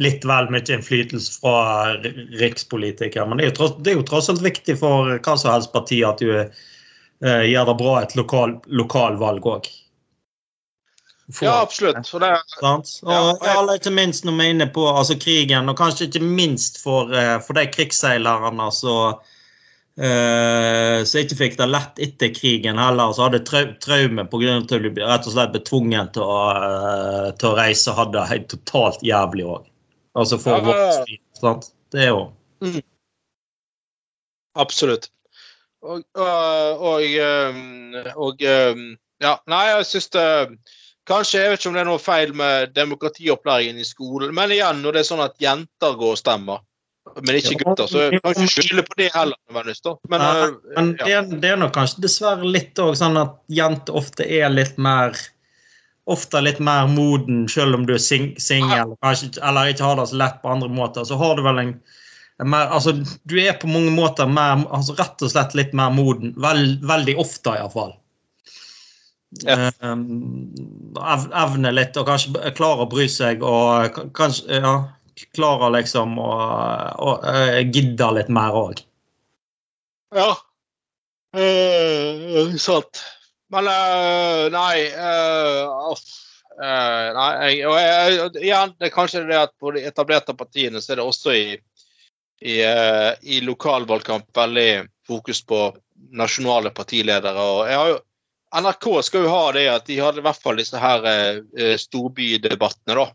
litt 0.00 0.24
vel 0.24 0.48
mye 0.52 0.64
innflytelse 0.74 1.40
fra 1.40 1.96
rikspolitikere. 2.40 3.26
Men 3.28 3.40
det 3.40 3.50
er, 3.50 3.54
tross, 3.56 3.76
det 3.84 3.92
er 3.92 4.00
jo 4.00 4.06
tross 4.08 4.30
alt 4.32 4.44
viktig 4.44 4.78
for 4.80 5.12
hva 5.18 5.36
som 5.36 5.52
helst 5.52 5.72
parti 5.74 6.00
at 6.06 6.22
du 6.22 6.32
eh, 6.40 7.44
gjør 7.50 7.72
det 7.72 7.78
bra 7.82 7.94
et 8.00 8.16
lokal, 8.18 8.56
lokalvalg 8.80 9.48
òg. 9.52 9.70
Ja, 11.40 11.60
absolutt. 11.60 12.08
For 12.10 12.22
det, 12.22 12.32
og 13.06 13.44
ja, 13.46 13.58
ikke 13.76 13.92
minst 13.94 14.24
når 14.26 14.38
vi 14.38 14.46
er 14.46 14.54
inne 14.56 14.66
på 14.74 14.86
altså, 14.90 15.14
krigen, 15.20 15.68
og 15.70 15.78
kanskje 15.78 16.08
ikke 16.08 16.24
minst 16.24 16.80
for, 16.82 17.12
uh, 17.14 17.36
for 17.44 17.58
de 17.58 17.68
krigsseilerne 17.70 18.72
som 18.74 19.20
Uh, 20.00 21.02
så 21.04 21.20
ikke 21.20 21.36
fikk 21.36 21.56
det 21.58 21.66
lett 21.68 21.98
etter 22.00 22.30
krigen 22.32 22.78
heller. 22.80 23.10
Så 23.12 23.26
hadde 23.26 23.42
trau 23.44 23.74
traume 23.84 24.24
pga. 24.32 24.54
at 24.56 24.70
de 24.70 24.92
ble 24.94 25.04
rett 25.04 25.26
og 25.28 25.34
slett 25.34 25.52
ble 25.52 25.60
tvunget 25.66 26.14
til 26.14 26.24
å, 26.24 26.38
uh, 26.56 27.26
til 27.36 27.50
å 27.50 27.58
reise. 27.58 27.92
Hadde 27.98 28.22
helt 28.30 28.48
totalt 28.48 29.04
jævlig 29.04 29.44
òg. 29.50 29.66
Altså 30.18 30.40
for 30.42 30.66
ja, 30.66 30.90
sant? 31.38 31.70
Det 31.92 32.04
er 32.06 32.12
jo 32.12 32.22
mm. 32.64 32.80
Absolutt. 34.58 35.10
Og, 35.80 36.02
og, 36.18 36.82
og, 36.84 37.04
og 38.16 38.42
Ja, 39.20 39.34
nei, 39.48 39.64
jeg 39.70 39.86
syns 39.88 40.10
det 40.16 40.26
Kanskje, 41.08 41.40
jeg 41.40 41.50
vet 41.50 41.62
ikke 41.62 41.70
om 41.70 41.76
det 41.76 41.80
er 41.80 41.88
noe 41.88 42.00
feil 42.02 42.32
med 42.36 42.74
demokratiopplæringen 42.76 43.80
i 43.80 43.86
skolen, 43.88 44.34
men 44.36 44.52
igjen, 44.54 44.82
når 44.84 44.94
det 44.94 45.00
er 45.00 45.08
sånn 45.08 45.22
at 45.24 45.40
jenter 45.42 45.96
går 45.98 46.12
og 46.14 46.20
stemmer 46.20 46.60
men 47.18 47.38
ikke 47.38 47.58
gutter. 47.64 47.88
Så 47.90 48.06
jeg 48.06 48.20
kan 48.22 48.36
ikke 48.36 48.64
skylde 48.64 48.84
på 48.86 48.96
det 49.00 49.08
heller. 49.14 49.38
Men, 49.50 49.66
ja, 50.20 50.30
eh, 50.46 50.54
men 50.76 50.92
det, 50.98 51.08
er, 51.08 51.28
det, 51.32 51.52
er 51.52 51.60
nok 51.60 51.74
kanskje 51.74 52.04
dessverre 52.04 52.46
litt 52.46 52.78
òg 52.82 52.94
sånn 52.98 53.18
at 53.20 53.36
jenter 53.50 53.98
ofte 53.98 54.26
er 54.26 54.52
litt 54.52 54.78
mer 54.80 55.16
ofte 56.10 56.42
litt 56.42 56.60
mer 56.62 56.88
moden, 56.90 57.44
selv 57.50 57.78
om 57.78 57.86
du 57.86 57.94
er 57.94 58.02
singel 58.02 58.94
eller 59.00 59.72
ikke 59.72 59.86
har 59.86 59.98
det 60.00 60.10
så 60.10 60.18
lett 60.20 60.40
på 60.42 60.52
andre 60.52 60.70
måter. 60.72 61.06
Så 61.06 61.18
har 61.20 61.36
du 61.36 61.44
vel 61.46 61.62
en, 61.62 61.72
en 62.42 62.52
mer, 62.52 62.68
altså, 62.74 62.96
Du 63.24 63.36
er 63.40 63.58
på 63.60 63.70
mange 63.70 63.92
måter 63.94 64.30
mer, 64.30 64.64
altså, 64.70 64.96
rett 64.98 65.22
og 65.22 65.32
slett 65.32 65.56
litt 65.58 65.74
mer 65.76 65.94
moden. 65.94 66.34
Vel, 66.40 66.76
veldig 66.86 67.16
ofte, 67.22 67.54
iallfall. 67.56 67.94
Ja. 69.46 69.70
Um, 69.78 70.50
evne 71.38 71.70
litt 71.70 71.98
og 72.00 72.08
kanskje 72.08 72.50
klarer 72.56 72.82
å 72.82 72.90
bry 72.90 73.06
seg 73.06 73.44
og 73.46 74.00
kanskje 74.18 74.58
ja, 74.58 74.72
klarer 75.36 75.70
liksom 75.76 76.16
å, 76.18 76.30
å, 76.98 77.14
å 77.14 77.62
gidde 77.70 78.10
litt 78.16 78.32
mer 78.34 78.56
òg. 78.58 78.82
Ja. 80.16 80.32
Eh, 81.38 82.56
sant. 82.58 83.04
Men 83.50 83.70
uh, 83.70 84.46
nei 84.54 84.88
uh, 84.94 85.94
Nei, 86.60 87.28
jeg, 87.48 87.60
og 87.64 87.76
jeg, 87.78 88.16
igjen, 88.42 88.72
det 88.76 88.90
er 88.90 88.92
kanskje 88.92 89.22
det 89.24 89.36
at 89.38 89.52
på 89.56 89.70
de 89.72 89.84
etablerte 89.88 90.34
partiene 90.36 90.82
så 90.82 90.92
er 90.92 90.98
det 90.98 91.06
også 91.08 91.32
i, 91.32 91.54
i, 92.44 92.56
i 92.60 93.38
lokalvalgkamp 93.46 94.26
veldig 94.36 94.82
fokus 95.08 95.40
på 95.48 95.62
nasjonale 96.12 96.74
partiledere. 96.76 97.32
og 97.32 97.62
jeg 97.70 97.78
har 97.80 97.92
jo 97.94 97.96
NRK 98.60 98.90
skal 99.06 99.24
jo 99.24 99.32
ha 99.32 99.46
det 99.56 99.64
at 99.72 99.88
de 99.88 99.96
hadde 100.02 100.20
i 100.20 100.26
hvert 100.26 100.42
fall 100.42 100.60
disse 100.60 100.82
her 100.82 101.08
storbydebattene, 101.80 102.98
da. 102.98 103.08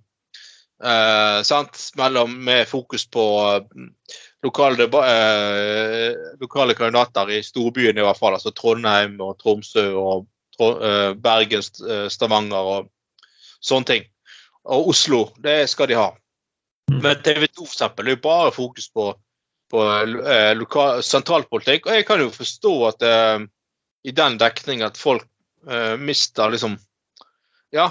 Eh, 0.83 1.43
Mellom, 1.97 2.43
med 2.43 2.67
fokus 2.67 3.09
på 3.09 3.25
lokale, 4.45 4.83
eh, 4.83 6.15
lokale, 6.39 6.73
kandidater 6.73 7.31
i 7.31 7.43
storbyene, 7.43 7.99
i 7.99 8.05
hvert 8.05 8.19
fall. 8.19 8.37
Altså 8.37 8.53
Trondheim 8.53 9.17
og 9.23 9.37
Tromsø 9.41 9.87
og 9.97 10.27
eh, 10.61 11.13
Bergen, 11.17 11.65
eh, 11.89 12.05
Stavanger 12.13 12.71
og 12.75 12.89
sånne 13.59 13.91
ting. 13.91 14.07
Og 14.65 14.91
Oslo, 14.93 15.27
det 15.41 15.63
skal 15.71 15.89
de 15.89 15.99
ha. 15.99 16.09
Mm. 16.91 17.01
Men 17.01 17.21
TV 17.25 17.47
2 17.47 17.65
for 17.65 17.73
eksempel, 17.73 18.05
det 18.05 18.13
er 18.13 18.19
jo 18.19 18.25
bare 18.27 18.55
fokus 18.55 18.89
på, 18.93 19.11
på 19.73 19.85
eh, 20.21 20.53
lokal, 20.57 21.03
sentralpolitikk. 21.05 21.89
Og 21.89 21.99
jeg 21.99 22.09
kan 22.09 22.21
jo 22.21 22.33
forstå 22.33 22.75
at 22.91 23.05
eh, 23.09 23.47
i 24.05 24.13
den 24.13 24.37
dekning 24.41 24.85
at 24.85 24.99
folk 25.01 25.25
mister 25.97 26.51
liksom 26.53 26.75
ja, 27.73 27.87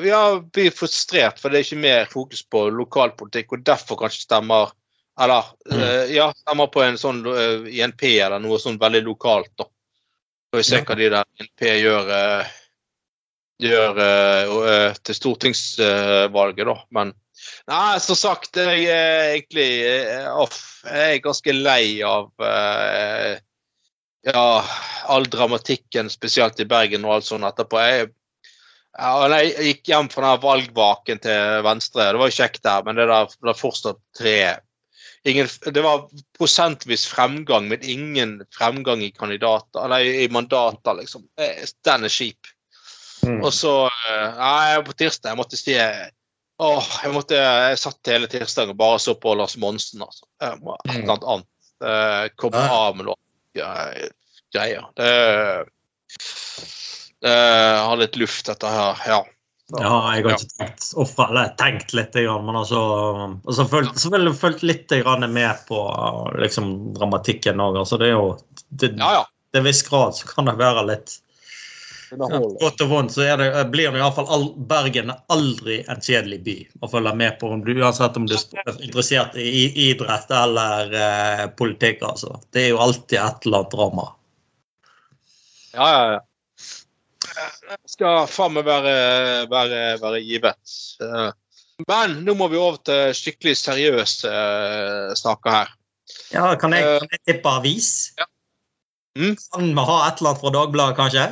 vi 0.00 0.12
blir 0.56 0.70
frustrert, 0.72 1.36
for 1.36 1.52
det 1.52 1.58
er 1.58 1.66
ikke 1.66 1.82
mer 1.82 2.06
fokus 2.08 2.40
på 2.48 2.62
lokalpolitikk, 2.72 3.52
og 3.52 3.66
derfor 3.68 3.98
kanskje 4.00 4.24
stemmer 4.24 4.72
Eller 5.20 5.44
mm. 5.70 5.78
uh, 5.78 6.14
ja, 6.14 6.32
stemmer 6.36 6.66
på 6.72 6.82
en 6.82 6.98
sånn 6.98 7.20
uh, 7.26 7.68
INP 7.68 8.04
eller 8.14 8.40
noe 8.40 8.58
sånn 8.60 8.80
veldig 8.80 9.04
lokalt, 9.04 9.52
da. 9.60 9.68
Får 10.52 10.60
vi 10.60 10.68
se 10.68 10.80
hva 10.84 10.96
de 10.96 11.08
der 11.12 11.42
INP 11.42 11.66
gjør, 11.68 12.12
uh, 12.12 12.54
gjør 13.62 14.00
til 15.04 15.16
stortingsvalget, 15.16 16.64
da. 16.66 16.76
Men 16.96 17.12
nei, 17.70 18.00
som 18.02 18.18
sagt, 18.18 18.56
jeg 18.56 18.88
er 18.90 19.36
egentlig 19.36 19.68
off. 20.32 20.58
Jeg 20.88 21.18
er 21.18 21.22
ganske 21.24 21.54
lei 21.54 21.84
av 22.06 22.32
ja, 24.26 24.42
all 25.10 25.28
dramatikken, 25.30 26.10
spesielt 26.10 26.58
i 26.62 26.66
Bergen 26.66 27.06
og 27.06 27.16
alt 27.16 27.28
sånt 27.28 27.46
etterpå. 27.46 27.80
Jeg 27.86 28.10
jeg 28.92 29.52
gikk 29.70 29.88
hjem 29.88 30.10
fra 30.12 30.34
den 30.34 30.42
valgvaken 30.42 31.22
til 31.24 31.62
Venstre. 31.64 32.10
Det 32.12 32.20
var 32.20 32.28
jo 32.28 32.36
kjekt 32.36 32.66
der, 32.66 32.82
men 32.84 32.98
det 32.98 33.06
er 33.06 33.12
der 33.14 33.56
fortsatt 33.56 34.02
tre 34.18 34.36
ingen, 35.28 35.48
Det 35.74 35.82
var 35.82 36.08
prosentvis 36.38 37.06
fremgang, 37.06 37.68
men 37.68 37.82
ingen 37.82 38.40
fremgang 38.54 39.02
i 39.02 39.10
kandidater, 39.10 39.84
eller 39.84 39.98
i 39.98 40.28
mandater, 40.28 40.94
liksom. 40.94 41.26
Den 41.84 42.04
er 42.04 42.12
kjip. 42.12 42.50
Mm. 43.22 43.38
Og 43.44 43.52
så 43.54 43.74
Nei, 44.34 44.80
på 44.82 44.96
tirsdag 44.98 45.30
jeg 45.30 45.38
måtte 45.38 45.58
si 45.58 45.76
Åh, 46.62 46.88
jeg 47.04 47.12
måtte 47.14 47.36
Jeg 47.38 47.76
satt 47.78 48.10
hele 48.10 48.26
tirsdagen 48.26 48.72
og 48.74 48.80
bare 48.80 48.98
så 48.98 49.14
på 49.14 49.34
Lars 49.38 49.54
Monsen, 49.56 50.02
altså. 50.02 50.26
Et 50.42 50.58
eller 50.58 51.14
annet 51.14 51.28
annet. 51.34 51.48
Eh, 51.82 52.24
komme 52.38 52.62
av 52.70 52.96
med 52.98 53.06
noe 53.10 53.18
greier. 53.54 54.90
Det 54.98 55.12
det 57.22 57.30
har 57.30 57.96
litt 58.00 58.16
luft, 58.18 58.46
dette 58.48 58.66
her. 58.66 59.02
Ja. 59.06 59.20
Ja, 59.80 59.90
jeg 60.16 60.24
har 60.26 60.34
ikke 60.36 60.58
tenkt 60.60 60.86
ofre, 61.00 61.26
eller 61.30 61.52
tenkt 61.56 61.94
litt, 61.96 62.16
men 62.16 62.56
altså, 62.60 62.80
følt, 63.70 63.94
så 63.94 64.04
selvfølgelig 64.04 64.34
fulgt 64.36 64.64
litt 64.68 64.92
med 65.32 65.66
på 65.68 65.80
liksom, 66.42 66.92
dramatikken 66.98 67.60
òg. 67.62 67.78
Altså, 67.80 67.96
det 68.00 68.10
er 68.10 68.16
jo 68.16 68.26
det, 68.68 68.94
ja, 69.00 69.12
ja. 69.20 69.22
Til 69.52 69.60
en 69.60 69.68
viss 69.68 69.82
grad 69.84 70.16
så 70.16 70.28
kan 70.28 70.48
det 70.48 70.58
være 70.60 70.86
litt 70.88 71.18
Godt 72.12 72.82
og 72.84 72.90
vondt 72.90 73.14
så 73.14 73.24
det, 73.40 73.46
blir 73.72 73.88
det 73.88 74.00
iallfall 74.02 74.26
all, 74.28 74.42
Bergen 74.68 75.14
aldri 75.32 75.78
en 75.88 76.02
kjedelig 76.04 76.42
by 76.44 76.56
å 76.84 76.90
følge 76.92 77.14
med 77.16 77.38
på, 77.40 77.48
uansett 77.56 78.18
om 78.20 78.26
du 78.28 78.34
er 78.36 78.74
interessert 78.84 79.38
i 79.40 79.62
idrett 79.88 80.28
eller 80.36 80.92
eh, 80.92 81.46
politikk. 81.56 82.04
altså. 82.04 82.34
Det 82.52 82.66
er 82.66 82.74
jo 82.74 82.82
alltid 82.84 83.16
et 83.16 83.48
eller 83.48 83.62
annet 83.62 83.72
drama. 83.72 84.06
Ja, 85.72 85.88
ja, 85.88 86.04
ja 86.12 86.20
skal 87.90 88.26
faen 88.30 88.54
meg 88.56 88.66
være, 88.66 88.96
være, 89.50 89.80
være, 90.02 90.20
givet. 90.26 90.74
Men 91.88 92.18
nå 92.26 92.34
må 92.38 92.48
vi 92.52 92.60
over 92.60 92.78
til 92.86 93.14
skikkelig 93.16 93.56
seriøse 93.58 94.28
uh, 94.30 95.14
saker 95.18 95.56
her. 95.56 95.72
Ja, 96.34 96.44
kan 96.60 96.74
jeg, 96.76 97.00
kan 97.02 97.14
jeg 97.16 97.22
tippe 97.30 97.54
avis? 97.60 97.90
Ja. 98.18 98.28
Mm? 99.18 99.36
Kan 99.54 99.72
vi 99.72 99.86
ha 99.88 99.98
et 100.06 100.20
eller 100.20 100.32
annet 100.32 100.42
fra 100.42 100.52
Dagbladet, 100.54 100.96
kanskje? 100.98 101.26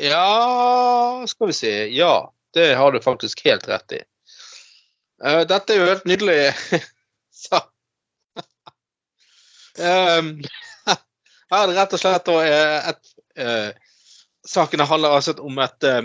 Ja 0.00 1.26
Skal 1.28 1.50
vi 1.50 1.56
si. 1.56 1.72
Ja, 1.96 2.14
det 2.56 2.72
har 2.76 2.92
du 2.92 3.00
faktisk 3.04 3.44
helt 3.44 3.68
rett 3.68 3.98
i. 3.98 4.00
Dette 5.22 5.74
er 5.74 5.78
jo 5.78 5.90
helt 5.90 6.08
nydelig. 6.08 6.52
Så. 7.42 7.60
um, 9.78 10.34
her 11.52 11.62
er 11.62 11.70
det 11.70 11.76
rett 11.76 11.96
og 11.96 12.02
slett 12.02 12.30
et, 12.32 13.12
et, 14.42 14.50
saken 14.50 14.80
handler 14.80 15.08
altså 15.08 15.34
om 15.38 15.58
et 15.58 15.84
uh, 15.84 16.02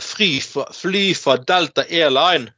fly, 0.00 0.40
fra, 0.40 0.72
fly, 0.72 1.14
fra, 1.14 1.36
Delta 1.36 1.84
Airline 1.88 2.52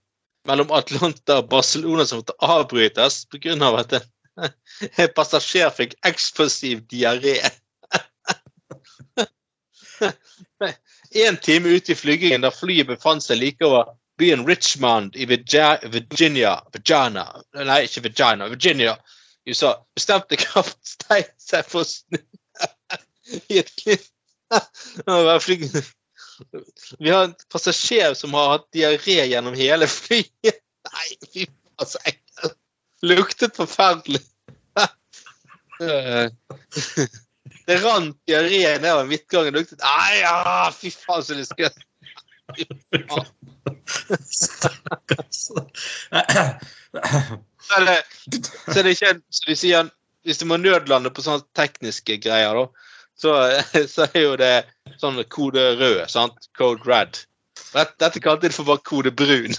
mellom 0.48 0.72
Atlanta 0.72 1.38
og 1.40 1.48
Barcelona 1.48 2.06
som 2.06 2.18
måtte 2.20 2.36
avbrytes 2.42 3.24
pga. 3.32 3.54
Av 3.64 3.78
at 3.80 3.92
en, 3.98 4.02
passasjer 5.14 5.70
fikk 5.70 5.94
eksplosiv 6.04 6.82
diaré. 6.90 7.38
en 11.24 11.36
time 11.36 11.68
ute 11.68 11.92
i 11.92 11.96
flygingen 11.96 12.42
da 12.42 12.50
flyet 12.50 12.90
befant 12.90 13.22
seg 13.22 13.38
like 13.40 13.64
over 13.64 13.94
byen 14.18 14.46
Richmond 14.46 15.16
i 15.16 15.26
Virginia, 15.26 15.78
Virginia 15.90 16.62
Nei, 17.54 17.84
ikke 17.86 18.00
Virginia, 18.00 18.48
Virginia 18.48 18.96
USA, 19.46 19.74
bestemte 19.94 20.36
kaptein 20.40 21.26
seg 21.38 21.66
for 21.68 21.84
å 21.84 21.88
snu 21.88 22.20
klipp. 23.82 24.06
Vi 26.98 27.10
har 27.10 27.24
en 27.24 27.34
passasjer 27.52 28.14
som 28.14 28.34
har 28.34 28.50
hatt 28.50 28.72
diaré 28.72 29.26
gjennom 29.26 29.54
hele 29.54 29.86
flyet. 29.90 30.30
Nei, 30.94 31.08
fy 31.32 31.46
faen, 31.46 31.88
så 31.88 31.98
ekkelt. 32.04 32.58
Luktet 33.04 33.56
forferdelig. 33.56 34.20
Det 37.64 37.76
rant 37.82 38.16
diaré 38.28 38.78
nedover 38.78 39.08
midtgangen. 39.08 39.54
Luktet 39.56 39.80
Nei, 39.84 40.20
ja, 40.22 40.70
fy 40.76 40.92
faen, 40.92 41.24
så 41.24 41.36
lyskøtt. 41.36 41.78
Stakkars. 44.28 45.48
Så 47.64 47.80
er 47.80 48.82
det 48.84 48.92
ikke 48.92 49.14
så 49.32 49.46
de 49.48 49.54
sier 49.56 49.88
Hvis 50.24 50.40
du 50.40 50.44
må 50.48 50.56
nødlande 50.60 51.10
på 51.12 51.24
sånne 51.24 51.44
tekniske 51.56 52.16
greier, 52.24 52.56
da, 52.56 52.64
så, 53.16 53.34
så, 53.94 54.06
er 54.12 54.20
jo 54.26 54.34
det 54.40 54.54
sånn 55.00 55.20
kode 55.32 55.62
rød, 55.80 56.02
sant? 56.12 56.48
Code 56.58 56.82
red. 56.88 57.22
Dette, 57.74 57.94
dette 58.02 58.20
kalte 58.22 58.48
de 58.48 58.54
for 58.54 58.68
bare 58.68 58.82
kode 58.86 59.10
brun. 59.14 59.54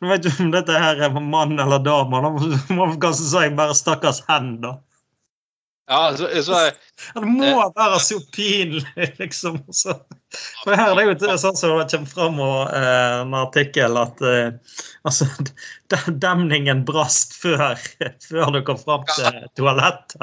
Nå 0.00 0.10
vet 0.10 0.22
du 0.26 0.30
om 0.44 0.50
dette 0.52 0.72
her 0.84 1.00
er 1.06 1.20
mann 1.20 1.56
eller 1.56 1.80
dame. 1.84 2.20
Da 2.20 2.28
må 2.76 2.90
kanskje 3.00 3.26
si 3.30 3.48
bare 3.56 3.74
'stakkars 3.78 4.20
hen', 4.28 4.60
da. 4.64 4.76
Ja, 5.90 6.16
så, 6.16 6.28
så 6.42 6.54
er, 6.54 6.76
Det 7.14 7.26
må 7.26 7.50
være 7.74 7.98
så 8.02 8.20
pinlig, 8.30 9.08
liksom. 9.18 9.58
Så. 9.74 9.96
For 10.62 10.78
her 10.78 10.94
er 10.94 11.10
det 11.18 11.26
jo 11.26 11.38
sånn 11.42 11.58
som 11.58 11.74
det 11.80 11.88
kommer 11.90 12.12
fram 12.12 12.38
eh, 12.44 13.16
en 13.24 13.34
artikkel 13.34 13.98
at 13.98 14.22
eh, 14.22 14.76
altså, 15.02 15.26
demningen 16.22 16.84
brast 16.86 17.34
før, 17.42 17.74
før 18.28 18.54
du 18.54 18.60
kom 18.68 18.78
fram 18.78 19.02
til 19.10 19.42
toalettet. 19.58 20.14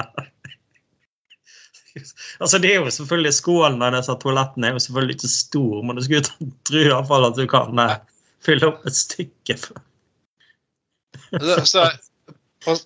Altså, 2.40 2.60
det 2.62 2.72
er 2.72 2.80
jo 2.80 2.92
selvfølgelig 2.94 3.36
Skålen 3.36 3.84
og 3.84 3.96
disse 3.98 4.16
toalettene 4.22 4.70
er 4.70 4.76
jo 4.78 4.84
selvfølgelig 4.86 5.16
ikke 5.18 5.34
stor, 5.34 5.78
men 5.84 5.98
du 5.98 6.04
skulle 6.06 6.54
tro 6.70 6.84
i 6.84 6.92
hvert 6.92 7.10
fall 7.10 7.28
at 7.28 7.40
du 7.40 7.48
kan 7.52 7.82
eh, 7.84 7.96
fylle 8.46 8.72
opp 8.72 8.88
et 8.88 8.96
stykke. 8.96 9.58
så, 11.74 11.90
så, 12.64 12.84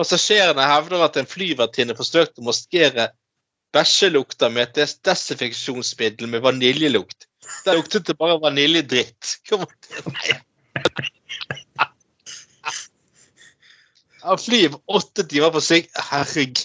Passasjerene 0.00 0.64
hevder 0.64 1.02
at 1.04 1.16
en 1.20 1.26
flyvertinne 1.28 1.92
forsøkte 1.98 2.40
å 2.40 2.46
maskere 2.46 3.10
bæsjelukta 3.76 4.48
med 4.50 4.70
et 4.70 4.78
des 4.80 4.94
desinfeksjonsmiddel 5.04 6.30
med 6.32 6.40
vaniljelukt. 6.46 7.26
Det 7.66 7.74
luktet 7.76 8.06
det 8.08 8.16
bare 8.18 8.38
vaniljedritt. 8.40 9.34
Han 14.24 14.40
flyr 14.40 14.74
åtte 14.88 15.24
timer 15.28 15.52
på 15.54 15.60
seg. 15.64 15.86
Herregud. 16.10 16.64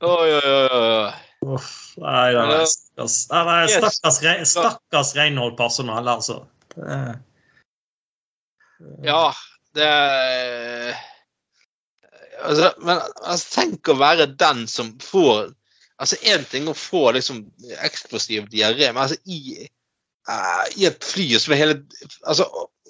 Oi, 0.00 0.28
oi, 0.28 0.44
oi. 0.44 1.10
Uff, 1.56 1.70
nei, 2.00 2.34
stakkars, 2.68 3.16
nei, 3.32 3.64
stakkars, 3.72 4.20
re- 4.24 4.44
stakkars 4.48 5.14
renholdpersonell, 5.16 6.08
altså. 6.18 6.42
Det- 6.76 7.16
Ja, 9.04 9.30
det 9.76 9.88
altså, 12.40 12.70
Men 12.80 13.00
altså, 13.00 13.46
tenk 13.54 13.90
å 13.90 13.98
være 14.00 14.30
den 14.40 14.66
som 14.70 14.94
får 15.04 15.50
Altså, 16.00 16.16
én 16.24 16.46
ting 16.48 16.68
å 16.70 16.72
få 16.72 17.10
liksom 17.12 17.42
eksplosiv 17.84 18.46
diaré, 18.48 18.86
men 18.88 19.02
altså 19.02 19.18
i, 19.28 19.66
uh, 20.30 20.62
i 20.80 20.86
et 20.88 21.04
fly 21.04 21.26
som 21.36 21.52
er 21.52 21.60
hele 21.60 21.74
altså, 22.24 22.46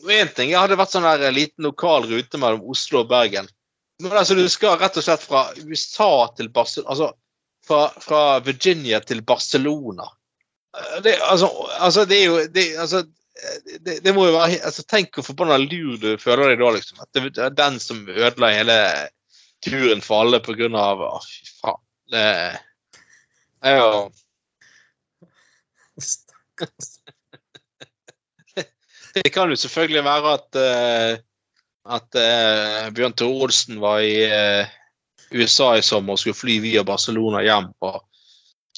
en 0.07 0.30
ting, 0.36 0.53
Jeg 0.53 0.61
hadde 0.61 0.78
vært 0.78 0.95
sånn 0.95 1.09
der 1.09 1.34
liten 1.34 1.66
lokal 1.66 2.07
rute 2.07 2.38
mellom 2.38 2.62
Oslo 2.70 3.03
og 3.03 3.11
Bergen. 3.11 3.51
Men 3.99 4.14
altså, 4.14 4.38
du 4.38 4.47
skal 4.49 4.78
rett 4.78 4.95
og 4.97 5.05
slett 5.05 5.26
fra 5.26 5.49
USA 5.59 6.30
til 6.38 6.53
Barcelona 6.55 6.95
Altså 6.95 7.11
fra, 7.66 7.88
fra 8.01 8.22
Virginia 8.47 9.01
til 9.01 9.22
Barcelona. 9.22 10.07
Eh, 10.78 11.03
Det, 11.03 11.16
altså, 11.22 11.51
altså, 11.78 12.05
det 12.05 12.22
er 12.22 12.24
jo 12.24 12.47
det, 12.47 12.66
altså, 12.78 13.05
det, 13.81 14.01
det 14.05 14.12
må 14.14 14.26
jo 14.28 14.35
være 14.37 14.59
altså, 14.66 14.85
Tenk 14.89 15.14
hvor 15.16 15.26
forbanna 15.31 15.59
lur 15.62 15.97
du 16.01 16.11
føler 16.20 16.53
deg 16.53 16.62
da, 16.62 16.72
liksom. 16.76 17.01
At 17.05 17.11
det 17.16 17.45
er 17.45 17.55
den 17.57 17.78
som 17.83 18.03
ødela 18.09 18.53
hele 18.53 18.78
turen 19.64 20.03
for 20.05 20.24
alle 20.24 20.41
på 20.45 20.57
grunn 20.59 20.76
av 20.78 21.03
Å, 21.07 21.14
fy 21.24 21.49
faen. 21.61 21.83
Det 22.11 22.26
er 23.70 23.78
jo 23.78 23.91
Stakkars. 26.01 26.93
Det 29.14 29.31
kan 29.35 29.51
jo 29.51 29.59
selvfølgelig 29.59 30.05
være 30.07 30.33
at 30.39 30.59
uh, 30.61 31.12
at 31.91 32.18
uh, 32.18 32.91
Bjørn 32.95 33.16
Tore 33.18 33.47
Olsen 33.47 33.81
var 33.83 34.03
i 34.05 34.14
uh, 34.28 34.68
USA 35.35 35.72
i 35.78 35.85
sommer 35.85 36.14
og 36.14 36.22
skulle 36.22 36.39
fly 36.39 36.59
via 36.62 36.85
Barcelona 36.87 37.43
hjem. 37.45 37.70
og 37.87 38.03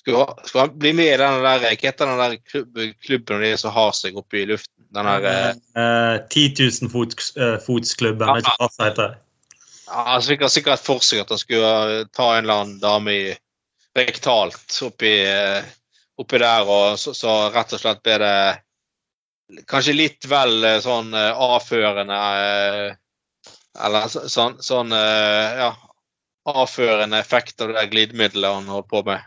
skulle, 0.02 0.26
skulle 0.44 0.64
han 0.66 0.78
bli 0.78 0.92
med 0.98 1.14
i 1.14 1.18
den 1.20 1.42
der 1.44 1.62
hva 1.62 1.72
heter 1.78 2.06
den 2.10 2.18
der 2.20 2.36
klubb, 2.50 2.78
klubben 3.06 3.40
de 3.44 3.52
som 3.60 3.72
har 3.74 3.92
seg 3.96 4.16
oppe 4.18 4.42
i 4.42 4.46
luften? 4.50 4.84
Den 4.92 5.06
der, 5.08 5.26
eh, 5.30 5.52
Eh, 5.82 6.16
10 6.28 6.54
000 6.82 6.90
fots, 6.92 7.30
uh, 7.36 7.56
fotsklubben, 7.64 8.28
Ja. 8.28 8.40
ikke 8.42 8.56
hva 8.58 8.68
det 8.78 8.88
heter. 8.90 9.14
ja, 9.88 10.18
fikk 10.20 10.42
sikkert 10.50 10.80
for 10.84 11.00
seg 11.04 11.20
at 11.24 11.30
han 11.32 11.38
skulle 11.40 11.72
eh, 12.00 12.04
ta 12.12 12.32
en 12.36 12.44
eller 12.44 12.60
annen 12.62 12.80
dame 12.82 13.12
i 13.12 13.32
rektalt 13.96 14.78
oppi, 14.82 15.14
eh, 15.28 15.62
oppi 16.18 16.38
der, 16.38 16.68
og 16.68 16.98
så, 16.98 17.14
så 17.16 17.50
rett 17.54 17.72
og 17.72 17.80
slett 17.80 18.02
ble 18.04 18.18
det 18.18 19.64
kanskje 19.68 19.94
litt 19.96 20.24
vel 20.28 20.64
eh, 20.64 20.78
sånn 20.84 21.12
eh, 21.14 21.32
avførende 21.36 22.16
eh, 22.16 22.94
Eller 23.84 24.08
så- 24.12 24.28
sånn, 24.28 24.58
sånn 24.62 24.92
eh, 24.92 25.56
ja, 25.64 25.70
avførende 26.52 27.18
effekt 27.20 27.60
av 27.64 27.72
det 27.72 27.86
glidemiddelet 27.92 28.54
han 28.58 28.66
holdt 28.68 28.88
på 28.90 29.00
med. 29.06 29.20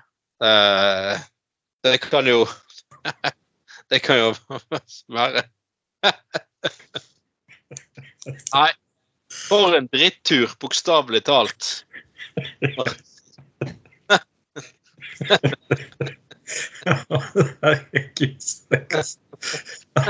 Eh, 0.45 1.19
det 1.83 1.97
kan 1.97 2.27
jo 2.27 2.47
Det 3.89 3.99
kan 4.05 4.17
jo 4.19 4.33
være 5.13 5.43
Nei. 8.55 8.71
For 9.35 9.75
en 9.77 9.87
drittur, 9.91 10.49
bokstavelig 10.61 11.21
talt. 11.27 11.85
Herregud, 17.61 18.41
stakkars. 18.41 19.17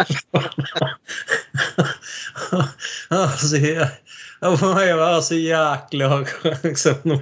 Altså, 3.11 3.57
jeg 3.57 3.89
det 4.45 4.61
må 4.61 4.69
jo 4.85 4.95
være 4.99 5.21
så 5.25 5.37
jæklig 5.39 6.07
liksom, 6.63 7.13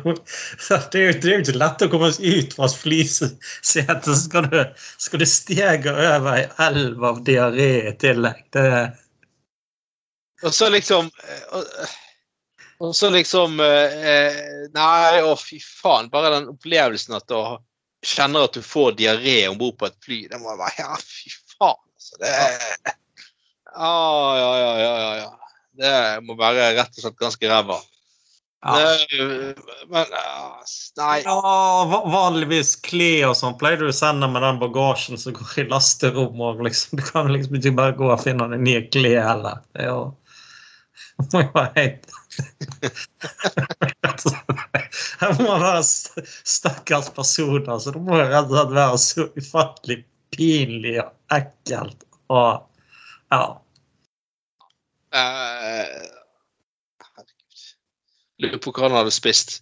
det, 0.94 1.00
er 1.00 1.08
jo, 1.08 1.14
jo 1.32 1.40
ikke 1.44 1.56
lett 1.58 1.86
å 1.86 1.90
komme 1.92 2.10
ut 2.12 2.56
fra 2.58 2.70
flysetet, 2.72 4.06
så 4.08 4.16
skal 4.18 4.48
du, 4.52 4.60
skal 5.06 5.24
du 5.24 5.28
stege 5.30 5.94
over 5.94 6.30
ei 6.38 6.46
elv 6.68 7.04
av 7.12 7.22
diaré 7.28 7.70
i 7.92 7.96
tillegg. 8.02 8.44
Det 8.56 8.66
Og 10.44 10.52
så 10.54 10.70
liksom 10.74 11.12
eh, 11.24 11.44
og- 12.84 12.96
så 12.96 13.10
liksom 13.14 13.60
eh, 13.64 14.40
Nei, 14.74 15.22
å 15.24 15.38
fy 15.40 15.60
faen. 15.64 16.10
Bare 16.12 16.34
den 16.34 16.50
opplevelsen 16.52 17.16
at 17.16 17.28
du 17.32 17.38
kjenner 18.04 18.50
at 18.50 18.58
du 18.58 18.62
får 18.66 18.98
diaré 19.00 19.38
om 19.48 19.56
bord 19.58 19.78
på 19.80 19.88
et 19.88 19.96
fly, 20.04 20.20
det 20.28 20.42
må 20.42 20.58
være 20.60 20.82
Ja, 20.82 20.98
fy 21.00 21.32
faen. 21.56 21.80
Altså, 21.96 22.20
det 22.20 22.34
Å, 23.74 23.94
ja, 24.38 24.50
ja, 24.60 24.74
ja, 24.78 24.92
ja, 25.00 25.14
ja. 25.24 25.43
Det 25.80 25.96
må 26.28 26.36
være 26.38 26.74
rett 26.78 26.94
og 26.98 27.02
slett 27.06 27.20
ganske 27.22 27.50
ræva. 27.50 27.80
Ja. 28.64 28.94
Men 29.92 30.06
Nei. 30.96 31.18
Ja, 31.26 31.36
vanligvis 32.08 32.76
kle 32.86 33.26
og 33.28 33.34
sånn 33.36 33.58
pleier 33.60 33.82
du 33.82 33.90
å 33.90 33.96
sende 33.96 34.30
med 34.32 34.46
den 34.46 34.62
bagasjen 34.62 35.20
som 35.20 35.36
går 35.36 35.64
i 35.64 35.68
lasterommet. 35.72 36.62
Liksom. 36.70 36.98
Du 37.00 37.04
kan 37.10 37.32
liksom 37.34 37.58
ikke 37.60 37.74
bare 37.80 37.98
gå 37.98 38.08
og 38.14 38.22
finne 38.24 38.48
deg 38.54 38.64
nye 38.64 38.84
klær 38.94 39.26
heller. 39.32 39.58
Det 39.76 39.90
jo 39.90 39.98
må 41.34 41.42
jo 41.44 41.50
være 41.58 41.74
helt 41.82 42.04
Her 45.20 45.34
må 45.38 45.44
man 45.48 45.62
være 45.64 45.84
st- 45.86 46.24
stakkars 46.48 47.10
person, 47.14 47.68
så 47.80 47.94
det 47.94 48.02
må 48.02 48.18
jo 48.18 48.26
rett 48.30 48.48
og 48.48 48.56
slett 48.56 48.74
være 48.78 48.98
så 49.02 49.26
ufattelig 49.38 49.98
pinlig 50.34 50.96
og 51.04 51.12
ekkelt. 51.38 52.00
Og 52.34 52.64
ja. 53.34 53.44
Eh, 55.14 56.06
Herregud. 57.04 57.66
Lurer 58.44 58.62
på 58.64 58.74
hva 58.74 58.88
han 58.88 58.98
hadde 59.02 59.14
spist. 59.14 59.60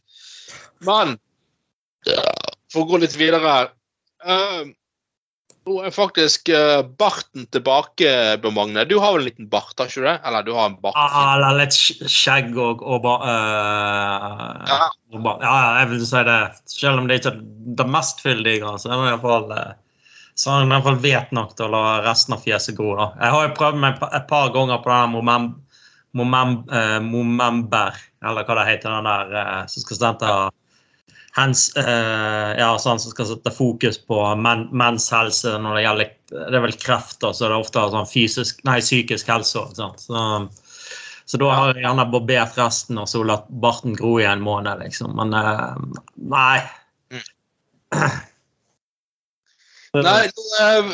Men 0.86 1.18
for 2.72 2.84
å 2.84 2.88
gå 2.90 3.02
litt 3.04 3.14
videre 3.20 3.46
her 3.46 3.68
eh, 4.26 4.72
Nå 5.70 5.76
er 5.86 5.94
faktisk 5.94 6.50
eh, 6.50 6.80
barten 6.98 7.44
tilbake, 7.54 8.10
Bjørn 8.42 8.56
Magne. 8.56 8.86
Du 8.90 8.96
har 8.98 9.14
vel 9.14 9.22
en 9.22 9.28
liten 9.28 9.50
bart, 9.52 9.76
har 9.78 9.92
ikke 9.92 10.02
du 10.02 10.08
det? 10.08 10.16
Eller 10.26 10.48
du 10.48 10.50
har 10.58 10.72
en 10.72 10.78
bart? 10.82 10.98
Ja, 10.98 11.36
Eller 11.36 11.60
litt 11.60 11.78
skjegg 11.78 12.50
og, 12.58 12.82
og 12.82 13.04
bar, 13.04 13.28
eh, 13.30 14.72
Ja. 14.72 14.88
ja, 15.44 15.54
jeg 15.84 15.92
vil 15.92 16.02
si 16.10 16.24
det. 16.32 16.40
Selv 16.74 17.04
om 17.04 17.12
det 17.12 17.20
ikke 17.22 17.36
er 17.36 17.44
det 17.78 17.88
mest 17.94 18.26
fyldige, 18.26 18.74
så 18.82 18.90
er 18.90 18.96
det 18.96 19.04
i 19.04 19.12
hvert 19.12 19.28
fall 19.28 19.54
eh, 19.60 19.70
så 20.42 20.56
han 20.56 20.72
i 20.72 20.74
hvert 20.74 20.88
fall 20.88 21.02
vet 21.04 21.34
nok 21.38 21.52
til 21.54 21.68
å 21.68 21.74
la 21.76 21.82
resten 22.02 22.34
av 22.34 22.42
fjeset 22.42 22.74
gro. 22.78 22.96
da. 22.98 23.12
Jeg 23.20 23.34
har 23.36 23.44
jo 23.46 23.58
prøvd 23.60 23.76
meg 23.84 24.00
et 24.08 24.24
par- 24.30 24.50
ganger 24.56 24.80
på 24.82 24.90
den 24.90 25.12
momem, 25.14 25.44
momem, 26.18 26.56
eh, 26.74 26.98
Momember, 27.06 28.00
eller 28.26 28.48
hva 28.48 28.56
det 28.58 28.64
heter, 28.72 28.90
den 28.90 29.10
der 29.10 29.36
eh, 29.38 29.68
som 29.70 29.84
skal 29.84 30.00
sette 30.00 30.32
hens, 31.38 31.68
eh, 31.78 32.50
ja, 32.58 32.72
sånn 32.82 33.00
som 33.00 33.14
skal 33.14 33.30
sette 33.30 33.54
fokus 33.54 34.02
på 34.02 34.18
men, 34.42 34.66
menns 34.74 35.12
helse 35.14 35.54
når 35.62 35.78
det 35.78 35.86
gjelder 35.86 36.12
Det 36.32 36.58
er 36.58 36.66
vel 36.66 36.76
kreft, 36.88 37.22
så 37.22 37.32
det 37.38 37.52
er 37.52 37.60
ofte 37.60 37.86
sånn 37.94 38.10
fysisk, 38.10 38.66
nei, 38.66 38.80
psykisk 38.82 39.30
helse. 39.30 39.60
òg. 39.60 39.78
Så, 39.78 40.26
så 41.28 41.38
da 41.38 41.54
har 41.54 41.76
jeg 41.76 41.86
gjerne 41.86 42.08
barbert 42.18 42.58
resten 42.58 42.98
og 42.98 43.08
så 43.12 43.22
latt 43.28 43.46
barten 43.62 43.94
gro 44.00 44.18
i 44.18 44.26
en 44.26 44.42
måned, 44.42 44.82
liksom. 44.88 45.14
Men 45.22 45.38
eh, 45.38 46.04
nei. 46.34 46.62
Nei, 49.92 50.30
eh, 50.64 50.92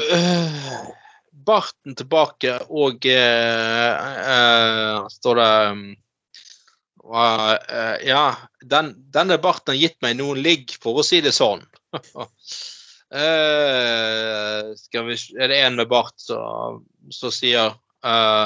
barten 1.46 1.96
tilbake, 1.96 2.56
og 2.74 3.06
uh, 3.06 3.94
uh, 4.34 5.06
står 5.14 5.38
det 5.38 5.52
um, 5.70 5.84
uh, 7.06 7.54
ja, 8.04 8.24
den, 8.66 8.90
denne 9.14 9.38
barten 9.42 9.76
har 9.76 9.80
gitt 9.80 10.02
meg 10.02 10.18
noen 10.18 10.42
ligg, 10.42 10.74
for 10.82 10.98
å 10.98 11.06
si 11.06 11.22
det 11.22 11.36
sånn. 11.38 11.62
uh, 11.94 12.02
skal 14.84 15.08
vi, 15.12 15.20
er 15.38 15.54
det 15.54 15.62
en 15.62 15.78
med 15.78 15.88
bart 15.94 16.18
som 16.18 17.32
sier 17.32 17.78
uh, 18.04 18.46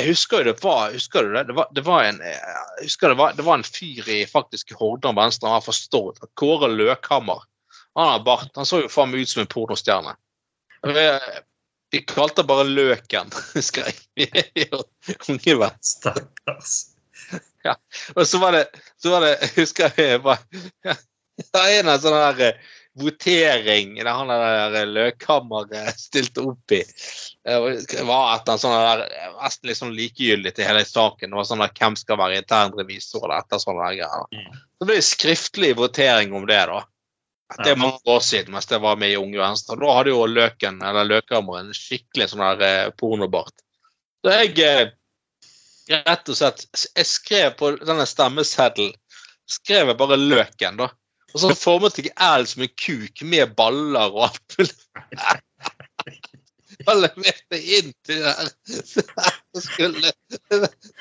Jeg 0.00 0.08
husker 0.08 0.40
jo 0.40 0.48
det 0.50 0.56
var 0.64 0.90
husker 0.96 1.28
du 1.28 1.36
det? 1.36 1.44
Det 1.52 1.56
var, 1.60 1.68
det 1.76 1.84
var 1.86 2.08
en 2.08 2.18
jeg 2.24 2.40
husker 2.88 3.12
det 3.12 3.20
var, 3.20 3.36
det 3.36 3.44
var 3.46 3.60
en 3.60 3.68
fyr 3.68 4.08
i 4.08 4.22
faktisk 4.26 4.72
Hordaland 4.80 5.20
Venstre, 5.20 5.52
han 5.52 5.60
har 5.60 5.68
forstått 5.68 6.24
Kåre 6.40 6.72
Løkhammer. 6.72 7.44
Han 7.94 8.08
har 8.08 8.24
bart. 8.26 8.50
Han 8.56 8.68
så 8.68 8.82
jo 8.82 8.92
faen 8.92 9.12
meg 9.12 9.24
ut 9.24 9.32
som 9.32 9.42
en 9.44 9.50
pornostjerne. 9.50 10.14
Vi 11.92 12.00
kalte 12.08 12.40
det 12.40 12.48
bare 12.48 12.64
Løken, 12.64 13.32
husker 13.56 13.88
jeg. 13.88 14.28
Unge 15.28 15.56
venn. 15.60 15.80
Stakkars. 15.84 16.76
Ja. 17.62 17.76
Og 18.16 18.26
så 18.26 18.40
var 18.42 18.56
det, 18.56 18.66
så 18.98 19.12
var 19.12 19.26
det 19.26 19.50
husker 19.56 19.92
jeg 20.00 20.22
var, 20.24 20.40
ja, 20.88 20.94
en 21.62 21.90
av 21.92 22.00
sånne 22.02 22.22
her 22.24 22.40
eh, 22.48 22.70
votering 22.98 23.94
der 24.00 24.10
han 24.10 24.28
der 24.28 24.88
Løkhammer 24.90 25.70
stilte 25.96 26.42
opp 26.50 26.74
i. 26.74 26.82
Det 27.44 28.04
var 28.08 28.34
et 28.34 28.50
sånn 28.60 28.74
der, 28.74 29.04
nesten 29.38 29.70
liksom 29.70 29.94
likegyldig 29.96 30.52
til 30.56 30.68
hele 30.68 30.84
saken. 30.84 31.30
Det 31.32 31.38
var 31.38 31.48
sånn 31.48 31.64
der, 31.64 31.72
Hvem 31.78 31.96
skal 31.96 32.20
være 32.20 32.42
internrevisor 32.42 33.24
eller 33.24 33.40
etter 33.40 33.62
sånne 33.62 33.94
greier. 33.94 34.26
Mm. 34.34 34.58
Så 34.76 34.88
ble 34.88 34.98
det 34.98 35.06
skriftlig 35.08 35.72
votering 35.80 36.36
om 36.36 36.44
det, 36.50 36.60
da. 36.68 36.82
Det 37.58 37.72
er 37.72 37.78
mange 37.80 38.00
år 38.08 38.22
siden 38.24 38.54
mens 38.54 38.70
jeg 38.70 38.82
var 38.82 38.96
med 39.00 39.12
i 39.12 39.18
Unge 39.20 39.40
Venstre. 39.40 39.76
Da 39.80 39.92
hadde 39.98 40.14
jo 40.14 40.24
Løken 40.30 40.80
eller 40.86 41.08
Løkhammer 41.08 41.60
en 41.60 41.76
skikkelig 41.76 42.30
sånn 42.32 42.44
der 42.44 42.64
eh, 42.66 42.92
pornobart. 42.98 43.54
Så 44.22 44.34
jeg 44.36 44.56
eh, 44.62 44.92
rett 45.92 46.30
og 46.30 46.38
slett 46.38 46.66
Jeg 46.94 47.08
skrev 47.10 47.54
på 47.58 47.72
denne 47.82 48.06
stemmeseddelen 48.08 48.94
skrev 49.52 49.90
jeg 49.90 49.98
bare 50.00 50.16
Løken, 50.20 50.78
da. 50.80 50.88
Og 51.32 51.40
så 51.40 51.54
formet 51.56 51.98
jeg 51.98 52.12
L 52.12 52.44
som 52.48 52.64
en 52.64 52.74
kuk 52.76 53.22
med 53.28 53.54
baller 53.56 54.12
og 54.12 54.28
alt 54.28 54.58
mulig. 54.58 54.76
Jeg 56.82 56.96
leverte 56.98 57.58
inn 57.76 57.90
til 58.02 58.22
det 58.24 58.32
her. 58.32 58.48
Jeg 59.54 59.62
skulle 59.62 60.12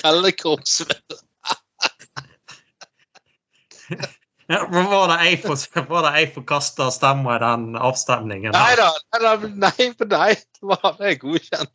tellekorpset 0.04 0.92
Var 4.52 5.08
det 5.12 5.18
jeg 5.26 5.40
for, 5.46 5.56
var 5.92 6.08
det 6.08 6.92
stemmer 6.96 7.38
i 7.38 7.44
den 7.44 7.78
avstemningen? 7.80 8.52
Nei 8.56 8.76
da, 8.80 8.90
nei, 9.48 9.88
for 9.98 10.12
deg 10.12 10.44
var 10.66 10.98
det 11.00 11.16
godkjent. 11.22 11.74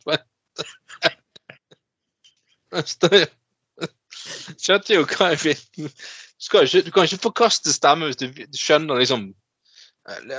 Skjønte 4.57 4.95
jo 4.97 5.07
hva 5.07 5.33
jeg 5.33 5.43
fikk. 5.45 5.65
Du 6.37 6.91
kan 6.93 7.07
ikke 7.07 7.25
forkaste 7.29 7.73
stemme 7.73 8.11
hvis 8.11 8.19
du 8.21 8.27
skjønner 8.53 9.01
liksom 9.01 9.31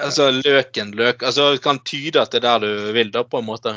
altså 0.00 0.30
Løken, 0.32 0.94
løk 0.96 1.22
altså 1.26 1.50
Du 1.54 1.60
kan 1.60 1.80
tyde 1.84 2.22
at 2.22 2.32
det 2.32 2.40
er 2.40 2.46
der 2.46 2.64
du 2.64 2.92
vil, 2.96 3.10
da, 3.12 3.24
på 3.24 3.40
en 3.40 3.48
måte. 3.48 3.74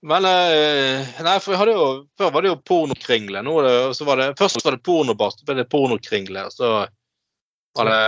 Men 0.00 0.24
eh, 0.24 1.20
Nei, 1.24 1.36
for 1.44 1.56
hadde 1.60 1.76
jo, 1.76 1.86
før 2.18 2.32
var 2.34 2.44
det 2.44 2.52
jo 2.52 2.60
pornokringle. 2.64 3.42
Nå 3.44 3.56
var 3.60 4.20
det, 4.20 4.28
først 4.40 4.64
var 4.64 4.76
det 4.76 4.84
pornobart, 4.84 5.38
så 5.38 5.48
ble 5.48 5.60
det 5.60 5.68
pornokringle. 5.72 6.46
Så 6.54 6.72
var 7.78 7.84
det 7.90 8.02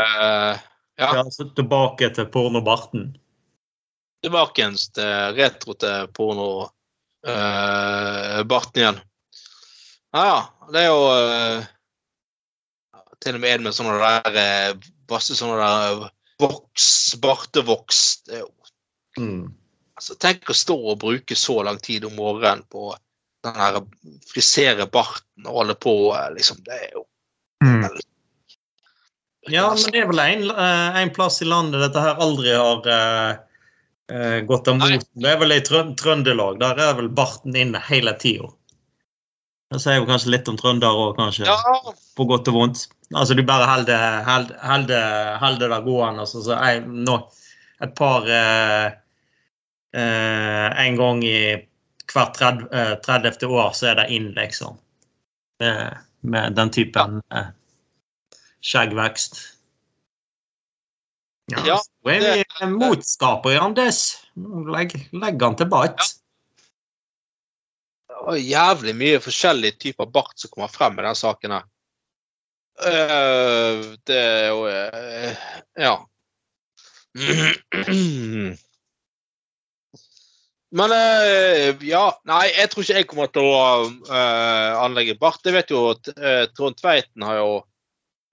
Ja. 1.01 1.17
ja 1.17 1.25
så 1.31 1.45
tilbake 1.57 2.11
til 2.15 2.27
pornobarten? 2.31 3.19
Tilbake 4.23 4.69
til 4.95 5.35
retro 5.37 5.75
til 5.75 6.09
pornobarten 6.15 6.73
uh, 8.77 8.83
igjen. 8.83 9.01
Ja, 10.13 10.25
ja. 10.27 10.41
Det 10.73 10.81
er 10.83 10.89
jo 10.91 11.01
uh, 11.11 11.65
til 13.23 13.39
og 13.39 13.41
med 13.43 13.61
med 13.65 13.75
sånne 13.77 13.99
der 13.99 14.23
masse 14.33 14.91
Basse 15.13 15.35
sånne 15.37 15.59
der 15.59 16.11
voks, 16.41 17.15
bartevoks. 17.21 18.23
Mm. 19.19 19.53
altså, 19.99 20.15
Tenk 20.17 20.51
å 20.51 20.57
stå 20.57 20.77
og 20.95 21.01
bruke 21.03 21.37
så 21.37 21.63
lang 21.67 21.79
tid 21.83 22.05
om 22.09 22.15
morgenen 22.17 22.65
på 22.73 22.95
den 23.45 23.59
her 23.59 23.81
frisere 24.31 24.87
barten 24.87 25.47
og 25.47 25.59
holde 25.61 25.77
på, 25.83 25.95
liksom. 26.37 26.63
Det 26.65 26.79
er 26.79 26.91
jo 26.95 27.05
mm. 27.65 27.85
Ja, 29.51 29.69
men 29.75 29.93
det 29.93 29.99
er 30.03 30.07
vel 30.07 30.21
en, 30.23 30.51
eh, 30.51 31.01
en, 31.03 31.11
plass 31.15 31.41
i 31.43 31.49
landet 31.49 31.83
dette 31.83 32.03
her 32.03 32.21
aldri 32.23 32.53
har 32.55 32.87
uh, 32.87 34.39
gått 34.47 34.69
moten. 34.79 35.03
Det 35.19 35.31
er 35.33 35.39
vel 35.41 35.55
i 35.57 35.63
Trøndelag. 35.67 36.61
Der 36.61 36.79
er 36.79 36.95
vel 36.99 37.09
barten 37.11 37.57
inne 37.59 37.81
hele 37.89 38.15
tida. 38.23 38.53
Det 39.73 39.81
sier 39.81 39.99
jo 39.99 40.07
kanskje 40.07 40.35
litt 40.35 40.51
om 40.53 40.59
trøndere 40.61 40.95
òg, 40.95 41.17
kanskje. 41.17 41.47
Ja. 41.49 41.57
På 42.15 42.27
godt 42.29 42.51
og 42.53 42.59
vondt. 42.59 42.85
Altså, 43.17 43.35
du 43.35 43.43
bare 43.49 43.67
holder 43.67 44.93
det 45.59 45.81
gående. 45.87 46.27
Altså, 46.27 46.43
så 46.45 46.59
jeg, 46.61 46.85
nå, 46.87 47.17
et 47.83 47.95
par 47.99 48.29
uh, 48.29 48.93
uh, 49.97 50.69
En 50.85 51.01
gang 51.01 51.25
i 51.27 51.41
hvert 52.13 52.37
30, 52.37 52.69
30. 53.03 53.49
år 53.49 53.75
så 53.75 53.91
er 53.91 53.99
det 54.03 54.07
inn, 54.15 54.31
liksom. 54.37 54.79
Med, 55.63 55.99
med 56.21 56.55
den 56.59 56.71
typen 56.75 57.19
ja 57.33 57.49
skjeggvekst. 58.63 59.41
Ja, 61.53 61.63
ja 61.67 61.79
så 61.83 62.11
er 62.11 62.21
vi 62.23 62.43
det, 62.43 62.69
motskapere, 62.71 63.61
Anders. 63.61 64.03
Legg, 64.73 64.95
legg 65.13 65.43
han 65.43 65.57
tilbake. 65.59 66.03
Ja. 66.03 66.05
Det 68.13 68.27
var 68.29 68.37
jævlig 68.39 68.95
mye 68.95 69.19
forskjellige 69.23 69.79
typer 69.83 70.07
bart 70.15 70.37
som 70.39 70.51
kommer 70.53 70.71
frem 70.71 70.99
i 71.01 71.03
den 71.09 71.17
saken 71.19 71.57
her. 71.57 71.65
Uh, 72.83 73.99
det 74.09 74.17
er 74.19 74.47
jo 74.49 74.61
uh, 74.65 75.33
Ja. 75.77 75.97
Men 80.73 80.95
uh, 80.97 81.83
ja, 81.85 82.05
nei, 82.31 82.47
jeg 82.55 82.71
tror 82.73 82.83
ikke 82.87 82.97
jeg 82.97 83.09
kommer 83.11 83.29
til 83.35 83.45
å 83.45 83.91
anlegge 84.87 85.19
bart. 85.21 85.43
Jeg 85.45 85.59
vet 85.59 85.75
jo 85.75 85.91
at 85.91 86.03
Trond 86.57 86.79
Tveiten 86.79 87.27
har 87.27 87.37
jo 87.43 87.51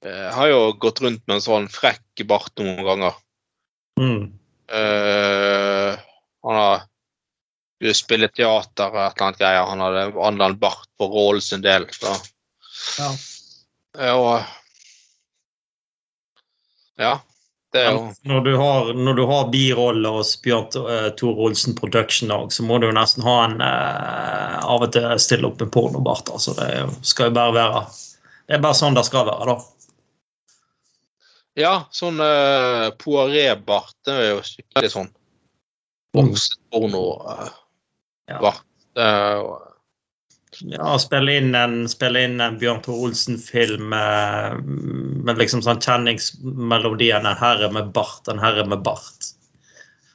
jeg 0.05 0.33
har 0.35 0.47
jo 0.47 0.59
gått 0.79 1.01
rundt 1.03 1.25
med 1.27 1.39
en 1.39 1.43
sånn 1.43 1.65
frekk 1.71 2.23
bart 2.29 2.53
noen 2.61 2.85
ganger. 2.87 3.17
Mm. 3.99 4.21
Uh, 4.71 5.97
han 6.47 6.59
har 6.61 6.85
jo 7.83 7.95
spillet 7.95 8.35
teater 8.35 8.91
og 8.93 8.99
et 9.01 9.15
eller 9.15 9.25
annet 9.25 9.41
greier. 9.41 9.71
Han 9.71 9.83
hadde 9.83 10.05
annen 10.27 10.59
bart 10.61 10.87
på 10.99 11.09
rollen 11.11 11.43
sin 11.43 11.65
del. 11.65 11.87
Så. 11.95 12.13
Ja. 12.99 13.09
Og 14.13 14.39
Ja. 16.99 17.19
Det 17.69 17.83
er 17.85 17.91
jo 17.93 18.13
Når 18.25 18.39
du 18.41 18.55
har, 18.57 18.93
når 18.97 19.13
du 19.13 19.25
har 19.29 19.49
biroller 19.53 20.15
hos 20.17 20.31
Bjørn 20.41 20.71
uh, 20.73 21.09
Tor 21.19 21.37
Olsen 21.37 21.75
Production 21.77 22.31
òg, 22.33 22.49
så 22.49 22.63
må 22.65 22.79
du 22.79 22.87
jo 22.87 22.95
nesten 22.97 23.21
ha 23.21 23.35
en 23.45 23.59
uh, 23.61 24.55
av 24.65 24.87
og 24.87 24.93
til 24.95 25.05
stille 25.21 25.45
opp 25.45 25.61
en 25.61 25.69
pornobart. 25.69 26.31
Altså, 26.33 26.55
det 26.57 26.87
skal 27.05 27.29
jo 27.29 27.35
bare 27.37 27.53
være 27.53 27.83
Det 28.49 28.57
er 28.57 28.63
bare 28.63 28.79
sånn 28.79 28.97
det 28.97 29.05
skal 29.05 29.27
være, 29.29 29.53
da. 29.53 29.78
Ja, 31.59 31.89
sånn 31.91 32.21
uh, 32.23 32.87
poiré-bart. 33.01 33.97
Det 34.07 34.13
er 34.15 34.29
jo 34.31 34.43
skikkelig 34.47 34.91
sånn 34.93 35.09
voksenporno-bart. 36.15 38.61
Uh, 38.95 39.01
ja. 39.01 39.41
ja, 40.71 40.93
spille 41.03 41.35
inn 41.41 41.51
en, 41.57 41.75
spille 41.91 42.19
inn 42.29 42.37
en 42.43 42.59
Bjørn 42.61 42.79
Tor 42.85 42.97
Olsen-film 43.09 43.83
med, 43.91 44.69
med, 45.25 45.35
liksom 45.41 45.61
sånn 45.65 45.83
kjenningsmelodien 45.83 47.27
'En 47.27 47.41
herre 47.41 47.67
med 47.75 47.85
bart', 47.95 48.27
'En 48.31 48.41
herre 48.41 48.63
med 48.65 48.79
bart'. 48.85 49.23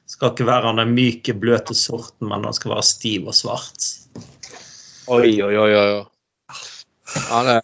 Skal 0.09 0.31
ikke 0.33 0.49
være 0.49 0.77
den 0.79 0.95
myke, 0.97 1.33
bløte 1.37 1.75
sorten, 1.77 2.29
men 2.29 2.45
han 2.45 2.57
skal 2.57 2.71
være 2.77 2.89
stiv 2.89 3.29
og 3.29 3.37
svart. 3.37 3.81
Oi, 5.13 5.43
oi, 5.43 5.57
oi. 5.61 5.73
oi. 5.77 6.05
Ja, 7.29 7.39
det 7.45 7.63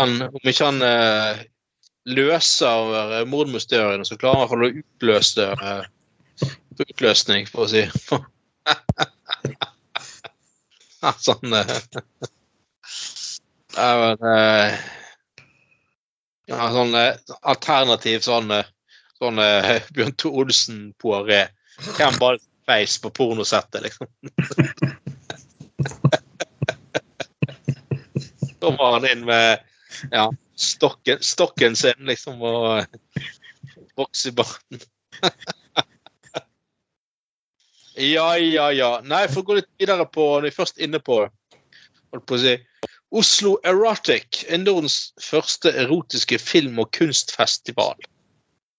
Om 0.00 0.48
ikke 0.48 0.64
han 0.64 0.82
uh, 0.82 1.36
løser 2.06 3.24
mordmysteriene, 3.26 4.04
så 4.06 4.16
klarer 4.20 4.36
han 4.36 4.46
i 4.46 4.46
hvert 4.46 4.52
fall 4.52 4.66
utløse 4.82 5.46
uh, 5.62 5.84
utløsning, 6.84 7.46
for 7.50 7.64
å 7.66 7.68
si. 7.72 7.82
sånn 11.22 11.54
uh, 11.54 11.66
uh, 13.76 14.70
ja, 16.46 16.70
sånn 16.74 16.94
alternativ 17.42 18.20
sånn, 18.26 18.50
sånn 19.18 19.38
Bjørn 19.94 20.14
Thor 20.18 20.32
Olsen-poiré. 20.44 21.42
Hvem 21.98 22.14
bare 22.22 22.38
feis 22.66 22.98
på 23.02 23.08
pornosettet, 23.14 23.82
liksom? 23.86 24.06
Kommer 28.62 28.96
han 28.96 29.06
inn 29.06 29.22
med 29.28 29.60
ja, 30.10 30.30
stokken, 30.56 31.22
stokken 31.22 31.76
sin, 31.76 32.06
liksom, 32.08 32.42
og 32.42 32.84
vokse 33.96 34.28
i 34.30 34.36
barten. 34.36 34.80
ja, 38.14 38.28
ja, 38.38 38.70
ja. 38.72 38.90
Nei, 39.04 39.24
for 39.32 39.42
å 39.42 39.48
gå 39.50 39.58
litt 39.60 39.70
videre 39.80 40.04
på 40.12 40.26
Når 40.34 40.50
vi 40.50 40.56
først 40.58 40.82
inne 40.82 41.00
på 41.00 41.22
holdt 42.16 42.26
på 42.28 42.36
å 42.36 42.42
si 42.42 42.56
Oslo 43.16 43.54
Erotic 43.64 44.42
er 44.50 44.64
første 45.22 45.72
erotiske 45.84 46.38
film- 46.42 46.80
og 46.82 46.90
kunstfestival. 46.96 47.94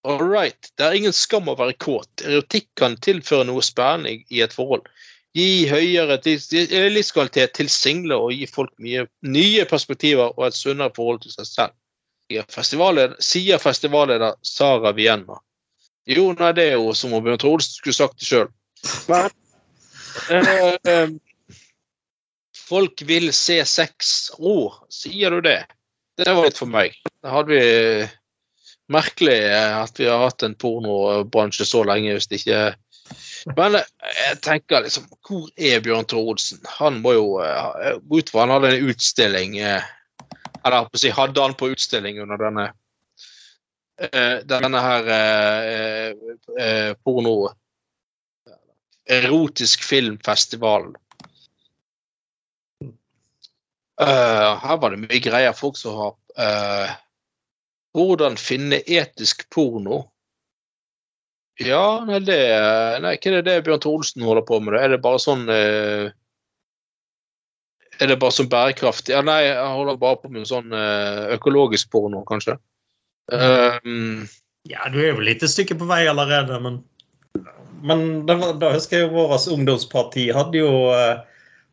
All 0.04 0.20
right. 0.20 0.72
Det 0.78 0.86
er 0.86 0.98
ingen 0.98 1.16
skam 1.16 1.48
å 1.48 1.56
være 1.58 1.78
kåt. 1.80 2.10
Erotikk 2.24 2.68
kan 2.76 2.98
tilføre 3.04 3.48
noe 3.48 3.64
spennende 3.64 4.24
i 4.30 4.42
et 4.44 4.54
forhold. 4.54 4.88
Gi 5.38 5.68
høyere 5.70 6.18
livskvalitet 6.90 7.54
til 7.60 7.70
single 7.70 8.18
og 8.18 8.32
gi 8.34 8.48
folk 8.50 8.72
mye 8.82 9.06
nye 9.22 9.66
perspektiver 9.70 10.32
og 10.34 10.48
et 10.48 10.58
sunnere 10.58 10.94
forhold 10.96 11.22
til 11.26 11.36
seg 11.36 11.50
selv. 11.50 11.76
Sier 13.24 13.62
festivalleder 13.62 14.34
Sara 14.44 14.92
Vienna. 14.98 15.38
Jo, 16.08 16.32
nei, 16.40 16.52
det 16.56 16.70
er 16.72 16.78
jo 16.80 16.94
som 16.96 17.14
om 17.14 17.24
Bjørn 17.24 17.40
Trolsen 17.42 17.78
skulle 17.78 17.96
sagt 17.96 18.20
det 18.22 18.28
sjøl. 18.28 18.50
Eh, 20.32 20.78
eh, 20.88 21.10
Folk 22.68 23.04
vil 23.08 23.30
se 23.34 23.60
sex. 23.66 24.32
ord. 24.40 24.86
sier 24.90 25.32
du 25.32 25.42
det? 25.42 25.66
Det 26.18 26.34
var 26.34 26.48
litt 26.48 26.58
for 26.58 26.68
meg. 26.68 26.96
Da 27.22 27.36
hadde 27.36 27.54
vi 27.54 28.08
Merkelig 28.88 29.42
at 29.52 30.00
vi 30.00 30.06
har 30.08 30.22
hatt 30.22 30.44
en 30.48 30.56
pornobransje 30.56 31.66
så 31.68 31.82
lenge 31.84 32.14
hvis 32.16 32.30
det 32.32 32.38
ikke 32.40 32.60
Men 33.56 33.78
jeg 33.80 34.40
tenker 34.44 34.84
liksom 34.84 35.06
Hvor 35.28 35.48
er 35.56 35.80
Bjørn 35.86 36.08
Tore 36.10 36.34
Olsen? 36.34 36.60
Han 36.80 37.00
må 37.04 37.14
jo 37.16 37.28
gå 37.38 38.20
ut 38.20 38.30
fra 38.34 38.44
han 38.44 38.54
hadde 38.58 38.74
en 38.76 38.90
utstilling 38.92 39.56
Eller 39.62 40.90
si, 40.98 41.10
hadde 41.14 41.42
han 41.42 41.56
på 41.56 41.72
utstilling 41.76 42.20
under 42.26 42.38
denne 42.42 42.68
denne 43.98 44.78
her 44.78 45.08
porno 47.02 47.50
Erotisk 49.10 49.82
filmfestivalen. 49.88 50.92
Her 53.98 54.78
var 54.78 54.94
det 54.94 55.00
mye 55.02 55.22
greier. 55.24 55.56
Folk 55.58 55.80
som 55.80 55.96
har 55.98 56.14
Hvordan 57.98 58.38
finne 58.38 58.84
etisk 58.84 59.48
porno? 59.50 60.04
Ja, 61.64 62.04
nei, 62.06 62.20
det 62.22 62.38
Nei, 63.02 63.16
hva 63.18 63.32
er 63.32 63.36
det 63.40 63.46
det 63.48 63.66
Bjørn 63.66 63.82
Tore 63.82 64.26
holder 64.26 64.46
på 64.46 64.60
med? 64.62 64.78
Er 64.78 64.94
det 64.94 65.02
bare 65.02 65.22
sånn 65.22 65.48
eh, 65.50 66.10
Er 67.98 68.12
det 68.12 68.20
bare 68.22 68.36
sånn 68.36 68.50
bærekraftig? 68.52 69.16
Ja, 69.16 69.24
nei, 69.26 69.40
jeg 69.48 69.72
holder 69.80 69.98
bare 70.02 70.20
på 70.22 70.30
med 70.34 70.46
sånn 70.50 70.76
økologisk 71.34 71.90
porno, 71.94 72.22
kanskje. 72.30 72.60
Um, 73.34 74.28
ja, 74.70 74.86
du 74.94 75.02
er 75.02 75.10
jo 75.10 75.26
litt 75.26 75.42
et 75.44 75.52
stykke 75.52 75.76
på 75.80 75.88
vei 75.90 76.06
allerede, 76.08 76.60
men 76.62 76.84
Men 77.82 78.26
da, 78.30 78.38
da 78.58 78.72
husker 78.74 79.02
jeg 79.02 79.10
jo 79.10 79.16
vårt 79.18 79.50
ungdomsparti 79.54 80.30
hadde 80.34 80.62
jo 80.62 80.72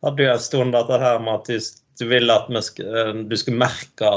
hadde 0.05 0.27
jo 0.27 0.33
en 0.33 0.43
stund 0.43 0.77
dette 0.77 0.99
her 1.01 1.21
med 1.23 1.41
at 1.41 1.71
du 2.01 2.05
ville 2.11 2.35
at 2.35 2.51
du 2.51 3.37
skulle 3.39 3.61
merke 3.61 4.11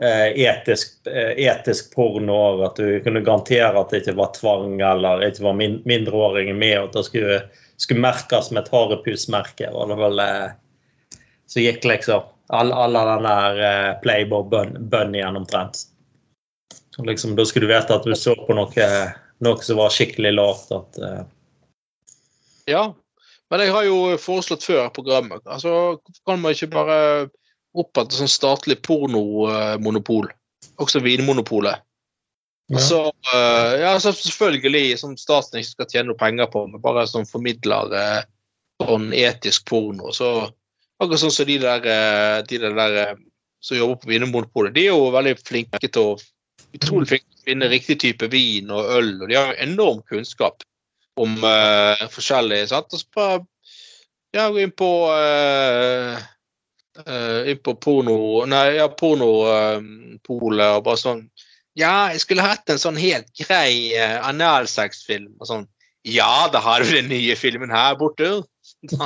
etisk, 0.00 0.94
etisk 1.06 1.90
porno, 1.94 2.62
at 2.64 2.78
du 2.80 3.00
kunne 3.04 3.20
garantere 3.20 3.76
at 3.76 3.90
det 3.92 4.00
ikke 4.00 4.16
var 4.16 4.30
tvang 4.36 4.78
eller 4.80 5.26
ikke 5.26 5.44
var 5.44 5.58
mindreåringer 5.60 6.56
med, 6.56 6.76
og 6.78 6.88
at 6.88 6.96
det 6.96 7.04
skulle, 7.10 7.40
skulle 7.76 8.04
merkes 8.04 8.48
med 8.50 8.62
et 8.62 8.72
harepusmerke. 8.72 9.68
var 9.74 9.92
vel 10.00 10.22
Så 11.50 11.60
gikk 11.60 11.84
liksom 11.84 12.22
alle, 12.48 12.74
alle 12.74 13.04
den 13.10 13.28
der 13.28 14.00
Playboy-bunnyen 14.02 15.36
omtrent. 15.36 15.84
Så 16.96 17.04
liksom, 17.04 17.36
da 17.36 17.44
skulle 17.44 17.68
du 17.68 17.74
vite 17.74 17.94
at 17.94 18.08
du 18.08 18.14
så 18.16 18.34
på 18.46 18.56
noe, 18.56 18.88
noe 19.44 19.66
som 19.66 19.82
var 19.82 19.92
skikkelig 19.92 20.32
lavt. 20.38 20.72
at 20.72 21.28
ja, 22.70 22.94
men 23.50 23.64
jeg 23.64 23.74
har 23.74 23.86
jo 23.86 23.98
foreslått 24.20 24.64
før 24.66 24.88
programmet 24.94 25.42
altså 25.48 25.98
Kan 26.28 26.42
man 26.42 26.54
ikke 26.54 26.70
bare 26.74 26.98
opprette 27.78 28.16
sånn 28.16 28.30
statlig 28.30 28.80
pornomonopol? 28.86 30.30
Også 30.80 31.02
Vinmonopolet. 31.04 31.84
Ja. 32.70 32.78
Så, 32.78 33.00
uh, 33.34 33.72
ja, 33.80 33.94
så 33.98 34.12
selvfølgelig, 34.14 34.98
som 35.00 35.16
staten 35.18 35.58
ikke 35.58 35.72
skal 35.72 35.88
tjene 35.90 36.12
noe 36.12 36.20
penger 36.20 36.50
på, 36.52 36.62
men 36.70 36.82
bare 36.82 37.06
som 37.10 37.26
formidler 37.26 37.90
uh, 37.90 38.20
sånn 38.82 39.10
etisk 39.16 39.66
porno. 39.70 40.12
Så 40.14 40.28
akkurat 41.00 41.22
sånn 41.24 41.34
som 41.34 41.48
de 41.48 41.58
der, 41.62 41.82
uh, 41.82 42.36
de 42.46 42.60
der 42.62 43.00
som 43.60 43.80
jobber 43.80 44.04
på 44.04 44.12
Vinmonopolet, 44.12 44.76
de 44.76 44.86
er 44.86 44.94
jo 44.94 45.10
veldig 45.12 45.34
flinke 45.42 45.82
til 45.88 46.12
å 46.12 46.18
utrolig 46.76 47.08
flinke 47.10 47.26
til 47.26 47.40
å 47.40 47.48
finne 47.48 47.70
riktig 47.70 47.98
type 48.02 48.28
vin 48.30 48.70
og 48.74 48.92
øl, 48.98 49.14
og 49.18 49.30
de 49.30 49.38
har 49.38 49.52
jo 49.52 49.62
enorm 49.66 50.02
kunnskap 50.10 50.62
om 51.20 51.36
uh, 51.42 51.98
forskjellig. 52.12 52.62
Sant? 52.70 52.92
Og 52.94 53.02
så 53.02 53.16
bare 53.16 53.40
ja, 54.36 54.46
gå 54.46 54.62
inn 54.62 54.74
på 54.76 54.90
uh, 55.10 56.20
uh, 57.06 57.48
inn 57.50 57.60
på 57.64 57.74
porno 57.82 58.44
Nei, 58.48 58.76
ja, 58.78 58.88
pornopolet 58.92 60.66
uh, 60.66 60.76
og 60.78 60.84
bare 60.86 61.00
sånn 61.00 61.22
Ja, 61.78 62.10
jeg 62.14 62.20
skulle 62.24 62.46
hatt 62.46 62.70
en 62.72 62.80
sånn 62.82 62.98
helt 63.00 63.30
grei 63.38 63.92
uh, 63.94 64.18
analsexfilm 64.26 65.32
og 65.38 65.46
sånn. 65.48 65.66
Ja, 66.02 66.48
da 66.52 66.60
har 66.64 66.82
du 66.82 66.90
den 66.92 67.08
nye 67.12 67.36
filmen 67.38 67.70
her 67.72 67.94
borte. 68.00 68.42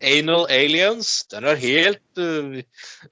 Anal 0.00 0.46
Aliens. 0.50 1.26
Den 1.30 1.44
er 1.48 1.56
helt 1.60 2.20
uh, 2.20 2.60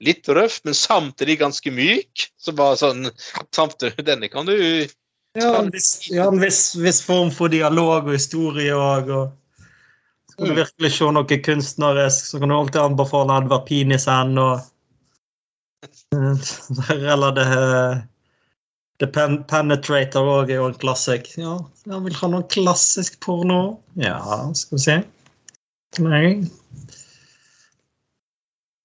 litt 0.03 0.29
røff, 0.29 0.59
men 0.65 0.77
samtidig 0.77 1.39
ganske 1.41 1.71
myk. 1.73 2.29
Så 2.37 2.53
bare 2.57 2.77
sånn 2.81 3.09
samtidig, 3.55 4.05
Denne 4.07 4.29
kan 4.31 4.45
du 4.49 4.55
ja, 5.37 5.59
en 5.59 5.69
viss, 5.71 6.09
ja, 6.09 6.25
en 6.27 6.41
viss, 6.41 6.73
viss 6.75 7.03
form 7.05 7.29
for 7.33 7.51
dialog 7.53 8.07
og 8.07 8.15
historie 8.15 8.73
òg. 8.73 9.11
Skal 10.39 10.53
du 10.53 10.55
virkelig 10.55 10.89
se 10.95 11.07
noe 11.11 11.37
kunstnerisk, 11.43 12.27
så 12.31 12.39
kan 12.39 12.47
du 12.47 12.55
alltid 12.55 12.79
anbefale 12.79 13.35
Edvard 13.41 13.65
Pinisen 13.67 14.37
og 14.39 14.61
Eller 17.13 17.31
det 17.35 17.47
The 18.99 19.07
Pen 19.07 19.35
Penetrator 19.47 20.27
òg 20.27 20.49
er 20.51 20.61
jo 20.61 20.69
en 20.69 20.77
klassik. 20.79 21.27
Ja, 21.39 21.57
jeg 21.87 21.99
vil 22.05 22.15
ha 22.21 22.29
noe 22.31 22.47
klassisk 22.51 23.19
porno. 23.23 23.79
Ja, 23.99 24.19
skal 24.55 24.75
vi 24.75 24.83
se. 24.83 24.95
Nei. 26.03 26.31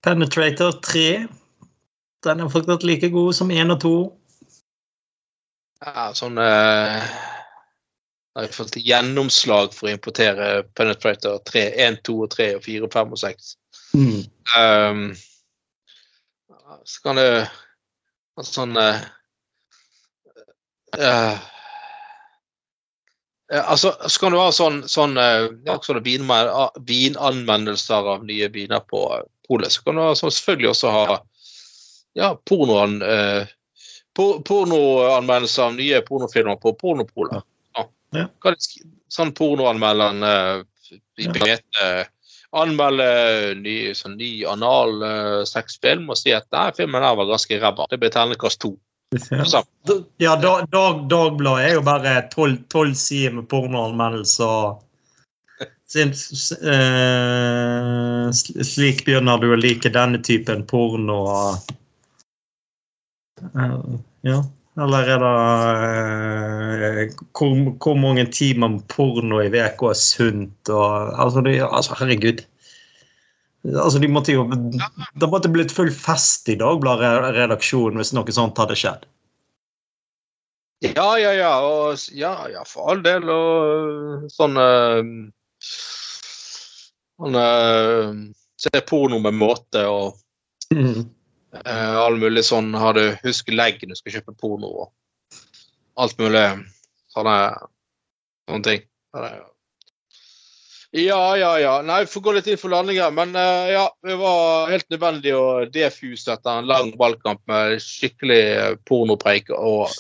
Penetrator 0.07 0.75
3. 0.83 1.07
Den 2.27 2.43
er 2.43 2.51
faktisk 2.51 2.87
like 2.87 3.11
god 3.15 3.39
som 3.39 3.55
1 3.55 3.75
og 3.75 3.81
2. 3.87 3.95
Ja, 5.87 6.11
sånn 6.19 6.39
eh, 6.43 7.15
Har 8.35 8.49
jeg 8.49 8.57
fått 8.57 8.77
gjennomslag 8.83 9.69
for 9.75 9.87
å 9.87 9.93
importere 9.95 10.47
Penetrator 10.75 11.39
3, 11.47 11.61
1, 11.87 12.01
2 12.09 12.15
og 12.25 12.31
3 12.33 12.47
og 12.57 12.63
4 12.65 12.89
5 12.91 13.13
og 13.15 13.21
6. 13.23 13.53
Mm. 13.95 14.23
Um, 14.59 15.15
så 16.83 16.97
kan 17.05 17.15
det 17.21 17.29
sånn 18.43 18.75
uh, 18.75 18.99
uh, 20.99 21.39
Altså, 23.55 23.95
så 24.09 24.17
kan 24.19 24.33
du 24.33 24.39
ha 24.41 24.51
sånn, 24.57 24.89
sånn 24.91 25.15
ja, 25.21 25.75
sånne 25.85 26.03
vinanmeldelser 26.03 28.03
av 28.17 28.25
nye 28.27 28.49
viner 28.51 28.81
på 28.89 29.01
polet. 29.47 29.71
Så 29.71 29.85
kan 29.85 29.95
du 30.01 30.03
sånn, 30.19 30.33
selvfølgelig 30.33 30.71
også 30.73 30.89
ha 30.91 31.21
ja, 32.19 32.35
pornoen 32.49 33.03
uh, 33.05 33.45
pornoanmeldelser 34.15 35.63
av 35.69 35.75
nye 35.77 36.01
pornofilmer 36.07 36.57
på 36.63 36.73
Pornopolet. 36.81 37.43
Ja. 38.15 38.27
Sånn 39.15 39.31
pornoanmelderen 39.37 40.27
uh, 40.27 40.65
i 41.21 41.29
BT 41.31 41.85
anmelder 42.55 43.55
ny, 43.59 43.77
sånn 43.99 44.17
ny 44.19 44.31
anal 44.47 45.03
uh, 45.03 45.43
sexfilm 45.49 46.07
og 46.13 46.19
sier 46.21 46.41
at 46.41 46.49
nei, 46.55 46.69
filmen 46.77 47.03
der 47.03 47.19
var 47.19 47.31
ganske 47.31 47.59
ræva. 47.61 47.87
Det 47.91 48.01
ble 48.03 48.11
terningkast 48.15 48.63
to. 48.63 48.75
Ja, 49.31 49.63
ja 50.23 50.35
dag, 50.43 50.65
dag, 50.75 51.05
Dagbladet 51.11 51.69
er 51.69 51.77
jo 51.77 51.85
bare 51.87 52.17
tolv 52.33 52.97
sider 52.99 53.37
med 53.37 53.49
pornoanmeldelser. 53.51 54.81
Uh, 55.95 58.27
slik 58.35 59.05
begynner 59.07 59.39
du 59.39 59.53
å 59.55 59.61
like 59.61 59.93
denne 59.95 60.19
typen 60.27 60.65
porno. 60.67 61.21
Ja. 64.27 64.41
Eller 64.75 65.07
er 65.15 65.21
det 65.23 67.11
uh, 67.11 67.21
hvor, 67.31 67.53
hvor, 67.79 67.95
mange 67.99 68.25
timer 68.35 68.73
med 68.73 68.83
porno 68.91 69.39
i 69.45 69.51
uka 69.53 69.93
er 69.93 69.99
sunt? 69.99 70.69
Og, 70.69 71.15
altså, 71.15 71.45
de, 71.47 71.61
altså, 71.63 71.95
herregud. 72.01 72.43
Altså, 73.71 74.03
de 74.03 74.11
måtte 74.11 74.35
jo, 74.35 74.49
det 74.51 75.31
måtte 75.31 75.53
blitt 75.53 75.73
full 75.73 75.93
fest 75.95 76.51
i 76.53 76.59
Dagbladet-redaksjonen 76.61 78.03
hvis 78.03 78.13
noe 78.17 78.35
sånt 78.35 78.59
hadde 78.61 78.77
skjedd. 78.77 79.07
Ja, 80.85 81.09
ja, 81.23 81.33
ja. 81.39 81.53
Og, 81.65 82.03
ja, 82.13 82.35
ja, 82.53 82.67
for 82.69 82.93
all 82.93 83.05
del. 83.07 83.31
Og 83.31 84.27
sånn 84.35 84.59
Sånn 87.15 87.37
Se 88.65 88.81
porno 88.89 89.19
med 89.21 89.37
måte 89.37 89.83
og 89.91 90.17
mm. 90.73 91.05
Uh, 91.55 91.97
all 92.03 92.17
mulig 92.19 92.43
sånn 92.49 92.73
Har 92.75 92.97
du 92.97 93.13
Husk 93.23 93.53
legg 93.53 93.79
du 93.87 93.95
skal 93.95 94.17
kjøpe 94.17 94.35
porno 94.35 94.71
og 94.85 94.89
alt 96.03 96.17
mulig 96.19 96.43
sånne, 97.15 97.35
sånne 98.49 98.67
ting. 98.67 98.87
Ja, 100.95 101.21
ja, 101.39 101.53
ja. 101.59 101.75
Nei, 101.83 102.01
vi 102.05 102.11
får 102.11 102.23
gå 102.23 102.33
litt 102.35 102.49
inn 102.51 102.59
for 102.59 102.71
landinger. 102.71 103.11
Men 103.15 103.35
uh, 103.39 103.67
ja, 103.71 103.85
det 104.07 104.17
var 104.19 104.71
helt 104.71 104.89
nødvendig 104.91 105.35
å 105.35 105.47
defuse 105.71 106.35
etter 106.35 106.59
en 106.59 106.71
lang 106.71 106.93
ballkamp 106.99 107.43
med 107.51 107.79
skikkelig 107.83 108.81
pornopreik 108.87 109.51
og 109.55 109.91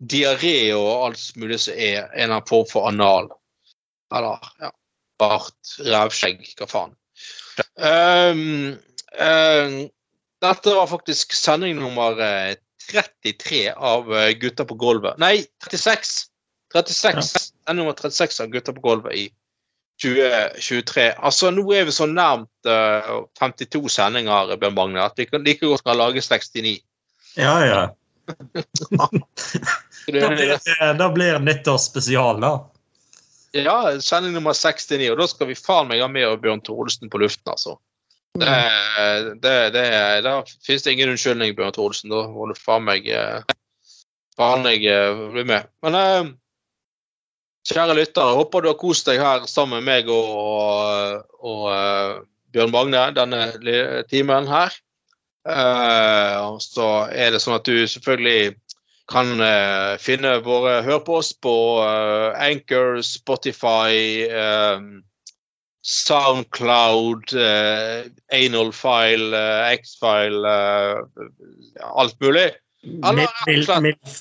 diaré 0.00 0.72
og 0.74 1.08
alt 1.08 1.24
mulig 1.38 1.60
som 1.60 1.74
er 1.76 2.04
en 2.04 2.10
eller 2.14 2.36
annen 2.36 2.50
form 2.50 2.68
for 2.70 2.90
anal. 2.90 3.30
Eller 4.14 4.50
ja, 4.62 4.70
bart, 5.20 5.58
rævskjegg, 5.86 6.46
hva 6.58 6.70
faen. 6.70 6.94
Um, 7.76 8.78
um, 9.18 9.74
dette 10.40 10.74
var 10.74 10.88
faktisk 10.90 11.34
sending 11.36 11.78
nummer 11.80 12.16
33 12.90 13.62
av 13.76 14.08
Gutta 14.40 14.64
på 14.64 14.76
gulvet. 14.80 15.18
Nei, 15.22 15.44
36. 15.66 16.14
36. 16.72 17.34
Ja. 17.66 17.74
Nummer 17.76 17.92
36 17.92 18.40
av 18.40 18.50
Gutta 18.54 18.72
på 18.72 18.80
gulvet 18.80 19.14
i 19.14 19.26
2023. 20.02 21.12
Altså, 21.18 21.50
Nå 21.54 21.64
er 21.76 21.86
vi 21.88 21.94
så 21.94 22.06
nærmt 22.08 22.68
uh, 22.68 23.26
52 23.40 23.82
sendinger 23.92 24.54
Bjørn 24.60 24.76
Magne, 24.76 25.04
at 25.04 25.18
vi 25.18 25.28
kan 25.28 25.44
like 25.44 25.66
godt 25.66 25.84
kan 25.84 25.98
lage 26.00 26.22
69. 26.24 26.78
Ja, 27.36 27.54
ja. 27.66 27.82
da, 28.90 29.08
blir, 30.06 30.56
da 30.98 31.08
blir 31.12 31.38
nyttårsspesial, 31.42 32.40
da. 32.42 32.54
Ja, 33.52 33.76
sending 34.00 34.36
nummer 34.38 34.54
69. 34.54 35.10
Og 35.12 35.18
da 35.20 35.28
skal 35.30 35.50
vi 35.50 35.58
faen 35.58 35.90
meg 35.90 36.02
ha 36.04 36.08
med 36.10 36.38
Bjørn 36.42 36.62
Thorolsen 36.64 37.12
på 37.12 37.20
luften, 37.22 37.50
altså. 37.52 37.76
Det, 38.38 39.40
det, 39.42 39.70
det, 39.74 39.84
det 40.22 40.92
ingen 40.92 41.10
unnskyldning, 41.10 41.56
Bjørn 41.56 41.74
Thorolsen. 41.74 42.12
Da 42.12 42.28
må 42.30 42.46
du 42.46 42.54
faen 42.58 42.86
meg 42.86 43.08
uh, 43.10 43.42
faen 44.38 44.62
meg 44.64 44.86
uh, 44.86 45.26
bli 45.34 45.44
med. 45.48 45.68
Men 45.84 45.98
eh, 45.98 46.30
Kjære 47.70 47.94
lyttere, 47.98 48.38
håper 48.38 48.62
du 48.64 48.70
har 48.70 48.78
kost 48.80 49.06
deg 49.06 49.20
her 49.20 49.44
sammen 49.46 49.84
med 49.84 49.90
meg 49.90 50.08
og, 50.08 51.26
og 51.44 51.66
uh, 51.68 52.22
Bjørn 52.54 52.72
Magne 52.72 53.02
denne 53.14 53.42
timen 54.10 54.48
her. 54.48 54.72
Uh, 55.44 56.56
så 56.62 56.88
er 57.12 57.34
det 57.34 57.42
sånn 57.44 57.58
at 57.58 57.68
du 57.68 57.84
selvfølgelig 57.84 58.54
kan 59.12 59.36
uh, 59.44 60.00
finne 60.00 60.38
våre 60.46 60.80
Hør 60.86 61.02
på 61.04 61.20
oss 61.20 61.34
på 61.36 61.54
Anchor, 62.32 63.02
Spotify, 63.04 64.24
Soundcloud, 65.86 67.32
Anal-file, 68.36 69.44
X-file, 69.78 70.56
alt 71.80 72.16
mulig. 72.20 72.50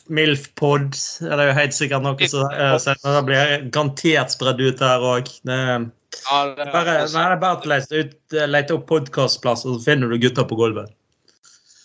Milf-pod 0.10 0.98
er 1.24 1.36
det 1.40 1.46
jo 1.48 1.56
helt 1.56 1.76
sikkert 1.76 2.04
noe 2.04 2.30
som 2.32 2.48
det 3.16 3.24
blir 3.28 3.54
garantert 3.72 4.36
spredd 4.36 4.60
ut 4.64 4.84
her 4.84 5.06
òg. 5.14 5.32
Bare, 5.46 6.96
er 7.06 7.38
bare 7.40 7.56
å 7.56 7.70
lete, 7.70 8.48
lete 8.50 8.76
opp 8.76 8.88
podkastplasser, 8.90 9.76
så 9.76 9.84
finner 9.84 10.12
du 10.12 10.20
gutta 10.20 10.44
på 10.48 10.58
gulvet. 10.60 10.92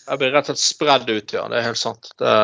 Det 0.05 0.19
blir 0.21 0.35
rett 0.35 0.51
og 0.51 0.59
slett 0.59 0.65
spredd 0.65 1.09
ut, 1.11 1.33
ja. 1.33 1.47
Det 1.49 1.61
er 1.61 1.67
helt 1.71 1.81
sant. 1.81 2.11
Det... 2.21 2.35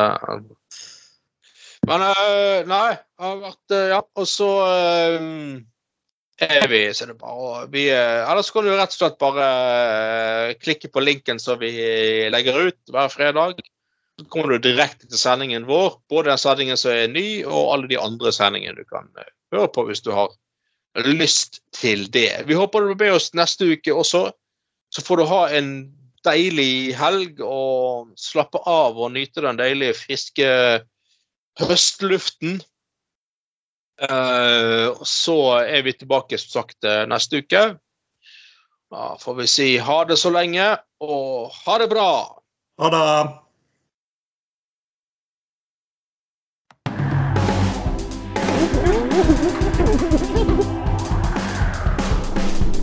Men 1.89 2.03
uh, 2.05 2.61
nei, 2.69 2.91
det 2.93 3.25
har 3.25 3.39
vært 3.41 3.75
Ja, 3.89 3.99
og 4.21 4.27
så 4.29 4.49
uh, 4.61 5.59
er 6.41 6.67
vi 6.71 6.81
så 6.93 7.05
det 7.09 7.17
bare 7.19 7.67
vi, 7.71 7.85
Ellers 7.91 8.51
kan 8.53 8.65
du 8.65 8.71
rett 8.73 8.93
og 8.93 8.97
slett 8.97 9.19
bare 9.21 9.45
klikke 10.61 10.89
på 10.93 11.03
linken 11.03 11.39
som 11.41 11.59
vi 11.61 11.71
legger 12.33 12.67
ut 12.67 12.93
hver 12.93 13.11
fredag. 13.13 13.61
Så 14.19 14.27
kommer 14.29 14.53
du 14.53 14.69
direkte 14.69 15.07
til 15.07 15.19
sendingen 15.19 15.65
vår. 15.69 15.95
Både 16.09 16.31
den 16.31 16.41
sendingen 16.41 16.77
som 16.77 16.93
er 16.93 17.11
ny, 17.11 17.43
og 17.45 17.73
alle 17.75 17.89
de 17.91 17.99
andre 18.01 18.33
sendingene 18.35 18.77
du 18.77 18.85
kan 18.89 19.09
eh, 19.17 19.31
høre 19.55 19.71
på 19.73 19.85
hvis 19.87 20.03
du 20.05 20.11
har 20.15 20.33
lyst 21.07 21.61
til 21.73 22.05
det. 22.11 22.43
Vi 22.47 22.57
håper 22.57 22.83
du 22.83 22.93
blir 22.93 23.11
med 23.11 23.17
oss 23.17 23.31
neste 23.37 23.71
uke 23.73 23.95
også. 23.95 24.27
Så 24.91 25.03
får 25.05 25.21
du 25.21 25.29
ha 25.29 25.41
en 25.55 25.71
deilig 26.25 26.93
helg 26.99 27.39
og 27.45 28.11
slappe 28.19 28.59
av 28.69 28.99
og 28.99 29.13
nyte 29.15 29.41
den 29.41 29.59
deilige, 29.59 29.97
friske 30.03 30.49
høstluften. 31.61 32.59
Uh, 34.01 34.97
så 35.05 35.59
er 35.61 35.83
vi 35.85 35.93
tilbake 35.93 36.37
som 36.41 36.61
sagt 36.61 36.83
eh, 36.83 37.03
neste 37.05 37.43
uke. 37.43 37.61
Da 38.91 39.17
får 39.21 39.35
vi 39.37 39.47
si 39.47 39.67
ha 39.77 40.01
det 40.09 40.17
så 40.17 40.31
lenge, 40.33 40.73
og 40.99 41.53
ha 41.65 41.77
det 41.79 41.89
bra. 41.91 42.09
Ha 42.81 42.89
det. 42.91 43.05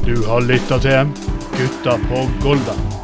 Du 0.07 0.23
har 0.27 0.41
lytta 0.41 0.79
til 0.81 1.13
Gutta 1.59 1.99
på 2.09 2.25
Golda. 2.47 2.98